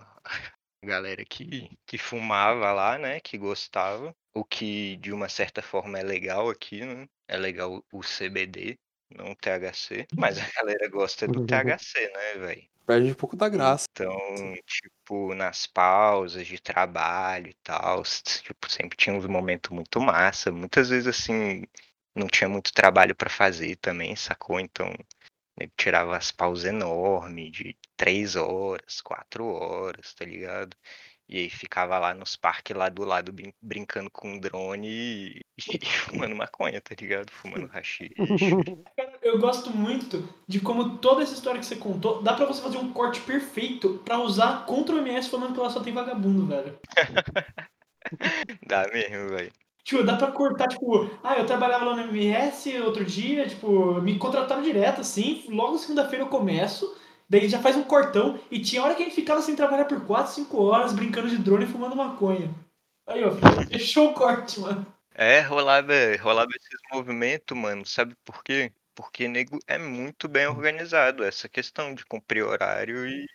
galera 0.84 1.24
que, 1.24 1.70
que 1.86 1.98
fumava 1.98 2.72
lá, 2.72 2.98
né? 2.98 3.20
Que 3.20 3.38
gostava. 3.38 4.14
O 4.34 4.44
que 4.44 4.96
de 4.96 5.12
uma 5.12 5.28
certa 5.28 5.62
forma 5.62 5.98
é 5.98 6.02
legal 6.02 6.48
aqui, 6.48 6.84
né? 6.84 7.06
É 7.28 7.36
legal 7.36 7.84
o 7.92 8.02
CBD. 8.02 8.78
não 9.10 9.34
THC, 9.34 10.06
mas 10.16 10.38
a 10.38 10.50
galera 10.56 10.88
gosta 10.88 11.26
do 11.26 11.44
THC, 11.46 12.10
né, 12.12 12.34
velho? 12.38 12.72
Perde 12.84 13.12
um 13.12 13.14
pouco 13.14 13.36
da 13.36 13.48
graça. 13.48 13.86
Então, 13.92 14.18
tipo, 14.66 15.34
nas 15.34 15.66
pausas 15.66 16.46
de 16.46 16.60
trabalho 16.60 17.48
e 17.48 17.54
tal, 17.62 18.02
tipo, 18.02 18.68
sempre 18.70 18.96
tinha 18.96 19.14
uns 19.14 19.26
momentos 19.26 19.70
muito 19.70 20.00
massa. 20.00 20.50
Muitas 20.50 20.88
vezes, 20.88 21.06
assim, 21.06 21.64
não 22.14 22.26
tinha 22.26 22.48
muito 22.48 22.72
trabalho 22.72 23.14
para 23.14 23.30
fazer 23.30 23.76
também, 23.76 24.16
sacou? 24.16 24.58
Então, 24.58 24.92
eu 25.58 25.70
tirava 25.76 26.16
as 26.16 26.30
pausas 26.30 26.64
enormes 26.66 27.50
de 27.52 27.76
três 27.96 28.36
horas, 28.36 29.00
quatro 29.00 29.46
horas, 29.46 30.14
tá 30.14 30.24
ligado? 30.24 30.76
E 31.28 31.38
aí 31.38 31.50
ficava 31.50 31.98
lá 31.98 32.12
nos 32.12 32.36
parques 32.36 32.76
lá 32.76 32.88
do 32.88 33.04
lado 33.04 33.32
brin- 33.32 33.54
brincando 33.62 34.10
com 34.10 34.32
um 34.32 34.38
drone 34.38 34.88
e, 34.88 35.46
e 35.82 35.86
fumando 35.86 36.36
maconha, 36.36 36.80
tá 36.80 36.94
ligado? 36.98 37.30
Fumando. 37.30 37.70
Cara, 38.96 39.18
eu 39.22 39.38
gosto 39.38 39.70
muito 39.70 40.28
de 40.46 40.60
como 40.60 40.98
toda 40.98 41.22
essa 41.22 41.34
história 41.34 41.60
que 41.60 41.66
você 41.66 41.76
contou, 41.76 42.22
dá 42.22 42.34
pra 42.34 42.44
você 42.46 42.60
fazer 42.60 42.78
um 42.78 42.92
corte 42.92 43.20
perfeito 43.20 44.00
pra 44.04 44.18
usar 44.18 44.66
contra 44.66 44.94
o 44.94 44.98
MS 44.98 45.30
falando 45.30 45.54
que 45.54 45.60
lá 45.60 45.70
só 45.70 45.80
tem 45.80 45.92
vagabundo, 45.92 46.46
velho. 46.46 46.78
Dá 48.66 48.86
mesmo, 48.88 49.30
velho. 49.30 49.52
Tipo, 49.84 50.04
dá 50.04 50.16
pra 50.16 50.30
cortar, 50.30 50.68
tipo, 50.68 51.10
ah, 51.24 51.36
eu 51.36 51.46
trabalhava 51.46 51.84
lá 51.84 51.96
no 51.96 52.16
MS 52.16 52.78
outro 52.80 53.04
dia, 53.04 53.48
tipo, 53.48 54.00
me 54.00 54.16
contrataram 54.16 54.62
direto, 54.62 55.00
assim, 55.00 55.44
logo 55.48 55.76
segunda-feira 55.76 56.24
eu 56.24 56.28
começo, 56.28 56.96
daí 57.28 57.48
já 57.48 57.60
faz 57.60 57.76
um 57.76 57.82
cortão, 57.82 58.38
e 58.48 58.60
tinha 58.60 58.82
hora 58.82 58.94
que 58.94 59.02
a 59.02 59.04
gente 59.04 59.14
ficava 59.16 59.42
sem 59.42 59.56
trabalhar 59.56 59.86
por 59.86 60.06
4, 60.06 60.32
5 60.32 60.62
horas, 60.62 60.92
brincando 60.92 61.28
de 61.28 61.36
drone 61.36 61.64
e 61.64 61.68
fumando 61.68 61.96
maconha. 61.96 62.54
Aí, 63.06 63.24
ó, 63.24 63.32
fechou 63.70 64.10
o 64.10 64.14
corte, 64.14 64.60
mano. 64.60 64.86
É, 65.14 65.40
rolava, 65.40 65.92
rolava 66.20 66.50
esses 66.54 66.80
movimentos, 66.92 67.56
mano. 67.56 67.84
Sabe 67.84 68.16
por 68.24 68.42
quê? 68.42 68.72
Porque 68.94 69.28
nego 69.28 69.58
é 69.66 69.78
muito 69.78 70.28
bem 70.28 70.46
organizado. 70.46 71.24
Essa 71.24 71.48
questão 71.48 71.94
de 71.94 72.04
cumprir 72.06 72.44
horário 72.44 73.06
e, 73.06 73.26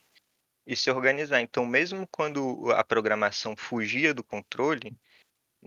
e 0.66 0.76
se 0.76 0.90
organizar. 0.90 1.42
Então, 1.42 1.66
mesmo 1.66 2.08
quando 2.12 2.72
a 2.72 2.84
programação 2.84 3.56
fugia 3.56 4.14
do 4.14 4.24
controle, 4.24 4.98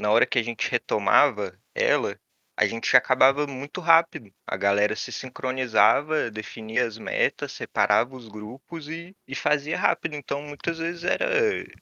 na 0.00 0.10
hora 0.10 0.26
que 0.26 0.38
a 0.38 0.42
gente 0.42 0.70
retomava 0.70 1.58
ela, 1.74 2.18
a 2.56 2.66
gente 2.66 2.96
acabava 2.96 3.46
muito 3.46 3.80
rápido. 3.80 4.32
A 4.46 4.56
galera 4.56 4.96
se 4.96 5.12
sincronizava, 5.12 6.30
definia 6.30 6.86
as 6.86 6.98
metas, 6.98 7.52
separava 7.52 8.16
os 8.16 8.26
grupos 8.26 8.88
e, 8.88 9.14
e 9.28 9.34
fazia 9.34 9.78
rápido. 9.78 10.14
Então, 10.14 10.42
muitas 10.42 10.78
vezes 10.78 11.04
era 11.04 11.26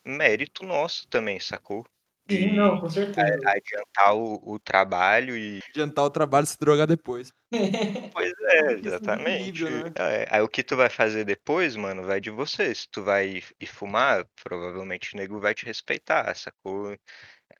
mérito 0.04 0.64
nosso 0.64 1.06
também, 1.08 1.40
sacou? 1.40 1.86
Sim, 2.30 2.52
não, 2.52 2.78
com 2.78 2.90
certeza. 2.90 3.38
adiantar 3.46 4.14
o, 4.14 4.38
o 4.44 4.58
trabalho 4.58 5.36
e. 5.36 5.60
Adiantar 5.70 6.04
o 6.04 6.10
trabalho 6.10 6.44
e 6.44 6.48
se 6.48 6.58
drogar 6.58 6.86
depois. 6.86 7.32
Pois 8.12 8.32
é, 8.40 8.72
exatamente. 8.74 9.64
né? 9.64 9.92
É, 9.96 10.26
aí 10.30 10.42
o 10.42 10.48
que 10.48 10.62
tu 10.62 10.76
vai 10.76 10.90
fazer 10.90 11.24
depois, 11.24 11.76
mano, 11.76 12.02
vai 12.04 12.20
de 12.20 12.30
você. 12.30 12.74
Se 12.74 12.86
tu 12.90 13.02
vai 13.02 13.42
ir 13.60 13.66
fumar, 13.66 14.26
provavelmente 14.42 15.14
o 15.14 15.16
nego 15.16 15.40
vai 15.40 15.54
te 15.54 15.64
respeitar, 15.64 16.34
sacou? 16.34 16.96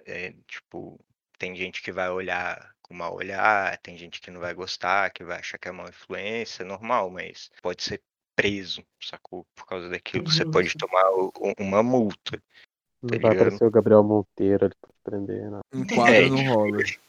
É, 0.09 0.33
tipo, 0.47 0.99
tem 1.39 1.55
gente 1.55 1.83
que 1.83 1.93
vai 1.93 2.09
olhar 2.09 2.75
com 2.83 2.95
mau 2.95 3.15
olhar, 3.15 3.77
tem 3.79 3.97
gente 3.99 4.21
que 4.23 4.31
não 4.31 4.41
vai 4.41 4.55
gostar, 4.55 5.11
que 5.11 5.23
vai 5.23 5.39
achar 5.39 5.59
que 5.59 5.69
é 5.69 5.73
má 5.73 5.85
influência, 5.89 6.65
normal, 6.65 7.11
mas 7.11 7.51
pode 7.63 7.83
ser 7.83 8.03
preso, 8.35 8.83
sacou? 9.03 9.45
Por 9.55 9.67
causa 9.67 9.89
daquilo. 9.91 10.25
Você 10.31 10.45
pode 10.47 10.75
tomar 10.77 11.11
o- 11.11 11.33
uma 11.59 11.83
multa. 11.83 12.43
Não 13.03 13.11
Tá 13.11 13.17
vai 13.19 13.33
ligado? 13.33 13.37
aparecer 13.37 13.65
o 13.67 13.71
Gabriel 13.71 14.03
Monteiro 14.03 14.65
ali 14.65 14.75
pra 14.81 14.91
prender, 15.05 15.51
não. 15.51 15.61
Um 15.73 15.85
quadro 15.95 16.15
É, 16.15 16.29
não 16.31 16.37
tipo, 16.37 16.55
rola. 16.55 16.83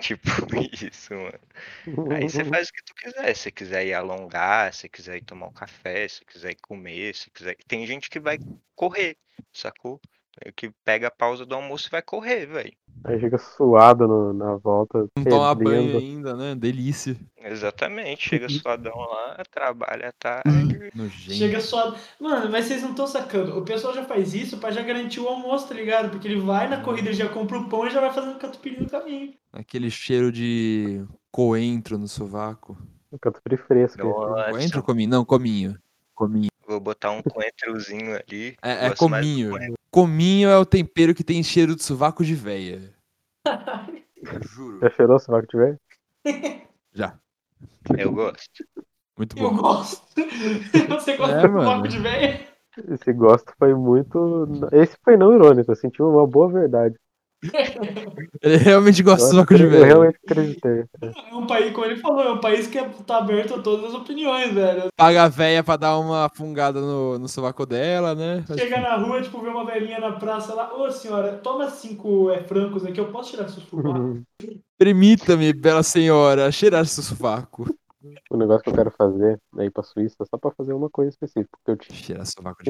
Tipo 0.00 0.28
isso, 0.84 1.14
mano. 1.14 1.40
Aí 2.14 2.28
você 2.28 2.44
faz 2.54 2.68
o 2.68 2.72
que 2.72 2.82
tu 2.84 2.94
quiser. 2.94 3.34
Se 3.34 3.50
quiser 3.50 3.86
ir 3.86 3.94
alongar, 3.94 4.72
se 4.74 4.88
quiser 4.88 5.16
ir 5.16 5.24
tomar 5.24 5.48
um 5.48 5.52
café, 5.52 6.06
se 6.08 6.24
quiser 6.24 6.52
ir 6.52 6.56
comer, 6.60 7.14
se 7.14 7.30
quiser. 7.30 7.56
Tem 7.66 7.86
gente 7.86 8.08
que 8.10 8.20
vai 8.20 8.38
correr, 8.74 9.16
sacou? 9.52 10.00
Tem 10.38 10.52
Que 10.54 10.70
pega 10.84 11.08
a 11.08 11.10
pausa 11.10 11.46
do 11.46 11.54
almoço 11.54 11.88
e 11.88 11.90
vai 11.90 12.02
correr, 12.02 12.46
velho. 12.46 12.72
Aí 13.04 13.20
chega 13.20 13.38
suado 13.38 14.08
no- 14.08 14.32
na 14.32 14.56
volta, 14.56 15.06
Não 15.16 15.24
toma 15.24 15.54
banho 15.54 15.96
ainda, 15.98 16.34
né? 16.34 16.54
Delícia. 16.54 17.16
Exatamente. 17.38 18.28
Chega 18.28 18.48
suadão 18.48 18.96
lá, 18.96 19.42
trabalha 19.50 20.08
à 20.08 20.12
tarde. 20.12 20.90
Nojento. 20.94 21.32
Chega 21.34 21.60
só. 21.60 21.94
Mano, 22.20 22.50
mas 22.50 22.64
vocês 22.66 22.82
não 22.82 22.90
estão 22.90 23.06
sacando. 23.06 23.56
O 23.58 23.62
pessoal 23.62 23.94
já 23.94 24.04
faz 24.04 24.34
isso 24.34 24.58
pra 24.58 24.70
já 24.70 24.82
garantir 24.82 25.20
o 25.20 25.28
almoço, 25.28 25.68
tá 25.68 25.74
ligado? 25.74 26.10
Porque 26.10 26.26
ele 26.26 26.40
vai 26.40 26.68
na 26.68 26.80
corrida, 26.82 27.08
ele 27.08 27.16
já 27.16 27.28
compra 27.28 27.58
o 27.58 27.68
pão 27.68 27.86
e 27.86 27.90
já 27.90 28.00
vai 28.00 28.12
fazendo 28.12 28.38
catupiry 28.38 28.80
no 28.80 28.90
caminho. 28.90 29.34
Aquele 29.52 29.90
cheiro 29.90 30.32
de 30.32 31.04
coentro 31.30 31.98
no 31.98 32.08
sovaco. 32.08 32.76
O 33.10 33.18
catupiry 33.18 33.56
fresco. 33.56 34.00
assim. 34.00 34.10
Coentro 34.12 34.52
Nossa, 34.54 34.76
ou 34.78 34.82
cominho? 34.82 35.10
Não, 35.10 35.24
cominho. 35.24 35.78
Cominho. 36.14 36.50
vou 36.66 36.80
botar 36.80 37.10
um 37.10 37.22
coentrozinho 37.22 38.16
ali. 38.16 38.56
É, 38.62 38.86
é 38.86 38.94
cominho. 38.94 39.52
Cominho 39.96 40.50
é 40.50 40.58
o 40.58 40.66
tempero 40.66 41.14
que 41.14 41.24
tem 41.24 41.42
cheiro 41.42 41.74
de 41.74 41.82
sovaco 41.82 42.22
de 42.22 42.34
véia. 42.34 42.92
Juro. 44.42 44.78
Já 44.82 44.90
cheirou 44.90 45.16
o 45.16 45.18
sovaco 45.18 45.48
de 45.48 45.56
velho? 45.56 45.80
Já. 46.92 47.18
Eu 47.96 48.12
gosto. 48.12 48.62
Muito 49.16 49.38
Eu 49.38 49.50
bom. 49.50 49.56
gosto. 49.56 50.06
Você 50.90 51.16
gosta 51.16 51.36
É, 51.38 51.40
do 51.48 51.48
mano. 51.54 51.64
bloco 51.64 51.88
de 51.88 51.98
velho? 51.98 52.46
Esse 52.90 53.10
gosto 53.14 53.54
foi 53.58 53.74
muito. 53.74 54.46
Esse 54.70 54.98
foi 55.02 55.16
não 55.16 55.34
irônico, 55.34 55.72
eu 55.72 55.76
senti 55.76 56.02
uma 56.02 56.26
boa 56.26 56.50
verdade. 56.52 56.94
Ele 58.42 58.56
realmente 58.56 59.02
gosta 59.02 59.24
Eu, 59.26 59.30
sovaco 59.30 59.54
de 59.54 59.64
eu 59.64 59.70
véia. 59.70 59.84
realmente 59.86 60.18
acreditei. 60.24 60.84
É 61.02 61.34
um 61.34 61.46
país, 61.46 61.72
como 61.72 61.86
ele 61.86 61.96
falou, 61.96 62.22
é 62.22 62.32
um 62.32 62.40
país 62.40 62.66
que 62.66 62.78
é- 62.78 62.88
tá 63.06 63.18
aberto 63.18 63.54
a 63.54 63.60
todas 63.62 63.86
as 63.86 63.94
opiniões, 63.94 64.52
velho. 64.52 64.88
Paga 64.96 65.24
a 65.24 65.28
véia 65.28 65.62
pra 65.64 65.76
dar 65.76 65.98
uma 65.98 66.28
fungada 66.34 66.80
no, 66.80 67.18
no 67.18 67.28
sovaco 67.28 67.64
dela, 67.66 68.14
né? 68.14 68.44
Chega 68.56 68.80
na 68.80 68.96
rua, 68.96 69.22
tipo, 69.22 69.40
vê 69.40 69.48
uma 69.48 69.64
velhinha 69.64 69.98
na 69.98 70.12
praça 70.12 70.54
lá, 70.54 70.74
ô 70.74 70.90
senhora, 70.90 71.38
toma 71.38 71.70
cinco 71.70 72.30
é, 72.30 72.42
francos 72.42 72.84
aqui, 72.84 73.00
eu 73.00 73.10
posso 73.10 73.30
tirar 73.32 73.48
seu 73.48 73.62
sovaco? 73.62 74.22
Permita-me, 74.78 75.52
bela 75.52 75.82
senhora, 75.82 76.50
cheirar 76.52 76.86
seu 76.86 77.02
sovaco. 77.02 77.66
O 78.30 78.36
negócio 78.36 78.62
que 78.62 78.70
eu 78.70 78.74
quero 78.74 78.90
fazer 78.90 79.40
é 79.58 79.64
ir 79.64 79.70
pra 79.70 79.82
Suíça 79.82 80.24
só 80.28 80.38
pra 80.38 80.50
fazer 80.52 80.72
uma 80.72 80.88
coisa 80.90 81.10
específica. 81.10 81.56
Porque 81.64 81.70
eu 81.70 81.76
tinha 81.76 82.18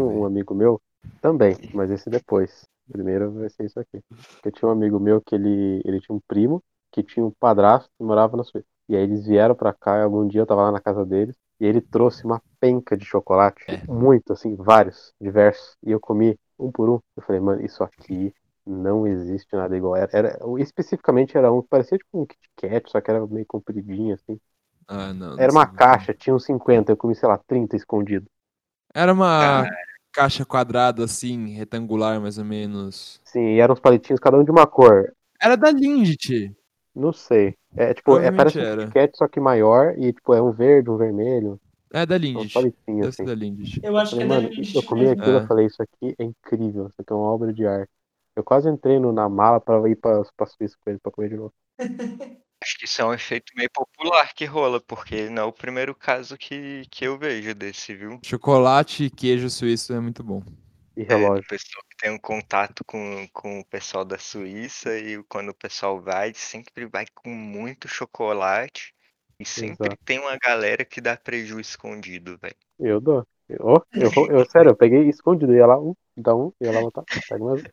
um 0.04 0.14
véia. 0.14 0.26
amigo 0.26 0.54
meu 0.54 0.80
também, 1.20 1.56
mas 1.74 1.90
esse 1.90 2.08
depois. 2.08 2.64
Primeiro 2.90 3.33
vai 3.33 3.49
ser 3.51 3.64
isso 3.66 3.79
aqui. 3.81 4.03
Eu 4.44 4.53
tinha 4.53 4.68
um 4.68 4.72
amigo 4.72 4.99
meu 5.01 5.20
que 5.20 5.35
ele, 5.35 5.83
ele 5.85 6.01
tinha 6.01 6.14
um 6.16 6.20
primo 6.27 6.62
que 6.92 7.03
tinha 7.03 7.25
um 7.25 7.31
padrasto 7.33 7.90
que 7.99 8.05
morava 8.05 8.37
na 8.37 8.44
Suíça. 8.44 8.66
E 8.88 8.96
aí 8.96 9.03
eles 9.03 9.27
vieram 9.27 9.55
pra 9.55 9.72
cá 9.75 9.99
e 9.99 10.03
algum 10.03 10.27
dia 10.27 10.40
eu 10.42 10.46
tava 10.46 10.62
lá 10.62 10.72
na 10.72 10.81
casa 10.81 11.05
deles 11.05 11.37
e 11.61 11.66
ele 11.66 11.81
trouxe 11.81 12.25
uma 12.25 12.40
penca 12.61 12.96
de 12.96 13.05
chocolate. 13.05 13.61
É. 13.68 13.83
Muito, 13.88 14.33
assim, 14.33 14.55
vários, 14.57 15.12
diversos. 15.20 15.77
E 15.85 15.90
eu 15.90 16.01
comi 16.01 16.38
um 16.59 16.70
por 16.70 16.88
um. 16.88 17.01
Eu 17.16 17.22
falei, 17.22 17.40
mano, 17.40 17.64
isso 17.64 17.83
aqui 17.83 18.33
não 18.64 19.07
existe 19.07 19.55
nada 19.55 19.77
igual. 19.77 19.96
Era, 19.96 20.11
era- 20.12 20.38
especificamente 20.59 21.37
era 21.37 21.53
um 21.53 21.62
que 21.62 21.68
parecia 21.68 21.99
tipo 21.99 22.20
um 22.22 22.27
Kit 22.27 22.40
Kat, 22.57 22.90
só 22.90 23.01
que 23.01 23.11
era 23.11 23.27
meio 23.27 23.46
compridinho, 23.46 24.14
assim. 24.14 24.38
Ah, 24.88 25.12
não. 25.14 25.37
não 25.38 25.46
Era 25.46 25.53
uma 25.53 25.64
sei. 25.64 25.66
caixa, 25.66 26.12
tinha 26.12 26.35
uns 26.37 26.44
50, 26.44 26.92
eu 26.92 26.96
comi, 26.96 27.14
sei 27.14 27.29
lá, 27.29 27.38
30 27.38 27.77
escondido. 27.77 28.27
Era 28.94 29.12
uma. 29.12 29.66
Caixa 30.16 30.44
quadrada, 30.46 31.05
assim, 31.05 31.48
retangular, 31.50 32.18
mais 32.20 32.38
ou 32.38 32.44
menos. 32.44 33.20
Sim, 33.24 33.55
e 33.55 33.61
eram 33.61 33.74
uns 33.74 33.81
palitinhos, 33.81 34.18
cada 34.18 34.38
um 34.38 34.42
de 34.44 34.50
uma 34.50 34.66
cor. 34.66 35.12
Era 35.40 35.57
da 35.57 35.70
Lindt. 35.70 36.50
Não 36.94 37.12
sei. 37.12 37.55
É 37.76 37.92
tipo, 37.92 38.18
é, 38.18 38.33
parece 38.33 38.59
um 38.59 38.62
era. 38.62 38.83
Kit 38.87 38.94
Kat, 38.94 39.16
só 39.18 39.29
que 39.29 39.38
maior, 39.38 39.94
e 39.98 40.12
tipo, 40.14 40.33
é 40.33 40.40
um 40.40 40.50
verde, 40.50 40.88
um 40.88 40.96
vermelho. 40.96 41.61
É 41.92 42.07
da 42.07 42.16
Lindt. 42.16 42.52
palitinhos, 42.55 42.87
Deve 42.87 43.09
assim. 43.09 43.16
ser 43.24 43.26
da 43.26 43.35
Lindt. 43.35 43.81
Eu 43.83 43.96
acho 43.98 44.16
que 44.16 44.26
Falei, 44.26 44.38
é 44.38 44.48
da 44.48 44.55
gente. 44.55 44.74
eu 44.76 44.83
comi 44.83 45.09
aquilo, 45.09 45.37
É. 45.38 45.42
eu 45.42 45.46
falei, 45.46 45.66
isso 45.66 45.83
aqui 45.83 46.14
é 46.18 46.24
incrível, 46.24 46.87
isso 46.88 46.96
aqui 47.00 47.12
é 47.12 47.16
uma 47.16 47.31
obra 47.31 47.52
de 47.52 47.66
arte. 47.66 47.90
Eu 48.35 48.42
quase 48.42 48.68
entrei 48.70 48.98
no, 48.98 49.12
na 49.12 49.29
mala 49.29 49.61
pra 49.61 49.87
ir 49.88 49.96
pra, 49.96 50.23
pra 50.37 50.46
Suíça 50.46 50.77
com 50.83 50.90
ele 50.90 50.98
pra 51.02 51.12
comer 51.12 51.29
de 51.29 51.37
novo. 51.37 51.52
Acho 52.67 52.79
que 52.79 52.85
isso 52.85 53.00
é 53.00 53.04
um 53.04 53.14
efeito 53.14 53.52
meio 53.56 53.71
popular 53.71 54.35
que 54.35 54.44
rola, 54.44 54.81
porque 54.81 55.31
não 55.31 55.44
é 55.44 55.46
o 55.46 55.52
primeiro 55.52 55.94
caso 55.94 56.37
que, 56.37 56.85
que 56.90 57.06
eu 57.06 57.17
vejo 57.17 57.54
desse, 57.54 57.94
viu? 57.94 58.21
Chocolate 58.23 59.04
e 59.04 59.10
queijo 59.10 59.48
suíço 59.48 59.94
é 59.94 60.00
muito 60.00 60.23
bom. 60.23 60.42
E 60.96 61.02
É, 61.08 61.14
relógio. 61.14 61.46
pessoal 61.46 61.85
que 61.88 61.96
tem 61.96 62.10
um 62.10 62.19
contato 62.19 62.85
com, 62.85 63.29
com 63.33 63.60
o 63.60 63.64
pessoal 63.64 64.04
da 64.04 64.19
Suíça 64.19 64.98
e 64.98 65.23
quando 65.25 65.50
o 65.50 65.54
pessoal 65.54 66.00
vai, 66.00 66.33
sempre 66.35 66.87
vai 66.87 67.06
com 67.14 67.31
muito 67.31 67.87
chocolate 67.88 68.94
e 69.38 69.44
sempre 69.44 69.92
Exato. 69.92 70.04
tem 70.04 70.19
uma 70.19 70.37
galera 70.37 70.85
que 70.85 71.00
dá 71.00 71.17
prejuízo 71.17 71.60
escondido, 71.60 72.38
velho. 72.38 72.56
Eu 72.79 73.00
dou. 73.00 73.27
Eu, 73.48 73.87
eu, 73.92 74.27
eu, 74.38 74.44
sério, 74.50 74.71
eu 74.71 74.77
peguei 74.77 75.08
escondido, 75.08 75.54
ia 75.54 75.67
lá, 75.67 75.79
um, 75.79 75.94
dá 76.17 76.35
um, 76.35 76.52
ia 76.60 76.73
lá 76.73 76.81
botar, 76.81 77.04
pega 77.29 77.44
mais 77.44 77.62
um. 77.62 77.67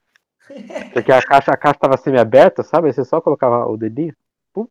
Porque 0.93 1.11
a 1.11 1.21
caixa, 1.21 1.51
a 1.51 1.57
caixa 1.57 1.79
tava 1.79 1.97
semi-aberta, 1.97 2.63
sabe? 2.63 2.87
Aí 2.87 2.93
você 2.93 3.03
só 3.03 3.19
colocava 3.21 3.65
o 3.65 3.77
dedinho, 3.77 4.15
pum. 4.53 4.67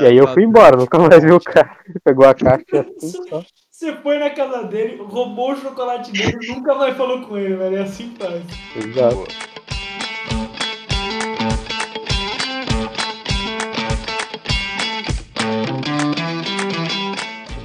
E 0.00 0.06
aí 0.06 0.16
eu 0.16 0.28
fui 0.28 0.44
embora, 0.44 0.76
nunca 0.76 0.98
mais 0.98 1.22
vi 1.22 1.32
o 1.32 1.40
cara. 1.40 1.76
Pegou 2.04 2.26
a 2.26 2.34
caixa 2.34 2.64
e 2.72 2.78
assim 2.78 3.28
só. 3.28 3.44
Você 3.70 3.96
foi 3.96 4.18
na 4.18 4.30
casa 4.30 4.64
dele, 4.64 5.02
roubou 5.02 5.52
o 5.52 5.56
chocolate 5.56 6.12
dele, 6.12 6.38
nunca 6.48 6.74
mais 6.74 6.96
falou 6.96 7.22
com 7.22 7.36
ele, 7.36 7.56
velho. 7.56 7.76
É 7.76 7.82
assim 7.82 8.10
que 8.10 8.24
faz. 8.24 8.42
Exato. 8.76 9.16
Boa. 9.16 9.26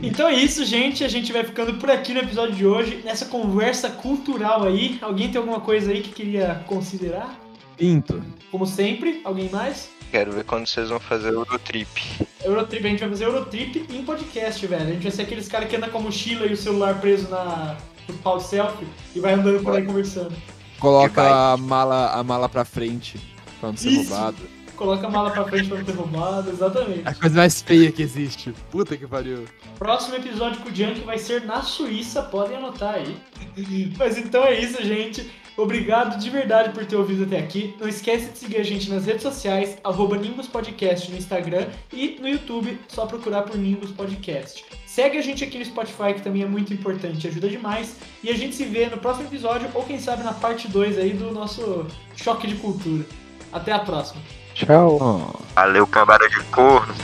Então 0.02 0.28
é 0.28 0.34
isso, 0.34 0.66
gente. 0.66 1.04
A 1.04 1.08
gente 1.08 1.32
vai 1.32 1.44
ficando 1.44 1.76
por 1.76 1.92
aqui 1.92 2.14
no 2.14 2.20
episódio 2.20 2.56
de 2.56 2.66
hoje, 2.66 3.02
nessa 3.06 3.26
conversa 3.26 3.90
cultural 3.90 4.64
aí. 4.64 4.98
Alguém 5.02 5.30
tem 5.30 5.40
alguma 5.40 5.62
coisa 5.62 5.92
aí 5.92 6.02
que 6.02 6.10
queria 6.10 6.64
considerar? 6.68 7.40
Pinto. 7.80 8.22
Como 8.52 8.66
sempre, 8.66 9.22
alguém 9.24 9.50
mais? 9.50 9.90
Quero 10.12 10.34
ver 10.34 10.44
quando 10.44 10.68
vocês 10.68 10.90
vão 10.90 11.00
fazer 11.00 11.30
o 11.30 11.40
Eurotrip. 11.42 12.28
Eurotrip, 12.44 12.86
a 12.86 12.90
gente 12.90 13.00
vai 13.00 13.10
fazer 13.10 13.26
Eurotrip 13.26 13.86
em 13.90 14.04
podcast, 14.04 14.68
velho. 14.68 14.84
A 14.84 14.92
gente 14.92 15.04
vai 15.04 15.12
ser 15.12 15.22
aqueles 15.22 15.48
caras 15.48 15.70
que 15.70 15.78
andam 15.78 15.90
com 15.90 16.00
a 16.00 16.02
mochila 16.02 16.46
e 16.46 16.54
o 16.54 16.58
celular 16.58 17.00
preso 17.00 17.30
na, 17.30 17.78
no 18.08 18.14
pau 18.16 18.38
de 18.38 18.44
selfie 18.44 18.86
e 19.16 19.20
vai 19.22 19.34
andando 19.34 19.64
por 19.64 19.76
aí 19.76 19.86
conversando. 19.86 20.36
Coloca 20.78 21.54
a 21.54 21.58
mala, 21.58 22.12
a 22.12 22.24
mala 22.24 22.50
pra 22.50 22.66
frente 22.66 23.18
pra 23.62 23.70
não 23.70 23.78
ser 23.78 23.90
Isso. 23.90 24.14
roubado. 24.14 24.38
Coloca 24.76 25.08
a 25.08 25.10
mala 25.10 25.32
pra 25.32 25.44
frente 25.46 25.68
pra 25.68 25.78
não 25.78 25.86
ter 25.86 25.92
roubado, 25.92 26.50
exatamente. 26.50 27.02
A 27.06 27.14
coisa 27.14 27.36
mais 27.36 27.62
feia 27.62 27.92
que 27.92 28.02
existe. 28.02 28.54
Puta 28.72 28.98
que 28.98 29.06
pariu. 29.06 29.46
Próximo 29.78 30.16
episódio 30.16 30.62
com 30.62 30.70
o 30.70 30.76
Junk 30.76 31.02
vai 31.02 31.18
ser 31.18 31.44
na 31.44 31.62
Suíça, 31.62 32.24
podem 32.24 32.58
anotar 32.58 32.96
aí. 32.96 33.16
Mas 33.98 34.18
então 34.18 34.44
é 34.44 34.60
isso, 34.60 34.84
gente. 34.84 35.30
Obrigado 35.60 36.18
de 36.18 36.30
verdade 36.30 36.70
por 36.70 36.86
ter 36.86 36.96
ouvido 36.96 37.26
até 37.26 37.38
aqui. 37.38 37.76
Não 37.78 37.88
esquece 37.88 38.32
de 38.32 38.38
seguir 38.38 38.58
a 38.58 38.64
gente 38.64 38.90
nas 38.90 39.06
redes 39.06 39.24
sociais, 39.24 39.78
arroba 39.84 40.16
Nimbus 40.16 40.48
Podcast 40.48 41.12
no 41.12 41.18
Instagram 41.18 41.68
e 41.92 42.18
no 42.22 42.30
YouTube, 42.30 42.80
só 42.88 43.06
procurar 43.06 43.42
por 43.42 43.58
Nimbus 43.58 43.92
Podcast. 43.92 44.64
Segue 44.86 45.18
a 45.18 45.22
gente 45.22 45.44
aqui 45.44 45.60
no 45.60 45.66
Spotify, 45.66 46.14
que 46.16 46.22
também 46.22 46.44
é 46.44 46.46
muito 46.46 46.74
importante, 46.74 47.28
ajuda 47.28 47.50
demais. 47.50 47.98
E 48.24 48.30
a 48.30 48.36
gente 48.36 48.56
se 48.56 48.64
vê 48.64 48.86
no 48.86 48.98
próximo 48.98 49.28
episódio, 49.28 49.70
ou 49.74 49.84
quem 49.84 50.00
sabe 50.00 50.24
na 50.24 50.34
parte 50.34 50.70
2 50.70 50.98
aí 50.98 51.12
do 51.12 51.32
nosso 51.34 51.86
choque 52.16 52.48
de 52.48 52.56
cultura. 52.56 53.06
Até 53.52 53.74
a 53.74 53.80
próxima. 53.80 54.22
Tchau. 54.54 55.44
Valeu, 55.56 55.86
cambada 55.86 56.28
de 56.30 56.42
corno. 56.46 56.96